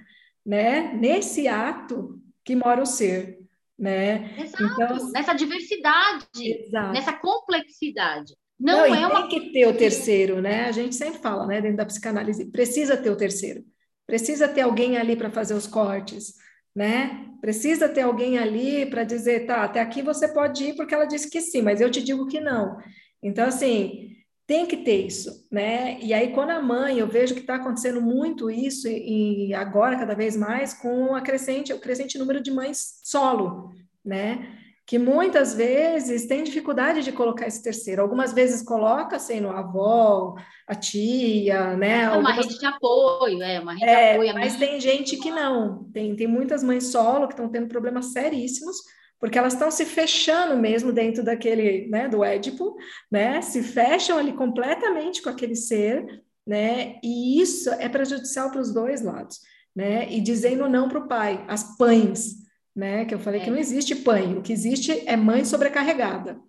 né? 0.45 0.95
Nesse 0.95 1.47
ato 1.47 2.19
que 2.43 2.57
mora 2.57 2.83
o 2.83 2.87
ser, 2.87 3.39
né? 3.79 4.35
Exato. 4.39 4.65
Então, 4.65 5.13
nessa 5.13 5.35
diversidade, 5.35 6.27
exato. 6.35 6.93
nessa 6.95 7.13
complexidade. 7.13 8.35
Não, 8.59 8.89
Não 8.89 8.95
é 8.95 9.07
uma 9.07 9.29
tem 9.29 9.41
que 9.41 9.53
ter 9.53 9.67
o 9.67 9.77
terceiro, 9.77 10.41
né? 10.41 10.65
A 10.65 10.73
gente 10.73 10.95
sempre 10.95 11.21
fala, 11.21 11.47
né, 11.47 11.61
dentro 11.61 11.77
da 11.77 11.85
psicanálise, 11.85 12.51
precisa 12.51 12.97
ter 12.97 13.11
o 13.11 13.17
terceiro. 13.17 13.65
Precisa 14.07 14.49
ter 14.49 14.63
alguém 14.63 14.97
ali 14.97 15.17
para 15.17 15.31
fazer 15.31 15.55
os 15.55 15.67
cortes, 15.67 16.35
né? 16.75 17.29
Precisa 17.41 17.89
ter 17.89 18.03
alguém 18.03 18.39
ali 18.39 18.87
para 18.87 19.05
dizer, 19.05 19.47
tá, 19.47 19.65
até 19.65 19.81
aqui 19.81 20.01
você 20.01 20.29
pode 20.29 20.65
ir 20.65 20.77
porque 20.77 20.95
ela 20.95 21.05
disse 21.05 21.29
que 21.29 21.41
sim, 21.41 21.61
mas 21.61 21.81
eu 21.81 21.91
te 21.91 22.03
digo 22.03 22.27
que 22.29 22.41
não. 22.41 22.79
Então, 23.23 23.47
assim, 23.47 24.13
tem 24.53 24.67
que 24.67 24.77
ter 24.77 25.07
isso, 25.07 25.47
né? 25.51 25.99
E 26.03 26.13
aí, 26.13 26.31
quando 26.35 26.51
a 26.51 26.61
mãe, 26.61 26.99
eu 26.99 27.07
vejo 27.07 27.33
que 27.33 27.41
está 27.41 27.55
acontecendo 27.55 28.03
muito 28.03 28.51
isso, 28.51 28.87
e 28.87 29.55
agora 29.55 29.99
cada 29.99 30.15
vez 30.15 30.37
mais, 30.37 30.75
com 30.75 31.15
a 31.15 31.23
crescente, 31.23 31.73
o 31.73 31.81
crescente 31.81 32.19
número 32.19 32.39
de 32.43 32.51
mães 32.51 33.01
solo, 33.03 33.71
né? 34.05 34.47
Que 34.85 34.99
muitas 34.99 35.55
vezes 35.55 36.27
tem 36.27 36.45
dificuldade 36.45 37.03
de 37.03 37.13
colocar 37.13 37.47
esse 37.47 37.63
terceiro. 37.63 38.03
Algumas 38.03 38.35
vezes 38.35 38.63
coloca 38.63 39.19
sendo 39.19 39.49
a 39.49 39.61
avó, 39.61 40.35
a 40.69 40.75
tia, 40.75 41.75
né? 41.75 42.03
É 42.03 42.09
uma 42.11 42.17
Algumas... 42.17 42.37
rede 42.37 42.59
de 42.59 42.67
apoio, 42.67 43.43
é 43.43 43.59
uma 43.59 43.73
rede 43.73 43.85
é, 43.85 44.11
de 44.11 44.15
apoio. 44.17 44.35
Mas 44.35 44.57
tem 44.57 44.79
gente 44.79 45.17
que 45.17 45.31
não. 45.31 45.85
Tem, 45.95 46.15
tem 46.15 46.27
muitas 46.27 46.63
mães 46.63 46.89
solo 46.89 47.27
que 47.27 47.33
estão 47.33 47.49
tendo 47.49 47.69
problemas 47.69 48.13
seríssimos 48.13 48.77
porque 49.23 49.39
elas 49.39 49.53
estão 49.53 49.71
se 49.71 49.85
fechando 49.85 50.57
mesmo 50.57 50.91
dentro 50.91 51.23
daquele, 51.23 51.87
né, 51.87 52.09
do 52.09 52.25
Édipo, 52.25 52.75
né, 53.09 53.41
se 53.41 53.63
fecham 53.63 54.19
ali 54.19 54.33
completamente 54.33 55.23
com 55.23 55.31
aquele 55.31 55.55
ser, 55.55 56.05
né, 56.45 56.99
e 57.05 57.41
isso 57.41 57.71
é 57.71 57.89
prejudicial 57.89 58.51
para 58.51 58.61
os 58.61 58.75
dois 58.75 59.01
lados, 59.01 59.39
né, 59.77 60.13
e 60.13 60.21
dizendo 60.21 60.69
não 60.69 60.89
para 60.89 60.99
o 60.99 61.07
pai, 61.07 61.45
as 61.47 61.77
pães, 61.77 62.35
né, 62.75 63.05
que 63.05 63.15
eu 63.15 63.21
falei 63.21 63.41
é. 63.41 63.45
que 63.45 63.51
não 63.51 63.59
existe 63.59 63.95
pai, 63.95 64.35
o 64.35 64.43
que 64.43 64.53
existe 64.53 65.05
é 65.07 65.17
mãe 65.17 65.45
sobrecarregada, 65.45 66.41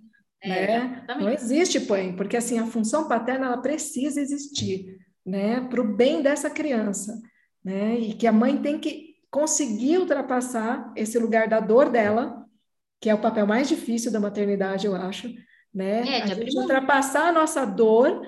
é, 0.41 0.79
né, 0.79 1.05
não 1.19 1.29
existe 1.29 1.79
pai, 1.81 2.15
porque 2.17 2.37
assim, 2.37 2.57
a 2.57 2.65
função 2.65 3.07
paterna, 3.07 3.45
ela 3.45 3.61
precisa 3.61 4.19
existir, 4.19 4.97
né, 5.23 5.61
para 5.69 5.79
o 5.79 5.95
bem 5.95 6.23
dessa 6.23 6.49
criança, 6.49 7.21
né, 7.63 7.99
e 7.99 8.15
que 8.15 8.25
a 8.25 8.31
mãe 8.31 8.57
tem 8.57 8.79
que 8.79 9.13
conseguir 9.29 9.99
ultrapassar 9.99 10.91
esse 10.95 11.19
lugar 11.19 11.47
da 11.47 11.59
dor 11.59 11.91
dela, 11.91 12.42
que 13.03 13.09
é 13.09 13.13
o 13.13 13.19
papel 13.19 13.45
mais 13.45 13.67
difícil 13.67 14.09
da 14.09 14.17
maternidade, 14.17 14.87
eu 14.87 14.95
acho, 14.95 15.27
né? 15.73 16.07
É, 16.07 16.21
a 16.21 16.27
gente 16.27 16.57
ultrapassar 16.57 17.27
a 17.27 17.31
nossa 17.33 17.65
dor 17.65 18.21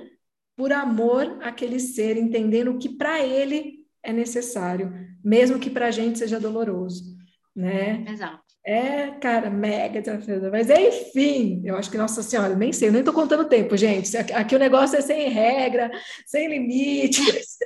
por 0.53 0.73
amor 0.73 1.37
àquele 1.41 1.79
ser, 1.79 2.17
entendendo 2.17 2.71
o 2.71 2.77
que 2.77 2.89
para 2.89 3.25
ele 3.25 3.85
é 4.03 4.11
necessário, 4.11 4.91
mesmo 5.23 5.59
que 5.59 5.69
para 5.69 5.87
a 5.87 5.91
gente 5.91 6.19
seja 6.19 6.41
doloroso, 6.41 7.15
né? 7.55 8.03
Exato. 8.05 8.43
É, 8.67 9.11
cara, 9.21 9.47
mega 9.47 10.01
desafiador. 10.01 10.49
Mas 10.49 10.71
enfim, 10.71 11.61
eu 11.63 11.77
acho 11.77 11.91
que, 11.91 11.97
Nossa 11.97 12.23
Senhora, 12.23 12.55
nem 12.55 12.73
sei, 12.73 12.87
eu 12.87 12.91
nem 12.91 13.01
estou 13.01 13.13
contando 13.13 13.47
tempo, 13.47 13.77
gente. 13.77 14.17
Aqui 14.17 14.55
o 14.55 14.59
negócio 14.59 14.97
é 14.97 15.01
sem 15.01 15.29
regra, 15.29 15.91
sem 16.25 16.49
limites. 16.49 17.57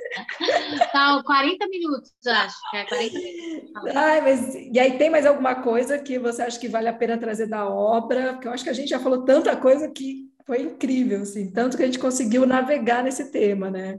Tá, 0.92 1.22
40 1.24 1.68
minutos, 1.68 2.10
acho 2.26 2.56
é 2.74 2.84
40 2.84 3.18
minutos. 3.18 3.96
Ai, 3.96 4.20
mas, 4.20 4.54
e 4.54 4.78
aí 4.78 4.98
tem 4.98 5.08
mais 5.08 5.24
alguma 5.24 5.54
coisa 5.62 5.98
que 5.98 6.18
você 6.18 6.42
acha 6.42 6.58
que 6.58 6.68
vale 6.68 6.88
a 6.88 6.92
pena 6.92 7.16
trazer 7.16 7.46
da 7.46 7.68
obra? 7.68 8.32
Porque 8.32 8.48
eu 8.48 8.52
acho 8.52 8.64
que 8.64 8.70
a 8.70 8.74
gente 8.74 8.88
já 8.88 8.98
falou 8.98 9.24
tanta 9.24 9.56
coisa 9.56 9.88
que 9.88 10.28
foi 10.44 10.62
incrível, 10.62 11.22
assim, 11.22 11.52
tanto 11.52 11.76
que 11.76 11.82
a 11.84 11.86
gente 11.86 11.98
conseguiu 11.98 12.44
navegar 12.44 13.04
nesse 13.04 13.30
tema, 13.30 13.70
né? 13.70 13.98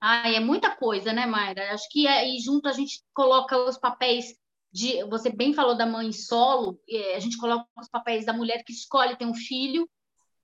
Ai, 0.00 0.36
é 0.36 0.40
muita 0.40 0.76
coisa, 0.76 1.12
né, 1.12 1.24
Mayra? 1.24 1.72
Acho 1.72 1.88
que 1.90 2.06
aí 2.06 2.38
junto 2.38 2.68
a 2.68 2.72
gente 2.72 3.02
coloca 3.14 3.56
os 3.56 3.78
papéis 3.78 4.34
de, 4.76 5.02
você 5.04 5.30
bem 5.30 5.54
falou 5.54 5.74
da 5.74 5.86
mãe 5.86 6.12
solo, 6.12 6.78
é, 6.86 7.16
a 7.16 7.18
gente 7.18 7.38
coloca 7.38 7.66
os 7.80 7.88
papéis 7.88 8.26
da 8.26 8.34
mulher 8.34 8.62
que 8.62 8.74
escolhe 8.74 9.16
ter 9.16 9.24
um 9.24 9.32
filho, 9.32 9.88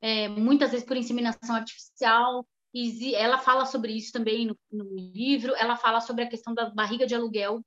é, 0.00 0.26
muitas 0.26 0.70
vezes 0.70 0.86
por 0.86 0.96
inseminação 0.96 1.54
artificial, 1.54 2.46
e 2.72 3.14
ela 3.14 3.36
fala 3.36 3.66
sobre 3.66 3.92
isso 3.92 4.10
também 4.10 4.46
no, 4.46 4.58
no 4.72 4.94
livro, 4.94 5.54
ela 5.56 5.76
fala 5.76 6.00
sobre 6.00 6.24
a 6.24 6.28
questão 6.28 6.54
da 6.54 6.70
barriga 6.70 7.06
de 7.06 7.14
aluguel, 7.14 7.62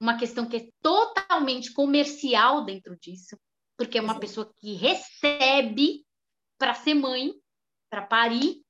uma 0.00 0.18
questão 0.18 0.44
que 0.44 0.56
é 0.56 0.68
totalmente 0.82 1.72
comercial 1.72 2.64
dentro 2.64 2.98
disso, 2.98 3.38
porque 3.76 3.96
é 3.96 4.02
uma 4.02 4.18
pessoa 4.18 4.52
que 4.58 4.74
recebe 4.74 6.04
para 6.58 6.74
ser 6.74 6.94
mãe, 6.94 7.32
para 7.88 8.02
parir, 8.02 8.60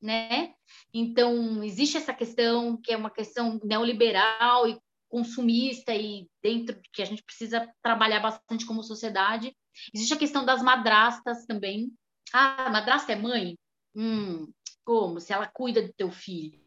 né? 0.00 0.52
Então, 0.92 1.62
existe 1.62 1.96
essa 1.96 2.12
questão 2.12 2.76
que 2.76 2.92
é 2.92 2.96
uma 2.96 3.10
questão 3.10 3.60
neoliberal 3.62 4.66
e 4.68 4.76
consumista 5.12 5.94
e 5.94 6.26
dentro 6.42 6.80
que 6.90 7.02
a 7.02 7.04
gente 7.04 7.22
precisa 7.22 7.70
trabalhar 7.82 8.20
bastante 8.20 8.64
como 8.64 8.82
sociedade. 8.82 9.54
Existe 9.94 10.14
a 10.14 10.18
questão 10.18 10.42
das 10.42 10.62
madrastas 10.62 11.44
também. 11.44 11.92
Ah, 12.32 12.70
madrasta 12.70 13.12
é 13.12 13.16
mãe? 13.16 13.58
Hum, 13.94 14.50
como? 14.82 15.20
Se 15.20 15.34
ela 15.34 15.46
cuida 15.46 15.82
do 15.82 15.92
teu 15.92 16.10
filho, 16.10 16.58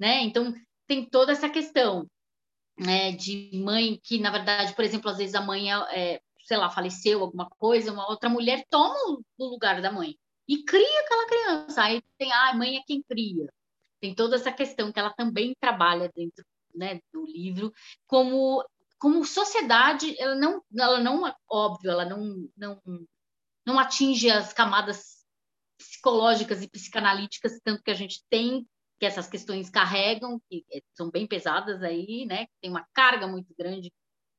né? 0.00 0.22
Então, 0.22 0.54
tem 0.86 1.04
toda 1.04 1.32
essa 1.32 1.46
questão 1.46 2.08
né, 2.78 3.12
de 3.12 3.50
mãe 3.52 4.00
que, 4.02 4.18
na 4.18 4.30
verdade, 4.30 4.74
por 4.74 4.82
exemplo, 4.82 5.10
às 5.10 5.18
vezes 5.18 5.34
a 5.34 5.42
mãe, 5.42 5.70
é, 5.70 6.22
sei 6.46 6.56
lá, 6.56 6.70
faleceu, 6.70 7.20
alguma 7.20 7.50
coisa, 7.50 7.92
uma 7.92 8.08
outra 8.08 8.30
mulher 8.30 8.64
toma 8.70 8.96
o 9.36 9.44
lugar 9.44 9.82
da 9.82 9.92
mãe 9.92 10.16
e 10.48 10.64
cria 10.64 11.00
aquela 11.00 11.26
criança. 11.26 11.82
Aí 11.82 12.02
tem, 12.16 12.32
ah, 12.32 12.50
a 12.50 12.54
mãe 12.54 12.78
é 12.78 12.82
quem 12.86 13.02
cria. 13.02 13.46
Tem 14.00 14.14
toda 14.14 14.36
essa 14.36 14.50
questão 14.50 14.90
que 14.90 14.98
ela 14.98 15.12
também 15.12 15.54
trabalha 15.60 16.10
dentro 16.14 16.44
né, 16.74 17.00
do 17.12 17.24
livro, 17.26 17.72
como 18.06 18.64
como 18.98 19.22
sociedade, 19.22 20.16
ela 20.18 20.34
não, 20.34 20.62
ela 20.78 20.98
não, 20.98 21.30
óbvio, 21.50 21.90
ela 21.90 22.06
não, 22.06 22.48
não, 22.56 22.80
não 23.66 23.78
atinge 23.78 24.30
as 24.30 24.50
camadas 24.50 25.26
psicológicas 25.76 26.62
e 26.62 26.68
psicanalíticas 26.68 27.60
tanto 27.62 27.82
que 27.82 27.90
a 27.90 27.94
gente 27.94 28.24
tem 28.30 28.66
que 28.98 29.06
essas 29.06 29.28
questões 29.28 29.68
carregam, 29.68 30.40
que 30.48 30.64
é, 30.72 30.80
são 30.94 31.10
bem 31.10 31.26
pesadas 31.26 31.82
aí, 31.82 32.24
né? 32.26 32.46
Tem 32.60 32.70
uma 32.70 32.86
carga 32.94 33.26
muito 33.26 33.52
grande, 33.58 33.92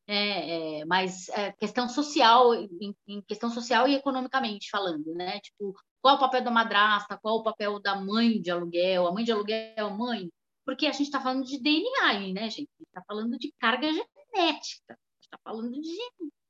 é, 0.08 0.80
é, 0.80 0.86
mas 0.86 1.30
é, 1.30 1.52
questão 1.54 1.90
social, 1.90 2.54
em, 2.56 2.96
em, 3.08 3.22
questão 3.22 3.50
social 3.50 3.88
e 3.88 3.96
economicamente 3.96 4.70
falando, 4.70 5.14
né? 5.14 5.40
Tipo, 5.42 5.76
qual 6.02 6.16
o 6.16 6.20
papel 6.20 6.44
da 6.44 6.52
madrasta, 6.52 7.20
qual 7.22 7.38
o 7.38 7.44
papel 7.44 7.80
da 7.80 7.96
mãe 7.96 8.42
de 8.42 8.50
aluguel, 8.50 9.08
a 9.08 9.12
mãe 9.12 9.24
de 9.24 9.32
aluguel, 9.32 9.90
mãe, 9.92 10.32
porque 10.66 10.88
a 10.88 10.92
gente 10.92 11.04
está 11.04 11.22
falando 11.22 11.46
de 11.46 11.62
DNA 11.62 12.34
né, 12.34 12.50
gente? 12.50 12.50
A 12.50 12.50
gente 12.50 12.70
está 12.88 13.04
falando 13.08 13.38
de 13.38 13.54
carga 13.60 13.88
genética, 13.88 14.04
a 14.36 14.98
gente 14.98 15.24
está 15.24 15.40
falando 15.44 15.72
de 15.72 15.98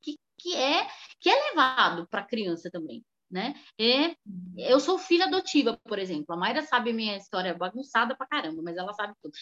que, 0.01 0.18
que, 0.39 0.55
é, 0.55 0.88
que 1.20 1.30
é 1.30 1.49
levado 1.49 2.07
para 2.07 2.22
a 2.22 2.26
criança 2.26 2.70
também. 2.72 3.03
Né? 3.30 3.55
E 3.78 4.16
eu 4.55 4.80
sou 4.80 4.99
filha 4.99 5.26
adotiva, 5.26 5.78
por 5.84 5.97
exemplo. 5.97 6.34
A 6.34 6.38
Mayra 6.38 6.61
sabe 6.61 6.93
minha 6.93 7.18
história 7.18 7.55
bagunçada 7.55 8.16
pra 8.16 8.28
caramba, 8.28 8.61
mas 8.63 8.78
ela 8.78 8.93
sabe 8.93 9.13
tudo. 9.22 9.34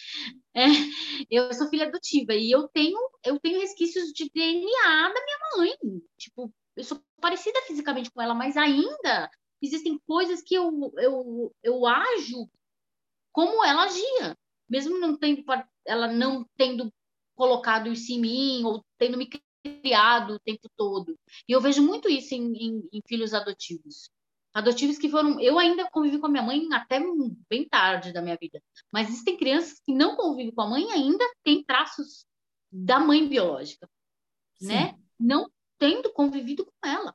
É, 0.54 0.64
eu 1.30 1.52
sou 1.52 1.68
filha 1.68 1.86
adotiva 1.86 2.32
e 2.34 2.50
eu 2.50 2.66
tenho 2.68 2.98
eu 3.24 3.38
tenho 3.38 3.60
resquícios 3.60 4.10
de 4.12 4.28
DNA 4.34 5.12
da 5.12 5.24
minha 5.24 5.38
mãe. 5.56 6.00
Tipo, 6.18 6.52
eu 6.74 6.82
sou 6.82 7.00
parecida 7.20 7.60
fisicamente 7.62 8.10
com 8.10 8.22
ela, 8.22 8.34
mas 8.34 8.56
ainda 8.56 9.30
existem 9.62 9.98
coisas 10.06 10.42
que 10.42 10.54
eu, 10.54 10.70
eu, 10.98 11.54
eu 11.62 11.86
ajo 11.86 12.48
como 13.32 13.64
ela 13.64 13.84
agia 13.84 14.36
mesmo 14.68 14.98
não 14.98 15.16
tendo 15.16 15.44
ela 15.86 16.06
não 16.06 16.46
tendo 16.56 16.92
colocado 17.34 17.92
isso 17.92 18.12
em 18.12 18.20
mim 18.20 18.64
ou 18.64 18.84
tendo 18.98 19.18
me 19.18 19.28
criado 19.64 20.34
o 20.34 20.40
tempo 20.40 20.68
todo. 20.76 21.18
E 21.48 21.52
eu 21.52 21.60
vejo 21.60 21.82
muito 21.82 22.08
isso 22.08 22.34
em, 22.34 22.52
em, 22.56 22.88
em 22.92 23.00
filhos 23.06 23.34
adotivos. 23.34 24.10
Adotivos 24.52 24.98
que 24.98 25.08
foram. 25.08 25.40
Eu 25.40 25.58
ainda 25.58 25.90
convivi 25.90 26.18
com 26.18 26.26
a 26.26 26.30
minha 26.30 26.42
mãe 26.42 26.68
até 26.72 27.00
bem 27.48 27.68
tarde 27.68 28.12
da 28.12 28.22
minha 28.22 28.36
vida. 28.40 28.62
Mas 28.92 29.08
existem 29.08 29.36
crianças 29.36 29.80
que 29.80 29.92
não 29.92 30.16
convivem 30.16 30.54
com 30.54 30.62
a 30.62 30.68
mãe 30.68 30.84
e 30.84 30.92
ainda 30.92 31.24
têm 31.42 31.64
traços 31.64 32.24
da 32.70 33.00
mãe 33.00 33.28
biológica, 33.28 33.88
Sim. 34.60 34.68
né? 34.68 34.98
Não 35.18 35.50
tendo 35.78 36.12
convivido 36.12 36.64
com 36.64 36.88
ela. 36.88 37.14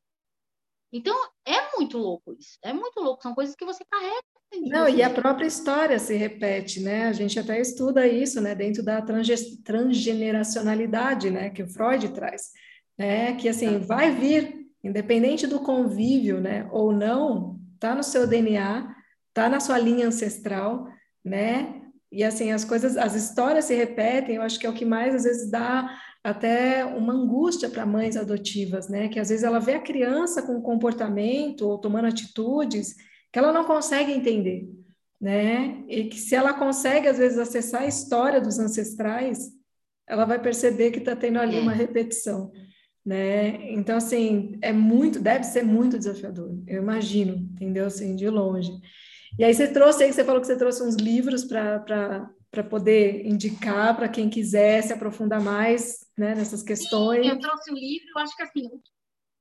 Então, 0.92 1.16
é 1.46 1.76
muito 1.78 1.98
louco 1.98 2.34
isso. 2.34 2.58
É 2.62 2.74
muito 2.74 3.00
louco. 3.00 3.22
São 3.22 3.36
coisas 3.36 3.56
que 3.56 3.66
você 3.66 3.86
carrega 3.86 4.24
Não, 4.52 4.90
e 4.90 5.04
a 5.04 5.10
própria 5.10 5.46
história 5.46 6.00
se 6.00 6.16
repete, 6.16 6.82
né? 6.82 7.08
A 7.08 7.14
gente 7.14 7.40
até 7.40 7.60
estuda 7.60 8.08
isso, 8.08 8.42
né? 8.42 8.56
Dentro 8.56 8.82
da 8.84 9.02
transgeneracionalidade, 9.64 11.30
né? 11.30 11.50
Que 11.50 11.64
o 11.64 11.68
Freud 11.68 12.10
traz, 12.10 12.52
né? 12.98 13.36
Que 13.36 13.48
assim 13.48 13.78
vai 13.80 14.12
vir, 14.12 14.66
independente 14.84 15.46
do 15.46 15.60
convívio, 15.60 16.42
né? 16.42 16.68
Ou 16.72 16.92
não, 16.92 17.60
tá 17.80 17.94
no 17.94 18.04
seu 18.04 18.26
DNA, 18.26 18.96
tá 19.34 19.48
na 19.50 19.60
sua 19.60 19.78
linha 19.78 20.08
ancestral, 20.08 20.88
né? 21.24 21.82
E 22.12 22.24
assim 22.24 22.52
as 22.52 22.66
coisas, 22.66 22.98
as 22.98 23.14
histórias 23.14 23.66
se 23.66 23.76
repetem. 23.76 24.36
Eu 24.36 24.42
acho 24.42 24.60
que 24.60 24.66
é 24.66 24.70
o 24.70 24.74
que 24.74 24.86
mais 24.86 25.14
às 25.14 25.24
vezes 25.24 25.52
dá 25.52 25.96
até 26.24 26.84
uma 26.84 27.14
angústia 27.14 27.70
para 27.70 27.86
mães 27.86 28.18
adotivas, 28.18 28.90
né? 28.90 29.10
Que 29.10 29.20
às 29.20 29.30
vezes 29.30 29.44
ela 29.44 29.60
vê 29.60 29.76
a 29.76 29.82
criança 29.82 30.42
com 30.42 30.60
comportamento 30.60 31.68
ou 31.68 31.78
tomando 31.78 32.08
atitudes 32.08 32.96
que 33.32 33.40
ela 33.40 33.52
não 33.52 33.66
consegue 33.66 34.12
entender, 34.12 34.70
né? 35.20 35.84
E 35.88 36.06
que 36.06 36.18
se 36.18 36.36
ela 36.36 36.54
consegue 36.54 37.08
às 37.08 37.18
vezes 37.18 37.38
acessar 37.38 37.84
a 37.84 37.88
história 37.88 38.42
dos 38.42 38.60
ancestrais, 38.60 39.50
ela 40.08 40.26
vai 40.26 40.42
perceber 40.42 40.92
que 40.92 41.00
está 41.00 41.16
tendo 41.16 41.40
ali 41.40 41.58
é. 41.58 41.62
uma 41.62 41.74
repetição, 41.74 42.52
né? 43.06 43.72
Então 43.72 43.98
assim 43.98 44.58
é 44.62 44.74
muito, 44.74 45.20
deve 45.20 45.44
ser 45.44 45.64
muito 45.64 45.98
desafiador. 45.98 46.58
Eu 46.68 46.82
imagino, 46.82 47.36
entendeu? 47.36 47.86
Assim 47.86 48.16
de 48.16 48.30
longe. 48.30 48.72
E 49.38 49.44
aí 49.44 49.54
você 49.54 49.68
trouxe 49.68 50.04
aí, 50.04 50.12
você 50.12 50.24
falou 50.24 50.42
que 50.42 50.48
você 50.48 50.58
trouxe 50.58 50.84
uns 50.84 50.96
livros 50.96 51.44
para 51.46 52.30
para 52.52 52.64
poder 52.64 53.28
indicar 53.28 53.96
para 53.96 54.10
quem 54.10 54.30
quiser 54.30 54.82
se 54.82 54.92
aprofundar 54.92 55.40
mais 55.40 56.00
né, 56.18 56.34
nessas 56.34 56.64
questões. 56.64 57.24
Sim, 57.24 57.32
eu 57.32 57.40
trouxe 57.40 57.72
um 57.72 57.76
livro, 57.76 58.08
eu 58.16 58.22
acho 58.22 58.36
que 58.36 58.42
assim, 58.42 58.70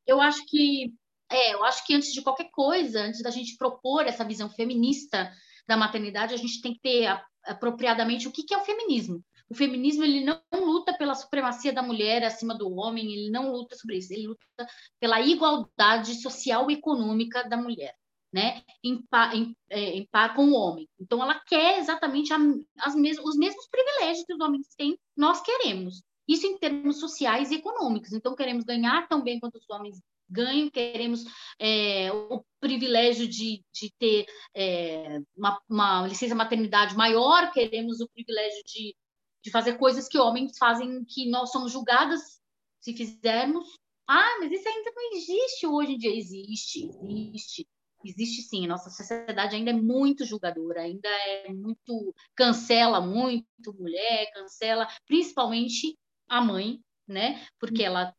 eu 0.06 0.20
acho 0.20 0.46
que 0.46 0.94
é, 1.30 1.54
eu 1.54 1.64
acho 1.64 1.84
que 1.86 1.94
antes 1.94 2.12
de 2.12 2.22
qualquer 2.22 2.50
coisa, 2.50 3.02
antes 3.02 3.22
da 3.22 3.30
gente 3.30 3.56
propor 3.56 4.06
essa 4.06 4.24
visão 4.24 4.48
feminista 4.48 5.30
da 5.66 5.76
maternidade, 5.76 6.34
a 6.34 6.38
gente 6.38 6.62
tem 6.62 6.74
que 6.74 6.80
ter 6.80 7.06
apropriadamente 7.44 8.26
o 8.26 8.32
que, 8.32 8.42
que 8.42 8.54
é 8.54 8.58
o 8.58 8.64
feminismo. 8.64 9.22
O 9.50 9.54
feminismo 9.54 10.04
ele 10.04 10.24
não 10.24 10.40
luta 10.52 10.92
pela 10.96 11.14
supremacia 11.14 11.72
da 11.72 11.82
mulher 11.82 12.22
acima 12.22 12.54
do 12.54 12.70
homem, 12.74 13.12
ele 13.12 13.30
não 13.30 13.50
luta 13.50 13.76
sobre 13.76 13.96
isso, 13.96 14.12
ele 14.12 14.28
luta 14.28 14.66
pela 15.00 15.20
igualdade 15.20 16.20
social 16.20 16.70
e 16.70 16.74
econômica 16.74 17.48
da 17.48 17.56
mulher, 17.56 17.94
né? 18.30 18.62
Em 18.84 19.00
par, 19.06 19.34
em, 19.34 19.56
é, 19.70 19.96
em 19.96 20.06
par 20.10 20.34
com 20.34 20.46
o 20.48 20.54
homem. 20.54 20.86
Então, 21.00 21.22
ela 21.22 21.40
quer 21.46 21.78
exatamente 21.78 22.32
a, 22.32 22.38
as 22.80 22.94
mes 22.94 23.18
os 23.18 23.36
mesmos 23.36 23.66
privilégios 23.68 24.26
que 24.26 24.34
os 24.34 24.40
homens 24.40 24.68
têm, 24.76 24.98
nós 25.16 25.40
queremos. 25.40 26.02
Isso 26.26 26.46
em 26.46 26.58
termos 26.58 27.00
sociais 27.00 27.50
e 27.50 27.54
econômicos. 27.54 28.12
Então, 28.12 28.36
queremos 28.36 28.64
ganhar 28.64 29.08
tão 29.08 29.22
bem 29.22 29.40
quanto 29.40 29.56
os 29.56 29.70
homens 29.70 29.98
ganho, 30.28 30.70
queremos 30.70 31.24
é, 31.58 32.12
o 32.12 32.44
privilégio 32.60 33.26
de, 33.26 33.64
de 33.72 33.92
ter 33.98 34.26
é, 34.54 35.20
uma, 35.36 35.60
uma, 35.68 36.06
licença 36.06 36.34
maternidade 36.34 36.96
maior, 36.96 37.50
queremos 37.52 38.00
o 38.00 38.08
privilégio 38.08 38.62
de, 38.64 38.94
de 39.42 39.50
fazer 39.50 39.78
coisas 39.78 40.08
que 40.08 40.18
homens 40.18 40.56
fazem 40.58 41.04
que 41.04 41.28
nós 41.30 41.50
somos 41.50 41.72
julgadas 41.72 42.40
se 42.80 42.94
fizermos. 42.94 43.68
Ah, 44.06 44.38
mas 44.40 44.52
isso 44.52 44.68
ainda 44.68 44.90
não 44.94 45.12
existe 45.12 45.66
hoje 45.66 45.92
em 45.92 45.98
dia. 45.98 46.16
Existe, 46.16 46.88
existe. 47.02 47.68
Existe 48.04 48.42
sim, 48.42 48.66
nossa 48.66 48.90
sociedade 48.90 49.56
ainda 49.56 49.70
é 49.70 49.74
muito 49.74 50.24
julgadora, 50.24 50.82
ainda 50.82 51.08
é 51.08 51.52
muito 51.52 52.14
cancela 52.34 53.00
muito 53.00 53.74
mulher, 53.74 54.30
cancela 54.32 54.86
principalmente 55.04 55.98
a 56.28 56.40
mãe, 56.40 56.80
né? 57.08 57.44
Porque 57.58 57.82
ela 57.82 58.14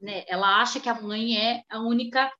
né? 0.00 0.24
Ela 0.26 0.60
acha 0.60 0.80
que 0.80 0.88
a 0.88 1.00
mãe 1.00 1.36
é 1.36 1.62
a 1.68 1.80
única 1.80 2.32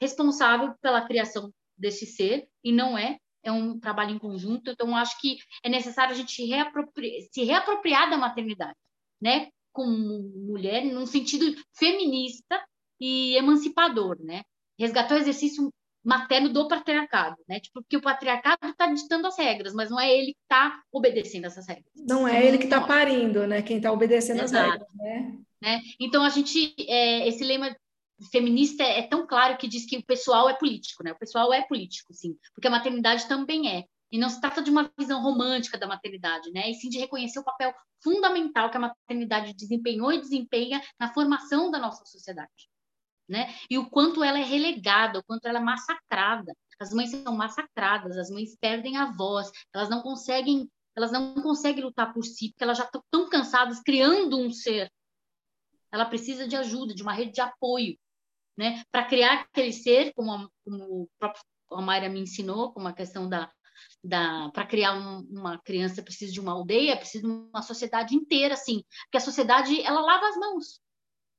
responsável 0.00 0.74
pela 0.80 1.06
criação 1.06 1.52
desse 1.76 2.06
ser 2.06 2.48
e 2.62 2.72
não 2.72 2.96
é. 2.96 3.18
É 3.42 3.52
um 3.52 3.78
trabalho 3.78 4.10
em 4.10 4.18
conjunto. 4.18 4.70
Então, 4.70 4.96
acho 4.96 5.18
que 5.20 5.38
é 5.62 5.68
necessário 5.68 6.12
a 6.12 6.16
gente 6.16 6.44
reapropri 6.44 7.28
se 7.32 7.44
reapropriar 7.44 8.10
da 8.10 8.18
maternidade, 8.18 8.76
né? 9.20 9.48
Como 9.72 10.22
mulher, 10.46 10.84
num 10.84 11.06
sentido 11.06 11.54
feminista 11.76 12.62
e 13.00 13.36
emancipador, 13.36 14.18
né? 14.20 14.42
Resgatar 14.78 15.14
o 15.14 15.18
exercício 15.18 15.72
materno 16.04 16.48
do 16.48 16.68
patriarcado, 16.68 17.36
né? 17.48 17.60
Tipo, 17.60 17.82
porque 17.82 17.96
o 17.96 18.02
patriarcado 18.02 18.66
está 18.66 18.86
ditando 18.86 19.26
as 19.26 19.36
regras, 19.36 19.74
mas 19.74 19.90
não 19.90 20.00
é 20.00 20.10
ele 20.10 20.32
que 20.32 20.40
está 20.42 20.80
obedecendo 20.92 21.46
essas 21.46 21.66
regras. 21.66 21.86
Não 21.94 22.26
é 22.26 22.46
ele 22.46 22.58
que 22.58 22.64
está 22.64 22.80
parindo, 22.80 23.46
né? 23.46 23.62
Quem 23.62 23.78
está 23.78 23.92
obedecendo 23.92 24.42
Exato. 24.42 24.64
as 24.64 24.72
regras, 24.72 24.88
né? 24.94 25.38
né? 25.60 25.80
Então 26.00 26.22
a 26.22 26.28
gente, 26.28 26.74
é, 26.88 27.28
esse 27.28 27.44
lema 27.44 27.74
feminista 28.32 28.82
é, 28.82 29.02
tão 29.02 29.26
claro 29.26 29.56
que 29.56 29.68
diz 29.68 29.86
que 29.86 29.98
o 29.98 30.04
pessoal 30.04 30.48
é 30.48 30.54
político, 30.54 31.04
né? 31.04 31.12
O 31.12 31.18
pessoal 31.18 31.52
é 31.52 31.62
político, 31.62 32.12
sim, 32.14 32.36
porque 32.54 32.68
a 32.68 32.70
maternidade 32.70 33.28
também 33.28 33.70
é. 33.70 33.84
E 34.10 34.18
não 34.18 34.30
se 34.30 34.40
trata 34.40 34.62
de 34.62 34.70
uma 34.70 34.90
visão 34.98 35.22
romântica 35.22 35.76
da 35.76 35.86
maternidade, 35.86 36.50
né? 36.50 36.70
E 36.70 36.74
sim 36.74 36.88
de 36.88 36.98
reconhecer 36.98 37.38
o 37.38 37.44
papel 37.44 37.74
fundamental 38.02 38.70
que 38.70 38.76
a 38.76 38.80
maternidade 38.80 39.52
desempenhou 39.52 40.12
e 40.12 40.20
desempenha 40.20 40.80
na 40.98 41.12
formação 41.12 41.70
da 41.70 41.78
nossa 41.78 42.04
sociedade 42.06 42.68
né? 43.28 43.54
E 43.68 43.76
o 43.76 43.90
quanto 43.90 44.24
ela 44.24 44.38
é 44.38 44.44
relegada, 44.44 45.18
o 45.18 45.24
quanto 45.24 45.46
ela 45.46 45.58
é 45.58 45.62
massacrada. 45.62 46.54
As 46.80 46.92
mães 46.92 47.10
são 47.10 47.36
massacradas, 47.36 48.16
as 48.16 48.30
mães 48.30 48.56
perdem 48.58 48.96
a 48.96 49.12
voz, 49.12 49.50
elas 49.74 49.90
não 49.90 50.00
conseguem, 50.00 50.70
elas 50.96 51.12
não 51.12 51.34
conseguem 51.34 51.84
lutar 51.84 52.12
por 52.12 52.24
si, 52.24 52.50
porque 52.50 52.64
elas 52.64 52.78
já 52.78 52.84
estão 52.84 53.02
tão 53.10 53.28
cansadas 53.28 53.80
criando 53.80 54.38
um 54.38 54.50
ser. 54.50 54.90
Ela 55.92 56.06
precisa 56.06 56.46
de 56.46 56.56
ajuda, 56.56 56.94
de 56.94 57.02
uma 57.02 57.12
rede 57.12 57.32
de 57.32 57.40
apoio, 57.40 57.98
né? 58.56 58.82
Para 58.90 59.04
criar 59.04 59.40
aquele 59.40 59.72
ser, 59.72 60.12
como, 60.14 60.32
a, 60.32 60.48
como 60.64 61.02
o 61.02 61.08
próprio 61.18 61.42
a 61.70 61.82
Mayra 61.82 62.08
me 62.08 62.20
ensinou, 62.20 62.72
como 62.72 62.88
a 62.88 62.94
questão 62.94 63.28
da, 63.28 63.50
da 64.02 64.50
para 64.52 64.66
criar 64.66 64.94
um, 64.94 65.20
uma 65.30 65.58
criança 65.58 66.02
precisa 66.02 66.32
de 66.32 66.40
uma 66.40 66.52
aldeia, 66.52 66.96
precisa 66.96 67.26
de 67.26 67.30
uma 67.30 67.62
sociedade 67.62 68.14
inteira, 68.14 68.54
assim, 68.54 68.82
porque 69.04 69.18
a 69.18 69.20
sociedade 69.20 69.80
ela 69.82 70.00
lava 70.00 70.28
as 70.28 70.36
mãos 70.36 70.80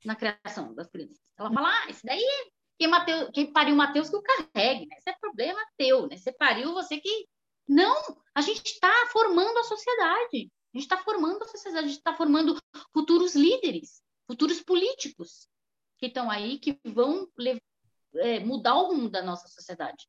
na 0.05 0.15
criação 0.15 0.73
das 0.73 0.87
crianças. 0.89 1.19
Ela 1.37 1.51
fala, 1.51 1.69
ah, 1.69 1.89
isso 1.89 2.05
daí 2.05 2.51
quem, 2.79 2.87
Mateus, 2.87 3.29
quem 3.33 3.51
pariu 3.51 3.75
Mateus 3.75 4.09
que 4.09 4.15
o 4.15 4.23
carregue, 4.23 4.85
né? 4.87 4.95
Isso 4.97 5.09
é 5.09 5.13
problema 5.19 5.59
teu, 5.77 6.07
né? 6.07 6.15
Você 6.15 6.31
pariu, 6.31 6.73
você 6.73 6.97
que. 6.97 7.27
Não, 7.67 7.95
a 8.33 8.41
gente 8.41 8.65
está 8.65 8.91
formando 9.11 9.57
a 9.59 9.63
sociedade. 9.63 10.49
A 10.73 10.77
gente 10.77 10.83
está 10.85 10.97
formando 11.03 11.43
a 11.43 11.47
sociedade, 11.47 11.85
a 11.85 11.87
gente 11.89 11.97
está 11.97 12.15
formando 12.15 12.57
futuros 12.93 13.35
líderes, 13.35 14.01
futuros 14.25 14.61
políticos 14.61 15.47
que 15.97 16.07
estão 16.07 16.31
aí, 16.31 16.57
que 16.57 16.79
vão 16.85 17.27
é, 18.15 18.39
mudar 18.39 18.75
o 18.75 18.87
rumo 18.87 19.09
da 19.09 19.21
nossa 19.21 19.47
sociedade. 19.47 20.07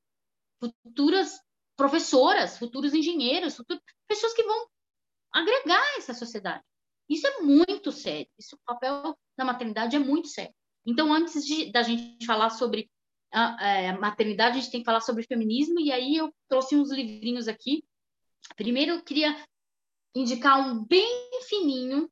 Futuras 0.84 1.41
professoras, 1.76 2.57
futuros 2.57 2.95
engenheiros, 2.95 3.61
pessoas 4.07 4.32
que 4.32 4.45
vão 4.45 4.68
agregar 5.32 5.82
essa 5.97 6.14
sociedade. 6.14 6.64
Isso 7.11 7.26
é 7.26 7.40
muito 7.40 7.90
sério. 7.90 8.28
Isso, 8.38 8.54
o 8.54 8.58
papel 8.64 9.18
da 9.36 9.44
maternidade 9.44 9.96
é 9.96 9.98
muito 9.98 10.28
sério. 10.28 10.54
Então, 10.86 11.12
antes 11.12 11.44
de, 11.44 11.72
da 11.72 11.82
gente 11.82 12.24
falar 12.24 12.50
sobre 12.50 12.88
a, 13.32 13.90
a, 13.90 13.98
maternidade, 13.98 14.58
a 14.58 14.61
gente 14.61 14.70
tem 14.70 14.80
que 14.80 14.86
falar 14.86 15.00
sobre 15.00 15.26
feminismo, 15.26 15.80
e 15.80 15.90
aí 15.90 16.16
eu 16.16 16.32
trouxe 16.48 16.76
uns 16.76 16.90
livrinhos 16.90 17.48
aqui. 17.48 17.84
Primeiro, 18.56 18.92
eu 18.92 19.02
queria 19.02 19.36
indicar 20.14 20.61
um 20.61 20.84
bem 20.84 21.30
fininho. 21.48 22.08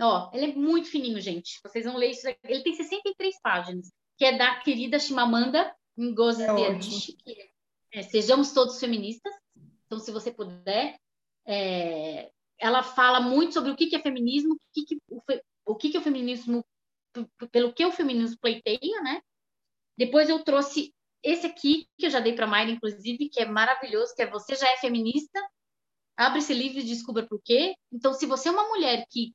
Ó, 0.00 0.30
ele 0.32 0.52
é 0.52 0.54
muito 0.54 0.88
fininho, 0.88 1.20
gente. 1.20 1.60
Vocês 1.62 1.84
vão 1.84 1.96
ler 1.96 2.10
isso. 2.10 2.28
Aqui. 2.28 2.38
Ele 2.44 2.62
tem 2.62 2.74
63 2.74 3.40
páginas, 3.42 3.92
que 4.16 4.24
é 4.24 4.36
da 4.36 4.60
querida 4.60 4.98
Chimamanda 4.98 5.74
Ngozi 5.96 6.42
é 6.42 6.66
Adichie, 6.68 7.12
que 7.12 7.50
é, 7.92 8.02
Sejamos 8.02 8.52
Todos 8.52 8.78
Feministas. 8.78 9.32
Então, 9.86 9.98
se 9.98 10.10
você 10.10 10.32
puder, 10.32 10.98
é, 11.46 12.30
ela 12.64 12.82
fala 12.82 13.20
muito 13.20 13.52
sobre 13.52 13.70
o 13.70 13.76
que, 13.76 13.88
que 13.88 13.96
é 13.96 14.00
feminismo, 14.00 14.54
o 14.54 14.58
que, 14.72 14.84
que 14.86 14.98
o, 15.10 15.20
o 15.66 15.74
que, 15.76 15.90
que 15.90 15.98
o 15.98 16.00
feminismo 16.00 16.64
pelo 17.52 17.74
que 17.74 17.84
o 17.84 17.92
feminismo 17.92 18.38
pleiteia, 18.40 19.02
né? 19.02 19.20
Depois 19.98 20.30
eu 20.30 20.42
trouxe 20.42 20.94
esse 21.22 21.46
aqui, 21.46 21.86
que 21.98 22.06
eu 22.06 22.10
já 22.10 22.20
dei 22.20 22.32
para 22.32 22.46
a 22.46 22.48
Mayra, 22.48 22.70
inclusive, 22.70 23.28
que 23.28 23.38
é 23.40 23.44
maravilhoso, 23.44 24.14
que 24.14 24.22
é 24.22 24.30
Você 24.30 24.56
Já 24.56 24.66
é 24.72 24.78
Feminista? 24.78 25.38
Abre 26.16 26.38
esse 26.38 26.54
livro 26.54 26.80
e 26.80 26.84
descubra 26.84 27.26
por 27.26 27.38
quê. 27.42 27.74
Então, 27.92 28.14
se 28.14 28.24
você 28.24 28.48
é 28.48 28.52
uma 28.52 28.68
mulher 28.68 29.04
que 29.10 29.34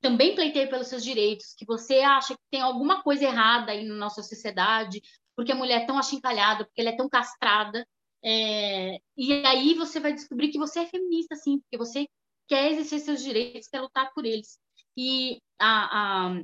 também 0.00 0.36
pleiteia 0.36 0.68
pelos 0.68 0.86
seus 0.86 1.02
direitos, 1.02 1.54
que 1.56 1.66
você 1.66 1.98
acha 1.98 2.34
que 2.34 2.40
tem 2.48 2.60
alguma 2.60 3.02
coisa 3.02 3.24
errada 3.24 3.72
aí 3.72 3.84
na 3.84 3.94
nossa 3.96 4.22
sociedade, 4.22 5.02
porque 5.34 5.50
a 5.50 5.56
mulher 5.56 5.82
é 5.82 5.86
tão 5.86 5.98
achincalhada, 5.98 6.64
porque 6.64 6.80
ela 6.80 6.90
é 6.90 6.96
tão 6.96 7.08
castrada, 7.08 7.84
é... 8.24 9.00
e 9.16 9.32
aí 9.44 9.74
você 9.74 9.98
vai 9.98 10.12
descobrir 10.12 10.48
que 10.48 10.58
você 10.58 10.80
é 10.80 10.86
feminista, 10.86 11.34
sim, 11.34 11.58
porque 11.58 11.76
você 11.76 12.08
quer 12.48 12.72
exercer 12.72 13.00
seus 13.00 13.22
direitos, 13.22 13.68
quer 13.68 13.80
lutar 13.80 14.12
por 14.14 14.24
eles. 14.24 14.58
E 14.96 15.40
a, 15.58 16.28
a, 16.28 16.42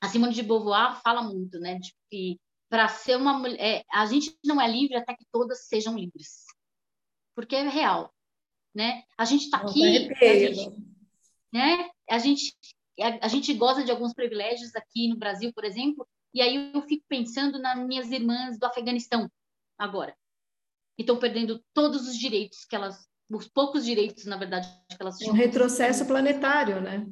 a 0.00 0.08
Simone 0.08 0.34
de 0.34 0.42
Beauvoir 0.42 1.00
fala 1.02 1.22
muito, 1.22 1.58
né, 1.58 1.78
de 1.78 1.92
que 2.10 2.38
para 2.68 2.88
ser 2.88 3.16
uma 3.16 3.38
mulher, 3.38 3.60
é, 3.60 3.84
a 3.92 4.06
gente 4.06 4.36
não 4.44 4.60
é 4.60 4.68
livre 4.68 4.96
até 4.96 5.14
que 5.14 5.24
todas 5.32 5.66
sejam 5.66 5.96
livres, 5.96 6.44
porque 7.34 7.54
é 7.54 7.68
real, 7.68 8.12
né? 8.74 9.04
A 9.16 9.24
gente 9.24 9.44
está 9.44 9.58
aqui, 9.58 9.84
a 9.84 10.38
gente, 10.38 10.82
né? 11.52 11.90
A 12.10 12.18
gente, 12.18 12.56
a, 13.00 13.26
a 13.26 13.28
gente 13.28 13.54
goza 13.54 13.84
de 13.84 13.90
alguns 13.90 14.12
privilégios 14.12 14.74
aqui 14.74 15.08
no 15.08 15.16
Brasil, 15.16 15.52
por 15.52 15.64
exemplo, 15.64 16.06
e 16.34 16.42
aí 16.42 16.72
eu 16.74 16.82
fico 16.82 17.04
pensando 17.08 17.58
nas 17.58 17.78
minhas 17.86 18.10
irmãs 18.10 18.58
do 18.58 18.66
Afeganistão 18.66 19.30
agora. 19.78 20.14
e 20.98 21.02
estão 21.02 21.18
perdendo 21.18 21.64
todos 21.72 22.08
os 22.08 22.18
direitos 22.18 22.64
que 22.64 22.74
elas, 22.74 23.08
os 23.30 23.48
poucos 23.48 23.84
direitos, 23.84 24.24
na 24.24 24.36
verdade, 24.36 24.68
que 24.88 24.96
elas 25.00 25.18
tinham. 25.18 25.32
Um 25.32 25.36
retrocesso 25.36 26.06
planetário, 26.06 26.80
né? 26.80 27.06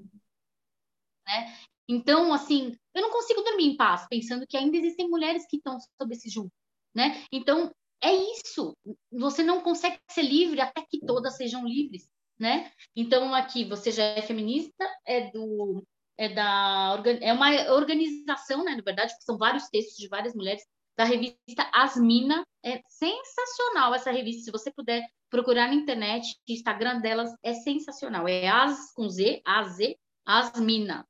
né? 1.27 1.55
Então, 1.89 2.33
assim, 2.33 2.77
eu 2.95 3.03
não 3.03 3.11
consigo 3.11 3.43
dormir 3.43 3.67
em 3.67 3.77
paz 3.77 4.07
pensando 4.09 4.47
que 4.47 4.57
ainda 4.57 4.77
existem 4.77 5.09
mulheres 5.09 5.47
que 5.49 5.57
estão 5.57 5.79
sob 5.81 6.15
esse 6.15 6.29
julgo, 6.31 6.53
né? 6.95 7.23
Então, 7.31 7.71
é 8.03 8.13
isso. 8.15 8.77
Você 9.13 9.43
não 9.43 9.61
consegue 9.61 9.99
ser 10.11 10.23
livre 10.23 10.61
até 10.61 10.83
que 10.83 11.01
todas 11.01 11.37
sejam 11.37 11.67
livres, 11.67 12.09
né? 12.39 12.71
Então, 12.95 13.35
aqui, 13.35 13.65
você 13.65 13.91
já 13.91 14.03
é 14.05 14.23
feminista, 14.23 14.85
é 15.07 15.31
do 15.31 15.85
é 16.17 16.29
da 16.29 17.03
é 17.21 17.33
uma 17.33 17.73
organização, 17.73 18.65
né, 18.65 18.77
na 18.77 18.83
verdade, 18.83 19.13
são 19.21 19.37
vários 19.37 19.69
textos 19.69 19.97
de 19.97 20.07
várias 20.09 20.33
mulheres 20.33 20.63
da 20.97 21.05
revista 21.05 21.69
Asmina. 21.73 22.45
É 22.65 22.81
sensacional 22.89 23.95
essa 23.95 24.11
revista, 24.11 24.45
se 24.45 24.51
você 24.51 24.73
puder 24.73 25.05
procurar 25.35 25.67
na 25.67 25.75
internet, 25.75 26.37
o 26.49 26.53
Instagram 26.53 27.01
delas 27.01 27.35
é 27.43 27.55
sensacional. 27.55 28.29
É 28.29 28.47
As 28.47 28.93
com 28.95 29.09
Z, 29.09 29.43
A 29.45 29.65
Z, 29.65 29.99
Asmina 30.25 31.05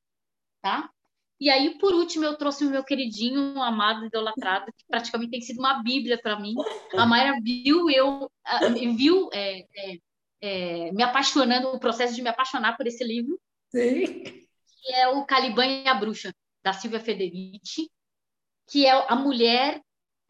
tá? 0.63 0.89
E 1.39 1.47
aí, 1.47 1.77
por 1.77 1.93
último, 1.93 2.25
eu 2.25 2.35
trouxe 2.35 2.65
o 2.65 2.69
meu 2.71 2.83
queridinho, 2.83 3.61
amado, 3.61 4.05
idolatrado, 4.05 4.65
que 4.75 4.83
praticamente 4.87 5.29
tem 5.29 5.41
sido 5.41 5.59
uma 5.59 5.83
bíblia 5.83 6.19
para 6.19 6.39
mim. 6.39 6.55
A 6.97 7.05
Mayra 7.05 7.37
viu 7.39 7.87
eu, 7.87 8.31
viu 8.97 9.29
é, 9.31 9.59
é, 9.59 9.97
é, 10.41 10.91
me 10.91 11.03
apaixonando, 11.03 11.67
o 11.67 11.79
processo 11.79 12.15
de 12.15 12.21
me 12.23 12.29
apaixonar 12.29 12.75
por 12.75 12.87
esse 12.87 13.03
livro. 13.03 13.39
Sim. 13.69 14.23
Que 14.23 14.93
é 14.93 15.07
o 15.09 15.23
Caliban 15.25 15.67
e 15.67 15.87
a 15.87 15.93
Bruxa, 15.93 16.33
da 16.63 16.73
Silvia 16.73 16.99
Federici, 16.99 17.91
que 18.67 18.87
é 18.87 18.91
a 18.91 19.15
mulher, 19.15 19.81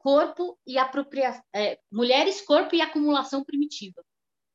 corpo 0.06 0.56
e 0.68 0.78
apropriação, 0.78 1.42
é, 1.52 1.80
mulheres, 1.92 2.40
corpo 2.42 2.76
e 2.76 2.82
acumulação 2.82 3.44
primitiva, 3.44 4.06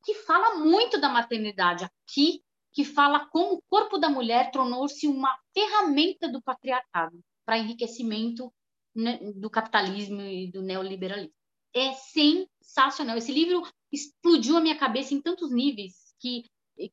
que 0.05 0.15
fala 0.15 0.61
muito 0.61 1.01
da 1.01 1.09
maternidade 1.09 1.85
aqui 1.85 2.41
que 2.73 2.85
fala 2.85 3.27
como 3.27 3.55
o 3.55 3.63
corpo 3.69 3.99
da 3.99 4.09
mulher 4.09 4.53
tornou-se 4.53 5.09
uma 5.09 5.37
ferramenta 5.53 6.29
do 6.29 6.41
patriarcado 6.41 7.19
para 7.45 7.59
enriquecimento 7.59 8.53
né, 8.95 9.19
do 9.35 9.51
capitalismo 9.51 10.21
e 10.21 10.53
do 10.53 10.63
neoliberalismo. 10.63 11.35
É 11.75 11.95
sensacional. 11.95 13.17
Esse 13.17 13.33
livro 13.33 13.69
explodiu 13.91 14.57
a 14.57 14.61
minha 14.61 14.79
cabeça 14.79 15.15
em 15.15 15.21
tantos 15.21 15.51
níveis 15.51 16.15
que, 16.21 16.45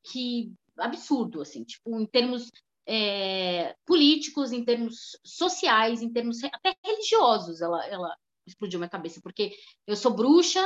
que 0.03 0.51
absurdo, 0.79 1.43
assim, 1.43 1.63
tipo, 1.63 1.99
em 1.99 2.07
termos 2.07 2.51
é, 2.87 3.75
políticos, 3.85 4.51
em 4.51 4.65
termos 4.65 5.15
sociais, 5.23 6.01
em 6.01 6.11
termos 6.11 6.43
até 6.43 6.75
religiosos, 6.83 7.61
ela, 7.61 7.85
ela 7.85 8.17
explodiu 8.47 8.79
minha 8.79 8.89
cabeça, 8.89 9.19
porque 9.21 9.55
eu 9.85 9.95
sou 9.95 10.13
bruxa, 10.13 10.65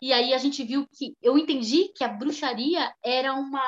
e 0.00 0.12
aí 0.12 0.32
a 0.32 0.38
gente 0.38 0.62
viu 0.62 0.86
que 0.92 1.14
eu 1.22 1.38
entendi 1.38 1.88
que 1.94 2.04
a 2.04 2.08
bruxaria 2.08 2.94
era 3.02 3.34
uma 3.34 3.62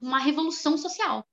uma 0.00 0.18
revolução 0.18 0.78
social. 0.78 1.26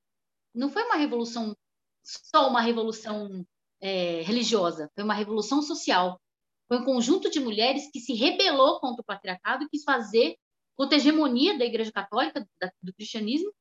Não 0.53 0.70
foi 0.70 0.84
uma 0.84 0.95
revolução, 0.95 1.55
só 2.03 2.49
uma 2.49 2.61
revolução 2.61 3.45
é, 3.80 4.22
religiosa, 4.22 4.91
foi 4.93 5.03
uma 5.03 5.13
revolução 5.13 5.61
social. 5.61 6.20
Foi 6.68 6.80
um 6.80 6.86
conjunto 6.86 7.30
de 7.30 7.39
mulheres 7.39 7.89
que 7.91 7.99
se 7.99 8.13
rebelou 8.13 8.80
contra 8.80 9.01
o 9.01 9.05
patriarcado 9.05 9.63
e 9.63 9.70
quis 9.70 9.84
fazer 9.84 10.36
contra 10.76 10.97
a 10.97 10.99
hegemonia 10.99 11.57
da 11.57 11.65
Igreja 11.65 11.91
Católica, 11.91 12.45
da, 12.59 12.72
do 12.84 12.93
cristianismo, 12.93 13.51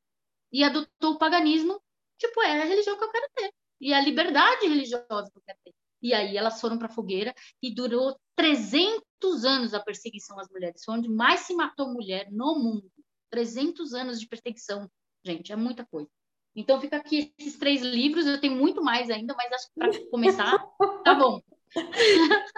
e 0.52 0.64
adotou 0.64 1.12
o 1.12 1.18
paganismo, 1.18 1.80
tipo, 2.18 2.42
é 2.42 2.62
a 2.62 2.64
religião 2.64 2.98
que 2.98 3.04
eu 3.04 3.10
quero 3.10 3.28
ter, 3.34 3.54
e 3.80 3.94
a 3.94 4.00
liberdade 4.00 4.66
religiosa 4.66 5.30
que 5.30 5.38
eu 5.38 5.42
quero 5.46 5.58
ter. 5.64 5.74
E 6.06 6.14
aí 6.14 6.36
elas 6.36 6.60
foram 6.60 6.78
para 6.78 6.86
a 6.86 6.92
fogueira 6.92 7.34
e 7.60 7.74
durou 7.74 8.16
300 8.36 9.44
anos 9.44 9.74
a 9.74 9.80
perseguição 9.80 10.38
às 10.38 10.48
mulheres. 10.48 10.84
Foi 10.84 10.96
onde 10.96 11.08
mais 11.08 11.40
se 11.40 11.52
matou 11.52 11.92
mulher 11.92 12.30
no 12.30 12.56
mundo. 12.60 12.88
300 13.28 13.92
anos 13.92 14.20
de 14.20 14.28
perseguição, 14.28 14.88
gente, 15.24 15.52
é 15.52 15.56
muita 15.56 15.84
coisa. 15.84 16.08
Então 16.54 16.80
fica 16.80 16.96
aqui 16.96 17.34
esses 17.36 17.58
três 17.58 17.82
livros, 17.82 18.24
eu 18.24 18.40
tenho 18.40 18.54
muito 18.54 18.80
mais 18.80 19.10
ainda, 19.10 19.34
mas 19.36 19.52
acho 19.52 19.66
que 19.66 19.74
para 19.74 20.10
começar, 20.10 20.56
tá 21.02 21.12
bom. 21.12 21.42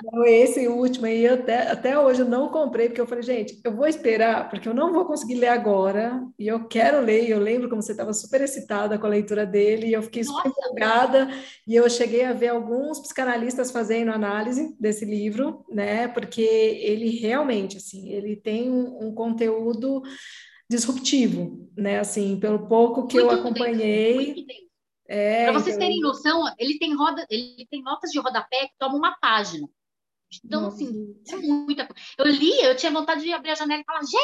Não, 0.03 0.25
esse 0.25 0.69
último 0.69 1.07
aí, 1.07 1.27
até, 1.27 1.71
até 1.71 1.99
hoje 1.99 2.21
eu 2.21 2.29
não 2.29 2.49
comprei, 2.49 2.89
porque 2.89 3.01
eu 3.01 3.07
falei, 3.07 3.23
gente, 3.23 3.61
eu 3.65 3.75
vou 3.75 3.87
esperar, 3.87 4.49
porque 4.49 4.69
eu 4.69 4.75
não 4.75 4.93
vou 4.93 5.05
conseguir 5.05 5.35
ler 5.35 5.49
agora, 5.49 6.23
e 6.39 6.47
eu 6.47 6.67
quero 6.69 7.01
ler, 7.01 7.29
eu 7.29 7.39
lembro 7.39 7.69
como 7.69 7.83
você 7.83 7.93
estava 7.93 8.13
super 8.13 8.41
excitada 8.41 8.99
com 8.99 9.07
a 9.07 9.11
leitura 9.11 9.45
dele, 9.45 9.89
e 9.89 9.93
eu 9.93 10.03
fiquei 10.03 10.23
super 10.23 10.49
empolgada, 10.49 11.29
e 11.67 11.75
eu 11.75 11.89
cheguei 11.91 12.25
a 12.25 12.33
ver 12.33 12.49
alguns 12.49 13.01
psicanalistas 13.01 13.71
fazendo 13.71 14.13
análise 14.13 14.77
desse 14.79 15.05
livro, 15.05 15.65
né, 15.69 16.07
porque 16.09 16.43
ele 16.43 17.19
realmente, 17.19 17.77
assim, 17.77 18.11
ele 18.11 18.37
tem 18.37 18.71
um, 18.71 19.09
um 19.09 19.15
conteúdo 19.15 20.03
disruptivo, 20.71 21.67
né? 21.77 21.99
Assim, 21.99 22.39
pelo 22.39 22.69
pouco 22.69 23.07
que 23.07 23.19
muito 23.19 23.33
eu 23.33 23.41
acompanhei. 23.41 24.47
É, 25.09 25.45
Para 25.45 25.55
vocês 25.55 25.77
então... 25.77 25.89
terem 25.89 26.01
noção, 26.01 26.45
ele 26.59 26.79
tem 26.79 26.95
roda, 26.95 27.27
ele 27.31 27.67
tem 27.71 27.83
notas 27.83 28.11
de 28.11 28.21
rodapé 28.21 28.69
que 28.69 28.75
tomam 28.79 28.99
uma 28.99 29.17
página. 29.19 29.67
Então, 30.45 30.63
Nossa. 30.63 30.77
assim, 30.77 31.17
é 31.33 31.37
muita 31.37 31.87
coisa. 31.87 32.03
Eu 32.19 32.27
li, 32.27 32.61
eu 32.61 32.77
tinha 32.77 32.93
vontade 32.93 33.23
de 33.23 33.33
abrir 33.33 33.53
a 33.53 33.55
janela 33.55 33.81
e 33.81 33.85
falar, 33.85 34.03
gente! 34.03 34.19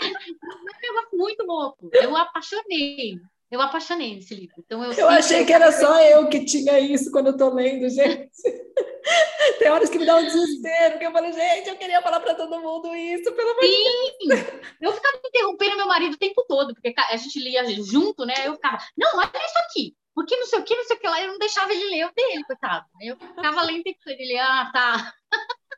é 0.00 0.06
um 0.10 0.94
negócio 0.94 1.16
muito 1.18 1.44
louco. 1.44 1.88
Eu 1.92 2.16
apaixonei. 2.16 3.20
Eu 3.50 3.60
apaixonei 3.62 4.14
nesse 4.14 4.34
livro. 4.34 4.56
Então, 4.58 4.84
eu, 4.84 4.92
eu 4.92 5.08
achei 5.08 5.44
que 5.44 5.52
era 5.52 5.72
só 5.72 6.00
eu 6.02 6.28
que 6.28 6.44
tinha 6.44 6.78
isso 6.78 7.10
quando 7.10 7.28
eu 7.28 7.32
estou 7.32 7.52
lendo, 7.52 7.88
gente. 7.88 8.30
Tem 9.58 9.70
horas 9.70 9.88
que 9.88 9.98
me 9.98 10.04
dá 10.04 10.16
um 10.16 10.24
desespero, 10.24 10.98
que 10.98 11.06
eu 11.06 11.12
falei, 11.12 11.32
gente, 11.32 11.68
eu 11.68 11.76
queria 11.76 12.02
falar 12.02 12.20
para 12.20 12.34
todo 12.34 12.60
mundo 12.60 12.94
isso, 12.94 13.32
pelo 13.32 13.50
amor 13.50 13.62
de 13.62 14.26
Deus. 14.26 14.40
Eu 14.80 14.92
ficava 14.92 15.20
interrompendo 15.24 15.76
meu 15.76 15.86
marido 15.86 16.14
o 16.14 16.18
tempo 16.18 16.44
todo, 16.46 16.74
porque 16.74 16.94
a 16.96 17.16
gente 17.16 17.38
lia 17.38 17.64
junto, 17.82 18.26
né? 18.26 18.34
Eu 18.44 18.54
ficava, 18.54 18.76
não, 18.96 19.18
olha 19.18 19.30
isso 19.34 19.58
aqui, 19.66 19.96
porque 20.14 20.36
não 20.36 20.46
sei 20.46 20.58
o 20.58 20.62
que, 20.62 20.76
não 20.76 20.84
sei 20.84 20.96
o 20.96 21.00
que 21.00 21.08
lá, 21.08 21.22
eu 21.22 21.28
não 21.28 21.38
deixava 21.38 21.72
ele 21.72 21.84
ler 21.84 22.06
o 22.06 22.12
dele, 22.14 22.44
coitado. 22.44 22.84
Eu 23.00 23.16
ficava 23.16 23.62
lendo 23.62 23.82
e 23.86 23.96
ele, 24.06 24.38
ah, 24.38 24.70
tá. 24.72 25.14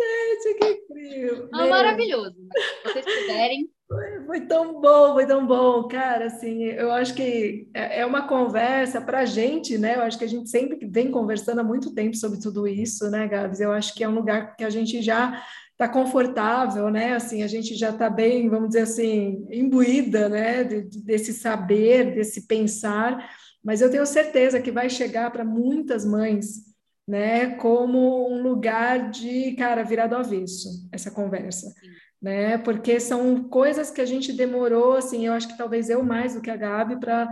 Gente, 0.00 0.58
que 0.58 0.66
incrível. 0.66 1.48
Ah, 1.52 1.66
maravilhoso. 1.66 2.34
Se 2.82 2.92
vocês 2.92 3.04
puderem, 3.04 3.70
foi, 3.90 4.24
foi, 4.24 4.40
tão 4.42 4.80
bom, 4.80 5.14
foi 5.14 5.26
tão 5.26 5.44
bom, 5.44 5.88
cara. 5.88 6.26
Assim, 6.26 6.62
eu 6.62 6.92
acho 6.92 7.12
que 7.12 7.68
é, 7.74 8.02
é 8.02 8.06
uma 8.06 8.28
conversa 8.28 9.00
para 9.00 9.20
a 9.20 9.24
gente, 9.24 9.76
né? 9.76 9.96
Eu 9.96 10.02
acho 10.02 10.16
que 10.16 10.24
a 10.24 10.28
gente 10.28 10.48
sempre 10.48 10.86
vem 10.86 11.10
conversando 11.10 11.60
há 11.60 11.64
muito 11.64 11.92
tempo 11.92 12.16
sobre 12.16 12.38
tudo 12.38 12.68
isso, 12.68 13.10
né, 13.10 13.26
Gabs? 13.26 13.58
Eu 13.58 13.72
acho 13.72 13.92
que 13.92 14.04
é 14.04 14.08
um 14.08 14.14
lugar 14.14 14.54
que 14.54 14.62
a 14.62 14.70
gente 14.70 15.02
já 15.02 15.44
está 15.72 15.88
confortável, 15.88 16.88
né? 16.88 17.14
Assim, 17.14 17.42
a 17.42 17.48
gente 17.48 17.74
já 17.74 17.90
está 17.90 18.08
bem, 18.08 18.48
vamos 18.48 18.68
dizer 18.68 18.82
assim, 18.82 19.44
imbuída, 19.50 20.28
né? 20.28 20.62
De, 20.62 20.82
desse 21.02 21.32
saber, 21.32 22.14
desse 22.14 22.46
pensar. 22.46 23.28
Mas 23.62 23.80
eu 23.80 23.90
tenho 23.90 24.06
certeza 24.06 24.60
que 24.60 24.70
vai 24.70 24.88
chegar 24.88 25.32
para 25.32 25.44
muitas 25.44 26.04
mães, 26.04 26.64
né? 27.08 27.56
Como 27.56 28.32
um 28.32 28.40
lugar 28.40 29.10
de, 29.10 29.50
cara, 29.56 29.82
virado 29.82 30.14
avesso, 30.14 30.88
essa 30.92 31.10
conversa. 31.10 31.66
Sim 31.70 32.09
né? 32.20 32.58
Porque 32.58 33.00
são 33.00 33.42
coisas 33.44 33.90
que 33.90 34.00
a 34.00 34.06
gente 34.06 34.32
demorou, 34.32 34.94
assim, 34.94 35.26
eu 35.26 35.32
acho 35.32 35.48
que 35.48 35.56
talvez 35.56 35.88
eu 35.88 36.02
mais 36.02 36.34
do 36.34 36.40
que 36.40 36.50
a 36.50 36.56
Gabi 36.56 37.00
para 37.00 37.28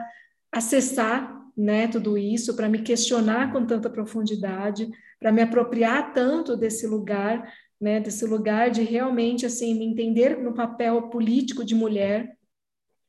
acessar, 0.50 1.36
né, 1.56 1.88
tudo 1.88 2.16
isso, 2.16 2.54
para 2.56 2.68
me 2.68 2.82
questionar 2.82 3.52
com 3.52 3.66
tanta 3.66 3.90
profundidade, 3.90 4.88
para 5.18 5.32
me 5.32 5.42
apropriar 5.42 6.14
tanto 6.14 6.56
desse 6.56 6.86
lugar, 6.86 7.52
né, 7.80 8.00
desse 8.00 8.24
lugar 8.24 8.70
de 8.70 8.82
realmente 8.82 9.44
assim 9.44 9.74
me 9.74 9.84
entender 9.84 10.38
no 10.38 10.54
papel 10.54 11.10
político 11.10 11.64
de 11.64 11.74
mulher, 11.74 12.36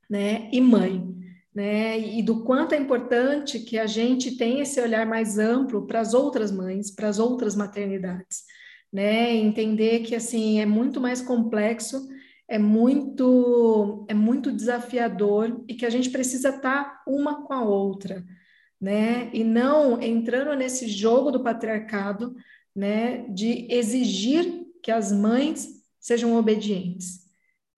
né, 0.10 0.50
e 0.52 0.60
mãe, 0.60 1.16
né, 1.54 2.00
e 2.00 2.24
do 2.24 2.44
quanto 2.44 2.74
é 2.74 2.78
importante 2.78 3.60
que 3.60 3.78
a 3.78 3.86
gente 3.86 4.36
tenha 4.36 4.64
esse 4.64 4.82
olhar 4.82 5.06
mais 5.06 5.38
amplo 5.38 5.86
para 5.86 6.00
as 6.00 6.14
outras 6.14 6.52
mães, 6.52 6.92
para 6.92 7.08
as 7.08 7.20
outras 7.20 7.56
maternidades 7.56 8.44
né? 8.92 9.36
Entender 9.36 10.00
que 10.00 10.16
assim 10.16 10.60
é 10.60 10.66
muito 10.66 11.00
mais 11.00 11.22
complexo, 11.22 12.08
é 12.48 12.58
muito 12.58 14.06
é 14.10 14.14
muito 14.14 14.52
desafiador 14.52 15.64
e 15.68 15.76
que 15.76 15.86
a 15.86 15.90
gente 15.90 16.10
precisa 16.10 16.50
estar 16.50 17.04
uma 17.08 17.46
com 17.46 17.54
a 17.54 17.64
outra, 17.64 18.26
né? 18.82 19.30
E 19.34 19.44
não 19.44 20.02
entrando 20.02 20.56
nesse 20.58 20.88
jogo 20.88 21.32
do 21.32 21.44
patriarcado, 21.44 22.36
né, 22.76 23.28
de 23.30 23.68
exigir 23.70 24.66
que 24.82 24.92
as 24.92 25.12
mães 25.12 25.68
sejam 26.00 26.36
obedientes, 26.36 27.20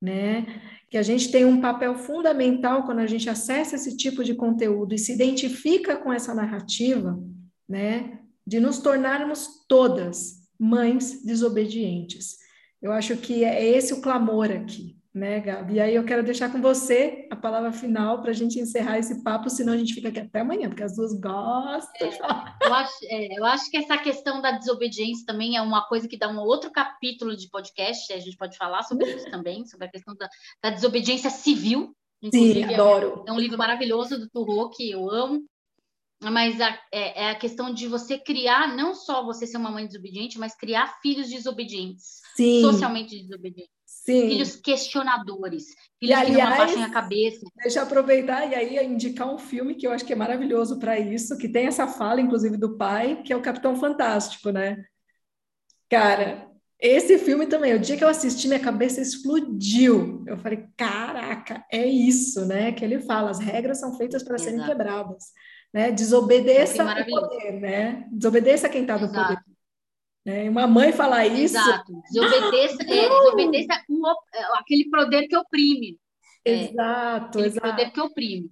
né? 0.02 0.46
Que 0.90 0.98
a 0.98 1.04
gente 1.04 1.32
tem 1.32 1.46
um 1.46 1.62
papel 1.62 1.96
fundamental 1.96 2.84
quando 2.86 3.00
a 3.00 3.08
gente 3.08 3.30
acessa 3.30 3.76
esse 3.76 3.98
tipo 3.98 4.24
de 4.24 4.36
conteúdo 4.36 4.94
e 4.94 5.00
se 5.00 5.14
identifica 5.14 5.98
com 5.98 6.14
essa 6.14 6.34
narrativa, 6.34 7.20
né? 7.68 8.20
De 8.48 8.60
nos 8.60 8.80
tornarmos 8.80 9.66
todas 9.68 10.41
mães 10.62 11.24
desobedientes. 11.26 12.38
Eu 12.80 12.92
acho 12.92 13.18
que 13.18 13.44
é 13.44 13.66
esse 13.66 13.94
o 13.94 14.02
clamor 14.02 14.52
aqui, 14.52 14.96
né, 15.12 15.40
Gabi? 15.40 15.74
E 15.76 15.80
aí 15.80 15.96
eu 15.96 16.06
quero 16.06 16.22
deixar 16.22 16.52
com 16.52 16.62
você 16.62 17.28
a 17.32 17.36
palavra 17.36 17.72
final 17.72 18.22
para 18.22 18.30
a 18.30 18.34
gente 18.34 18.60
encerrar 18.60 19.00
esse 19.00 19.24
papo, 19.24 19.50
senão 19.50 19.74
a 19.74 19.78
gente 19.78 19.96
fica 19.96 20.10
aqui 20.10 20.20
até 20.20 20.42
amanhã, 20.42 20.70
porque 20.70 20.84
as 20.84 20.96
duas 20.96 21.20
gostam. 21.20 22.08
É, 22.08 22.68
eu, 22.68 22.74
acho, 22.76 22.94
é, 23.06 23.40
eu 23.40 23.46
acho 23.46 23.72
que 23.72 23.78
essa 23.78 23.98
questão 23.98 24.40
da 24.40 24.52
desobediência 24.52 25.26
também 25.26 25.58
é 25.58 25.62
uma 25.64 25.88
coisa 25.88 26.08
que 26.08 26.18
dá 26.18 26.30
um 26.30 26.40
outro 26.40 26.72
capítulo 26.72 27.36
de 27.36 27.50
podcast, 27.50 28.14
a 28.14 28.20
gente 28.20 28.38
pode 28.38 28.56
falar 28.56 28.84
sobre 28.84 29.12
isso 29.16 29.26
também, 29.32 29.66
sobre 29.66 29.88
a 29.88 29.92
questão 29.92 30.16
da, 30.16 30.30
da 30.62 30.70
desobediência 30.70 31.32
civil. 31.32 31.96
Sim, 32.32 32.64
adoro. 32.66 33.24
É 33.28 33.32
um, 33.32 33.34
é 33.34 33.38
um 33.38 33.40
livro 33.40 33.58
maravilhoso 33.58 34.20
do 34.20 34.30
Turro, 34.30 34.70
que 34.70 34.92
eu 34.92 35.10
amo, 35.10 35.44
mas 36.30 36.62
a, 36.62 36.70
é, 36.92 37.24
é, 37.24 37.30
a 37.32 37.36
questão 37.36 37.74
de 37.74 37.88
você 37.88 38.18
criar, 38.18 38.76
não 38.76 38.94
só 38.94 39.26
você 39.26 39.48
ser 39.48 39.58
uma 39.58 39.72
mãe 39.72 39.88
desobediente, 39.88 40.38
mas 40.38 40.56
criar 40.56 41.00
filhos 41.02 41.30
desobedientes, 41.30 42.22
Sim. 42.36 42.62
socialmente 42.62 43.20
desobedientes. 43.20 43.72
Sim. 43.86 44.30
Filhos 44.30 44.56
questionadores, 44.56 45.66
filhos 46.00 46.12
e, 46.12 46.14
aliás, 46.14 46.28
que 46.28 46.38
não 46.38 46.54
abaixem 46.54 46.84
a 46.84 46.90
cabeça. 46.90 47.46
Deixa 47.62 47.80
eu 47.80 47.84
aproveitar 47.84 48.50
e 48.50 48.56
aí 48.56 48.86
indicar 48.86 49.32
um 49.32 49.38
filme 49.38 49.76
que 49.76 49.86
eu 49.86 49.92
acho 49.92 50.06
que 50.06 50.14
é 50.14 50.16
maravilhoso 50.16 50.80
para 50.80 51.00
isso, 51.00 51.38
que 51.38 51.48
tem 51.48 51.68
essa 51.68 51.88
fala, 51.88 52.22
inclusive, 52.22 52.58
do 52.58 52.78
pai, 52.78 53.22
que 53.24 53.32
é 53.32 53.36
o 53.36 53.42
Capitão 53.42 53.76
Fantástico, 53.76 54.50
né? 54.50 54.84
Cara, 55.90 56.50
esse 56.80 57.20
filme 57.20 57.46
também, 57.46 57.76
o 57.76 57.80
dia 57.80 57.96
que 57.96 58.04
eu 58.04 58.08
assisti, 58.08 58.48
minha 58.48 58.60
cabeça 58.60 59.00
explodiu. 59.00 60.24
Eu 60.26 60.36
falei, 60.38 60.66
caraca, 60.76 61.64
é 61.72 61.86
isso, 61.86 62.44
né? 62.46 62.72
Que 62.72 62.84
ele 62.84 63.00
fala, 63.02 63.30
as 63.30 63.40
regras 63.40 63.80
são 63.80 63.96
feitas 63.96 64.24
para 64.24 64.40
serem 64.40 64.66
quebradas. 64.66 65.26
Né? 65.74 65.92
Desobedeça 65.92 66.84
o 66.84 67.06
poder, 67.06 67.54
né? 67.54 68.08
Desobedeça 68.12 68.70
quem 68.70 68.82
está 68.82 68.98
no 68.98 69.12
poder. 69.12 69.38
Né? 70.26 70.50
Uma 70.50 70.68
mãe 70.68 70.92
falar 70.92 71.26
isso. 71.26 71.58
Exato. 71.58 71.94
Desobedeça, 72.12 72.84
é, 72.84 73.10
desobedeça 73.10 73.84
o, 73.90 74.08
é, 74.34 74.44
aquele 74.60 74.90
poder 74.90 75.28
que 75.28 75.38
oprime. 75.38 75.98
Exato, 76.44 77.40
é, 77.40 77.46
exato. 77.46 77.70
poder 77.70 77.92
que 77.92 78.02
oprime. 78.02 78.52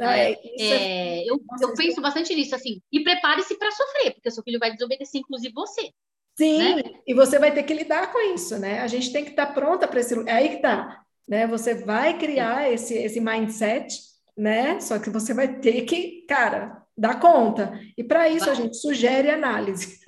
Ah, 0.00 0.16
é, 0.16 0.38
é, 0.60 1.24
eu, 1.28 1.40
eu 1.60 1.74
penso 1.74 2.00
bastante 2.00 2.34
nisso, 2.34 2.54
assim, 2.54 2.80
e 2.92 3.00
prepare-se 3.00 3.58
para 3.58 3.72
sofrer, 3.72 4.14
porque 4.14 4.30
seu 4.30 4.44
filho 4.44 4.58
vai 4.58 4.72
desobedecer, 4.72 5.20
inclusive 5.20 5.52
você. 5.52 5.90
Sim, 6.36 6.76
né? 6.76 6.82
e 7.04 7.14
você 7.14 7.36
vai 7.36 7.52
ter 7.52 7.64
que 7.64 7.74
lidar 7.74 8.12
com 8.12 8.32
isso, 8.32 8.56
né? 8.58 8.80
A 8.80 8.86
gente 8.86 9.12
tem 9.12 9.24
que 9.24 9.30
estar 9.30 9.46
tá 9.46 9.52
pronta 9.52 9.88
para 9.88 9.98
esse. 9.98 10.14
É 10.28 10.32
aí 10.32 10.48
que 10.50 10.62
tá, 10.62 11.04
né? 11.26 11.48
Você 11.48 11.74
vai 11.74 12.16
criar 12.16 12.72
esse, 12.72 12.94
esse 12.94 13.20
mindset, 13.20 13.98
né? 14.38 14.80
Só 14.80 14.98
que 15.00 15.10
você 15.10 15.34
vai 15.34 15.60
ter 15.60 15.82
que, 15.82 16.24
cara, 16.28 16.86
dar 16.96 17.18
conta. 17.18 17.78
E 17.96 18.04
para 18.04 18.28
isso 18.28 18.48
a 18.48 18.54
gente 18.54 18.76
sugere 18.76 19.28
análise. 19.28 19.98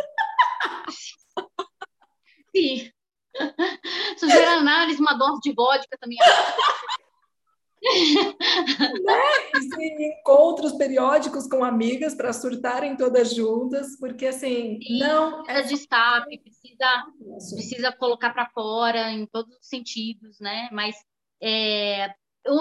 Sim. 2.55 2.91
Sugere 4.17 4.45
análise, 4.45 5.01
uma 5.01 5.15
dose 5.15 5.41
de 5.43 5.53
vodka 5.53 5.99
também. 5.99 6.19
né? 9.05 9.23
encontros 10.21 10.73
periódicos 10.75 11.49
com 11.49 11.65
amigas 11.65 12.15
para 12.15 12.33
surtarem 12.33 12.97
todas 12.97 13.35
juntas, 13.35 13.99
porque 13.99 14.27
assim, 14.27 14.79
Sim, 14.83 14.99
não 14.99 15.49
é 15.49 15.63
destaque, 15.63 16.39
precisa, 16.39 17.07
precisa 17.55 17.93
colocar 17.93 18.31
para 18.31 18.51
fora 18.51 19.11
em 19.11 19.27
todos 19.27 19.57
os 19.57 19.67
sentidos, 19.67 20.39
né? 20.41 20.69
Mas 20.73 20.95
é, 21.43 22.13
eu, 22.45 22.57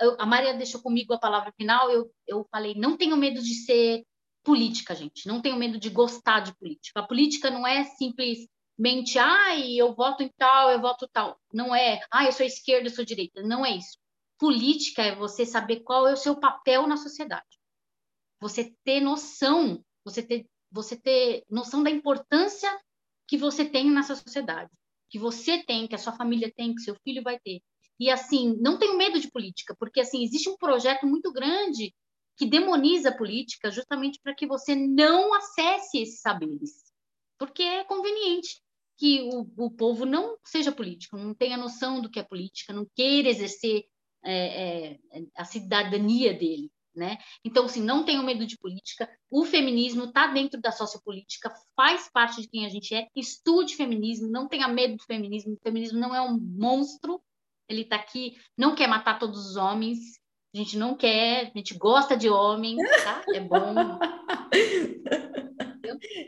eu, 0.00 0.16
a 0.18 0.26
Maria 0.26 0.54
deixou 0.54 0.80
comigo 0.80 1.12
a 1.12 1.18
palavra 1.18 1.52
final, 1.56 1.90
eu, 1.90 2.10
eu 2.26 2.46
falei, 2.50 2.74
não 2.74 2.96
tenho 2.96 3.16
medo 3.16 3.42
de 3.42 3.54
ser 3.54 4.04
política, 4.44 4.94
gente, 4.94 5.26
não 5.26 5.42
tenho 5.42 5.56
medo 5.56 5.78
de 5.78 5.90
gostar 5.90 6.40
de 6.40 6.56
política. 6.56 7.00
A 7.00 7.06
política 7.06 7.50
não 7.50 7.66
é 7.66 7.84
simplesmente, 7.84 9.18
ai, 9.18 9.72
eu 9.74 9.94
voto 9.94 10.22
em 10.22 10.30
tal, 10.36 10.70
eu 10.70 10.80
voto 10.80 11.08
tal. 11.12 11.38
Não 11.52 11.74
é, 11.74 12.00
ai, 12.10 12.28
eu 12.28 12.32
sou 12.32 12.46
esquerda, 12.46 12.88
eu 12.88 12.94
sou 12.94 13.04
direita. 13.04 13.42
Não 13.42 13.64
é 13.64 13.76
isso 13.76 13.98
Política 14.38 15.02
é 15.02 15.16
você 15.16 15.44
saber 15.44 15.80
qual 15.80 16.06
é 16.06 16.12
o 16.12 16.16
seu 16.16 16.38
papel 16.38 16.86
na 16.86 16.96
sociedade. 16.96 17.58
Você 18.40 18.72
ter 18.84 19.00
noção, 19.00 19.84
você 20.04 20.22
ter, 20.22 20.46
você 20.70 20.96
ter 20.96 21.44
noção 21.50 21.82
da 21.82 21.90
importância 21.90 22.70
que 23.26 23.36
você 23.36 23.64
tem 23.64 23.90
nessa 23.90 24.14
sociedade, 24.14 24.70
que 25.10 25.18
você 25.18 25.62
tem, 25.64 25.88
que 25.88 25.94
a 25.96 25.98
sua 25.98 26.12
família 26.12 26.52
tem, 26.56 26.72
que 26.72 26.82
seu 26.82 26.94
filho 27.02 27.22
vai 27.22 27.38
ter. 27.40 27.60
E 27.98 28.10
assim, 28.10 28.56
não 28.60 28.78
tenho 28.78 28.96
medo 28.96 29.18
de 29.18 29.30
política, 29.30 29.74
porque 29.78 30.00
assim, 30.00 30.22
existe 30.22 30.48
um 30.48 30.56
projeto 30.56 31.06
muito 31.06 31.32
grande 31.32 31.94
que 32.36 32.46
demoniza 32.46 33.08
a 33.08 33.16
política 33.16 33.70
justamente 33.70 34.20
para 34.22 34.34
que 34.34 34.46
você 34.46 34.74
não 34.74 35.34
acesse 35.34 35.98
esses 35.98 36.20
saberes. 36.20 36.84
Porque 37.36 37.62
é 37.62 37.84
conveniente 37.84 38.62
que 38.96 39.28
o, 39.32 39.66
o 39.66 39.70
povo 39.70 40.04
não 40.04 40.36
seja 40.44 40.72
político, 40.72 41.16
não 41.16 41.34
tenha 41.34 41.56
noção 41.56 42.00
do 42.00 42.10
que 42.10 42.18
é 42.18 42.22
política, 42.22 42.72
não 42.72 42.86
queira 42.94 43.28
exercer 43.28 43.84
é, 44.24 44.92
é, 44.92 44.98
a 45.36 45.44
cidadania 45.44 46.32
dele. 46.34 46.70
Né? 46.94 47.16
Então, 47.44 47.66
assim, 47.66 47.80
não 47.80 48.04
tenho 48.04 48.24
medo 48.24 48.44
de 48.44 48.58
política. 48.58 49.08
O 49.30 49.44
feminismo 49.44 50.04
está 50.04 50.26
dentro 50.26 50.60
da 50.60 50.72
sociopolítica, 50.72 51.54
faz 51.76 52.10
parte 52.10 52.42
de 52.42 52.48
quem 52.48 52.66
a 52.66 52.68
gente 52.68 52.92
é. 52.92 53.06
Estude 53.14 53.76
feminismo, 53.76 54.28
não 54.28 54.48
tenha 54.48 54.66
medo 54.66 54.96
do 54.96 55.04
feminismo. 55.04 55.52
O 55.54 55.62
feminismo 55.62 56.00
não 56.00 56.12
é 56.12 56.20
um 56.20 56.36
monstro. 56.36 57.22
Ele 57.68 57.82
está 57.82 57.96
aqui, 57.96 58.36
não 58.56 58.74
quer 58.74 58.88
matar 58.88 59.18
todos 59.18 59.50
os 59.50 59.56
homens. 59.56 59.98
A 60.54 60.58
gente 60.58 60.78
não 60.78 60.96
quer, 60.96 61.50
a 61.54 61.58
gente 61.58 61.76
gosta 61.76 62.16
de 62.16 62.28
homem, 62.28 62.76
tá? 63.04 63.22
É 63.34 63.40
bom. 63.40 63.74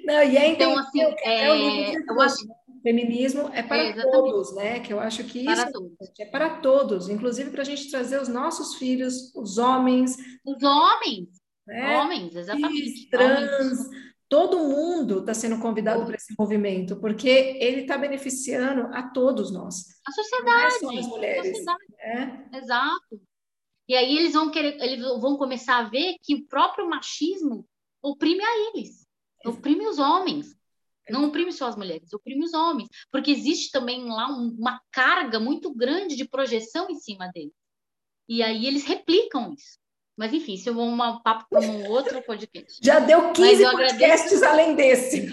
Não, 0.04 0.22
e 0.22 0.36
é 0.36 0.48
então, 0.48 0.76
assim, 0.78 1.02
é, 1.02 1.44
é, 1.44 1.94
eu 1.94 2.20
acho 2.20 2.36
Feminismo 2.82 3.50
é 3.52 3.62
para 3.62 3.82
é, 3.82 4.10
todos, 4.10 4.54
né? 4.54 4.80
Que 4.80 4.92
eu 4.92 5.00
acho 5.00 5.22
que 5.24 5.44
para 5.44 5.52
isso 5.52 5.72
todos. 5.72 5.92
é 6.18 6.24
para 6.24 6.60
todos, 6.60 7.08
inclusive 7.08 7.50
para 7.50 7.62
a 7.62 7.64
gente 7.64 7.90
trazer 7.90 8.20
os 8.20 8.28
nossos 8.28 8.74
filhos, 8.76 9.34
os 9.34 9.58
homens. 9.58 10.16
Os 10.44 10.62
homens! 10.62 11.28
Né? 11.66 11.98
Homens, 11.98 12.34
exatamente. 12.34 13.08
trans, 13.10 13.60
homens. 13.60 13.90
Todo 14.30 14.60
mundo 14.60 15.18
está 15.18 15.34
sendo 15.34 15.60
convidado 15.60 16.06
para 16.06 16.14
esse 16.14 16.32
movimento, 16.38 16.96
porque 17.00 17.28
ele 17.28 17.82
está 17.82 17.98
beneficiando 17.98 18.82
a 18.94 19.02
todos 19.10 19.52
nós. 19.52 20.00
A 20.06 20.12
sociedade. 20.12 20.82
Não 20.82 20.92
é 20.92 20.98
as 21.00 21.06
mulheres. 21.08 21.64
Né? 21.98 22.50
Exato. 22.54 23.20
E 23.88 23.96
aí 23.96 24.16
eles 24.16 24.32
vão 24.32 24.48
querer, 24.48 24.80
eles 24.80 25.00
vão 25.20 25.36
começar 25.36 25.78
a 25.78 25.88
ver 25.90 26.14
que 26.22 26.36
o 26.36 26.46
próprio 26.46 26.88
machismo 26.88 27.66
oprime 28.00 28.40
a 28.40 28.68
eles, 28.68 29.04
oprime 29.44 29.84
os 29.88 29.98
homens. 29.98 30.56
Não 31.08 31.24
oprime 31.24 31.50
só 31.52 31.66
as 31.66 31.74
mulheres, 31.74 32.12
oprime 32.12 32.44
os 32.44 32.54
homens, 32.54 32.88
porque 33.10 33.32
existe 33.32 33.72
também 33.72 34.04
lá 34.04 34.28
uma 34.28 34.80
carga 34.92 35.40
muito 35.40 35.74
grande 35.74 36.14
de 36.14 36.24
projeção 36.24 36.88
em 36.88 36.94
cima 36.94 37.26
deles. 37.34 37.52
E 38.28 38.44
aí 38.44 38.64
eles 38.64 38.84
replicam 38.84 39.52
isso. 39.52 39.79
Mas 40.20 40.34
enfim, 40.34 40.52
isso 40.52 40.68
é 40.68 40.72
um 40.72 40.98
papo 41.20 41.46
para 41.48 41.60
um 41.60 41.88
outro 41.88 42.20
podcast. 42.20 42.78
Já 42.84 42.98
deu 42.98 43.32
15 43.32 43.64
podcasts 43.70 44.42
agradeço... 44.42 44.44
além 44.44 44.74
desse. 44.74 45.30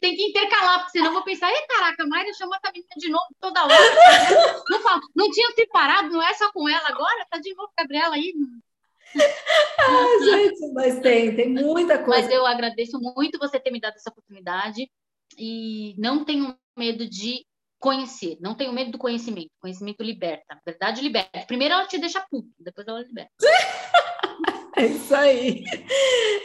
Tem 0.00 0.16
que 0.16 0.24
intercalar, 0.24 0.80
porque 0.80 0.98
senão 0.98 1.06
eu 1.06 1.12
vou 1.12 1.22
pensar, 1.22 1.52
e 1.52 1.66
caraca, 1.68 2.04
Mayra 2.04 2.32
chama 2.34 2.58
a 2.60 2.72
menina 2.72 2.90
de 2.96 3.08
novo 3.10 3.26
toda 3.40 3.62
hora. 3.62 3.74
Não, 4.68 5.00
não 5.14 5.30
tinha 5.30 5.52
se 5.52 5.66
parado, 5.68 6.08
não 6.10 6.22
é 6.22 6.34
só 6.34 6.50
com 6.50 6.68
ela 6.68 6.88
agora? 6.88 7.26
Tá 7.30 7.38
de 7.38 7.54
novo, 7.54 7.70
Gabriela 7.78 8.16
aí 8.16 8.32
ah, 9.78 10.24
gente, 10.24 10.72
mas 10.72 10.98
tem, 10.98 11.36
tem 11.36 11.48
muita 11.48 12.02
coisa. 12.02 12.22
Mas 12.22 12.30
eu 12.30 12.44
agradeço 12.44 12.98
muito 12.98 13.38
você 13.38 13.60
ter 13.60 13.70
me 13.70 13.80
dado 13.80 13.94
essa 13.94 14.10
oportunidade 14.10 14.90
e 15.38 15.94
não 15.96 16.24
tenho 16.24 16.56
medo 16.76 17.08
de 17.08 17.45
conhecer, 17.78 18.36
não 18.40 18.54
tenho 18.54 18.72
medo 18.72 18.92
do 18.92 18.98
conhecimento. 18.98 19.50
Conhecimento 19.60 20.02
liberta, 20.02 20.60
verdade 20.64 21.00
liberta. 21.02 21.44
Primeiro 21.46 21.74
ela 21.74 21.86
te 21.86 21.98
deixa 21.98 22.24
puto, 22.30 22.48
depois 22.58 22.86
ela 22.86 23.00
liberta. 23.00 23.32
É 24.78 24.86
isso 24.86 25.14
aí. 25.14 25.64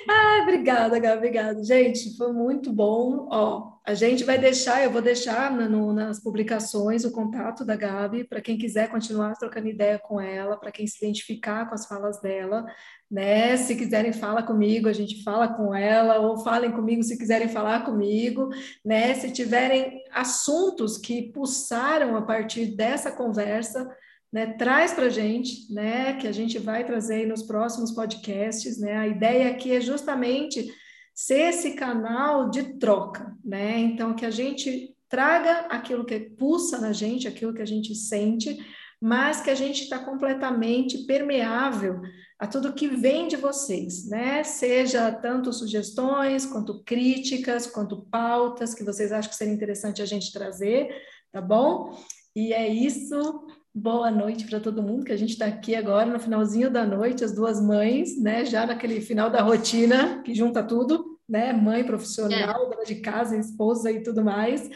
Ah, 0.10 0.40
obrigada, 0.44 0.98
Gabi, 0.98 1.18
obrigada. 1.18 1.64
Gente, 1.64 2.16
foi 2.16 2.32
muito 2.32 2.72
bom. 2.72 3.28
Ó, 3.30 3.74
a 3.86 3.94
gente 3.94 4.24
vai 4.24 4.38
deixar, 4.38 4.82
eu 4.84 4.90
vou 4.90 5.02
deixar 5.02 5.52
no, 5.52 5.92
nas 5.92 6.22
publicações 6.22 7.04
o 7.04 7.12
contato 7.12 7.66
da 7.66 7.76
Gabi 7.76 8.24
para 8.24 8.40
quem 8.40 8.58
quiser 8.58 8.90
continuar 8.90 9.36
trocando 9.36 9.68
ideia 9.68 10.00
com 10.00 10.20
ela, 10.20 10.56
para 10.56 10.72
quem 10.72 10.88
se 10.88 11.04
identificar 11.04 11.68
com 11.68 11.76
as 11.76 11.86
falas 11.86 12.22
dela, 12.22 12.66
né? 13.10 13.58
Se 13.58 13.76
quiserem 13.76 14.14
falar 14.14 14.44
comigo, 14.44 14.88
a 14.88 14.94
gente 14.94 15.24
fala 15.24 15.50
com 15.50 15.76
ela, 15.76 16.20
ou 16.20 16.38
falem 16.38 16.72
comigo 16.72 17.04
se 17.04 17.18
quiserem 17.18 17.50
falar 17.50 17.84
comigo, 17.84 18.50
né? 18.84 19.14
Se 19.14 19.30
tiverem 19.32 20.02
assuntos 20.14 20.98
que 20.98 21.32
pulsaram 21.34 22.16
a 22.16 22.22
partir 22.22 22.78
dessa 22.78 23.12
conversa, 23.12 23.90
né, 24.32 24.54
traz 24.54 24.94
para 24.94 25.06
a 25.06 25.10
gente, 25.10 25.72
né, 25.74 26.14
que 26.14 26.28
a 26.28 26.32
gente 26.32 26.58
vai 26.58 26.86
trazer 26.86 27.28
nos 27.28 27.44
próximos 27.44 27.92
podcasts, 27.92 28.80
né, 28.80 28.98
a 28.98 29.08
ideia 29.08 29.50
aqui 29.50 29.74
é 29.74 29.82
justamente 29.82 30.74
ser 31.14 31.50
esse 31.50 31.74
canal 31.74 32.50
de 32.50 32.80
troca, 32.80 33.36
né, 33.44 33.78
então 33.80 34.16
que 34.16 34.26
a 34.26 34.32
gente 34.32 34.96
traga 35.10 35.68
aquilo 35.68 36.06
que 36.06 36.20
pulsa 36.20 36.80
na 36.80 36.94
gente, 36.94 37.28
aquilo 37.28 37.54
que 37.54 37.62
a 37.62 37.66
gente 37.66 37.94
sente, 37.94 38.58
mas 39.02 39.42
que 39.42 39.50
a 39.50 39.56
gente 39.56 39.84
está 39.84 40.00
completamente 40.00 41.00
permeável 41.06 42.02
a 42.40 42.48
tudo 42.48 42.74
que 42.74 42.88
vem 42.88 43.28
de 43.28 43.36
vocês, 43.36 44.08
né? 44.08 44.44
Seja 44.44 45.12
tanto 45.12 45.52
sugestões, 45.52 46.46
quanto 46.46 46.84
críticas, 46.84 47.68
quanto 47.68 48.06
pautas 48.06 48.74
que 48.74 48.84
vocês 48.84 49.12
acham 49.12 49.30
que 49.30 49.36
seria 49.36 49.54
interessante 49.54 50.02
a 50.02 50.06
gente 50.06 50.32
trazer, 50.32 50.90
tá 51.32 51.42
bom? 51.42 51.98
E 52.36 52.54
é 52.54 52.68
isso. 52.68 53.46
Boa 53.74 54.12
noite 54.12 54.46
para 54.46 54.60
todo 54.60 54.84
mundo, 54.84 55.06
que 55.06 55.14
a 55.14 55.18
gente 55.18 55.32
está 55.32 55.46
aqui 55.46 55.76
agora 55.76 56.06
no 56.06 56.20
finalzinho 56.20 56.70
da 56.70 56.86
noite, 56.86 57.24
as 57.24 57.34
duas 57.34 57.62
mães, 57.62 58.22
né? 58.22 58.44
Já 58.44 58.66
naquele 58.66 59.00
final 59.00 59.30
da 59.30 59.42
rotina 59.42 60.22
que 60.24 60.36
junta 60.36 60.62
tudo, 60.62 61.18
né? 61.28 61.54
Mãe 61.54 61.86
profissional, 61.86 62.66
é. 62.66 62.70
dona 62.70 62.84
de 62.84 62.96
casa, 62.96 63.38
esposa 63.38 63.90
e 63.90 64.04
tudo 64.04 64.24
mais. 64.26 64.70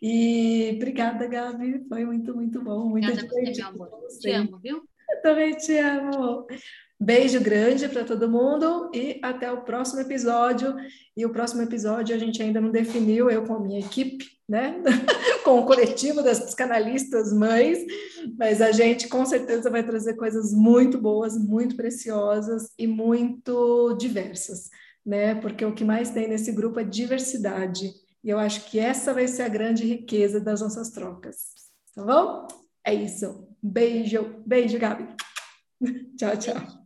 E 0.00 0.74
obrigada, 0.76 1.26
Gabi. 1.26 1.84
Foi 1.88 2.04
muito, 2.04 2.34
muito 2.36 2.62
bom. 2.62 2.88
Muito 2.88 3.08
obrigada 3.08 3.28
divertido. 3.28 3.72
Você, 3.72 3.72
meu 3.72 3.86
amor. 3.88 4.08
Te 4.20 4.30
amo, 4.30 4.58
viu? 4.58 4.76
Eu 5.10 5.22
também 5.22 5.56
te 5.56 5.76
amo. 5.78 6.46
Beijo 7.00 7.40
grande 7.40 7.88
para 7.88 8.04
todo 8.04 8.30
mundo 8.30 8.90
e 8.94 9.18
até 9.22 9.50
o 9.50 9.62
próximo 9.62 10.00
episódio. 10.00 10.76
E 11.16 11.26
o 11.26 11.30
próximo 11.30 11.62
episódio 11.62 12.14
a 12.14 12.18
gente 12.18 12.40
ainda 12.40 12.60
não 12.60 12.70
definiu, 12.70 13.28
eu 13.28 13.44
com 13.44 13.54
a 13.54 13.60
minha 13.60 13.80
equipe, 13.80 14.24
né? 14.48 14.82
com 15.44 15.60
o 15.60 15.66
coletivo 15.66 16.22
das 16.22 16.40
psicanalistas 16.40 17.32
mães, 17.32 17.78
mas 18.38 18.60
a 18.60 18.72
gente 18.72 19.08
com 19.08 19.24
certeza 19.24 19.70
vai 19.70 19.84
trazer 19.84 20.14
coisas 20.14 20.52
muito 20.52 20.98
boas, 20.98 21.36
muito 21.38 21.76
preciosas 21.76 22.70
e 22.78 22.86
muito 22.86 23.96
diversas, 23.98 24.70
né? 25.04 25.34
Porque 25.36 25.64
o 25.64 25.74
que 25.74 25.84
mais 25.84 26.10
tem 26.10 26.28
nesse 26.28 26.52
grupo 26.52 26.80
é 26.80 26.84
diversidade. 26.84 27.90
E 28.22 28.30
eu 28.30 28.38
acho 28.38 28.68
que 28.68 28.78
essa 28.78 29.14
vai 29.14 29.28
ser 29.28 29.42
a 29.42 29.48
grande 29.48 29.84
riqueza 29.84 30.40
das 30.40 30.60
nossas 30.60 30.90
trocas. 30.90 31.54
Tá 31.94 32.04
bom? 32.04 32.48
É 32.84 32.92
isso. 32.92 33.48
Beijo, 33.62 34.42
beijo, 34.44 34.78
Gabi. 34.78 35.06
tchau, 36.18 36.36
tchau. 36.36 36.85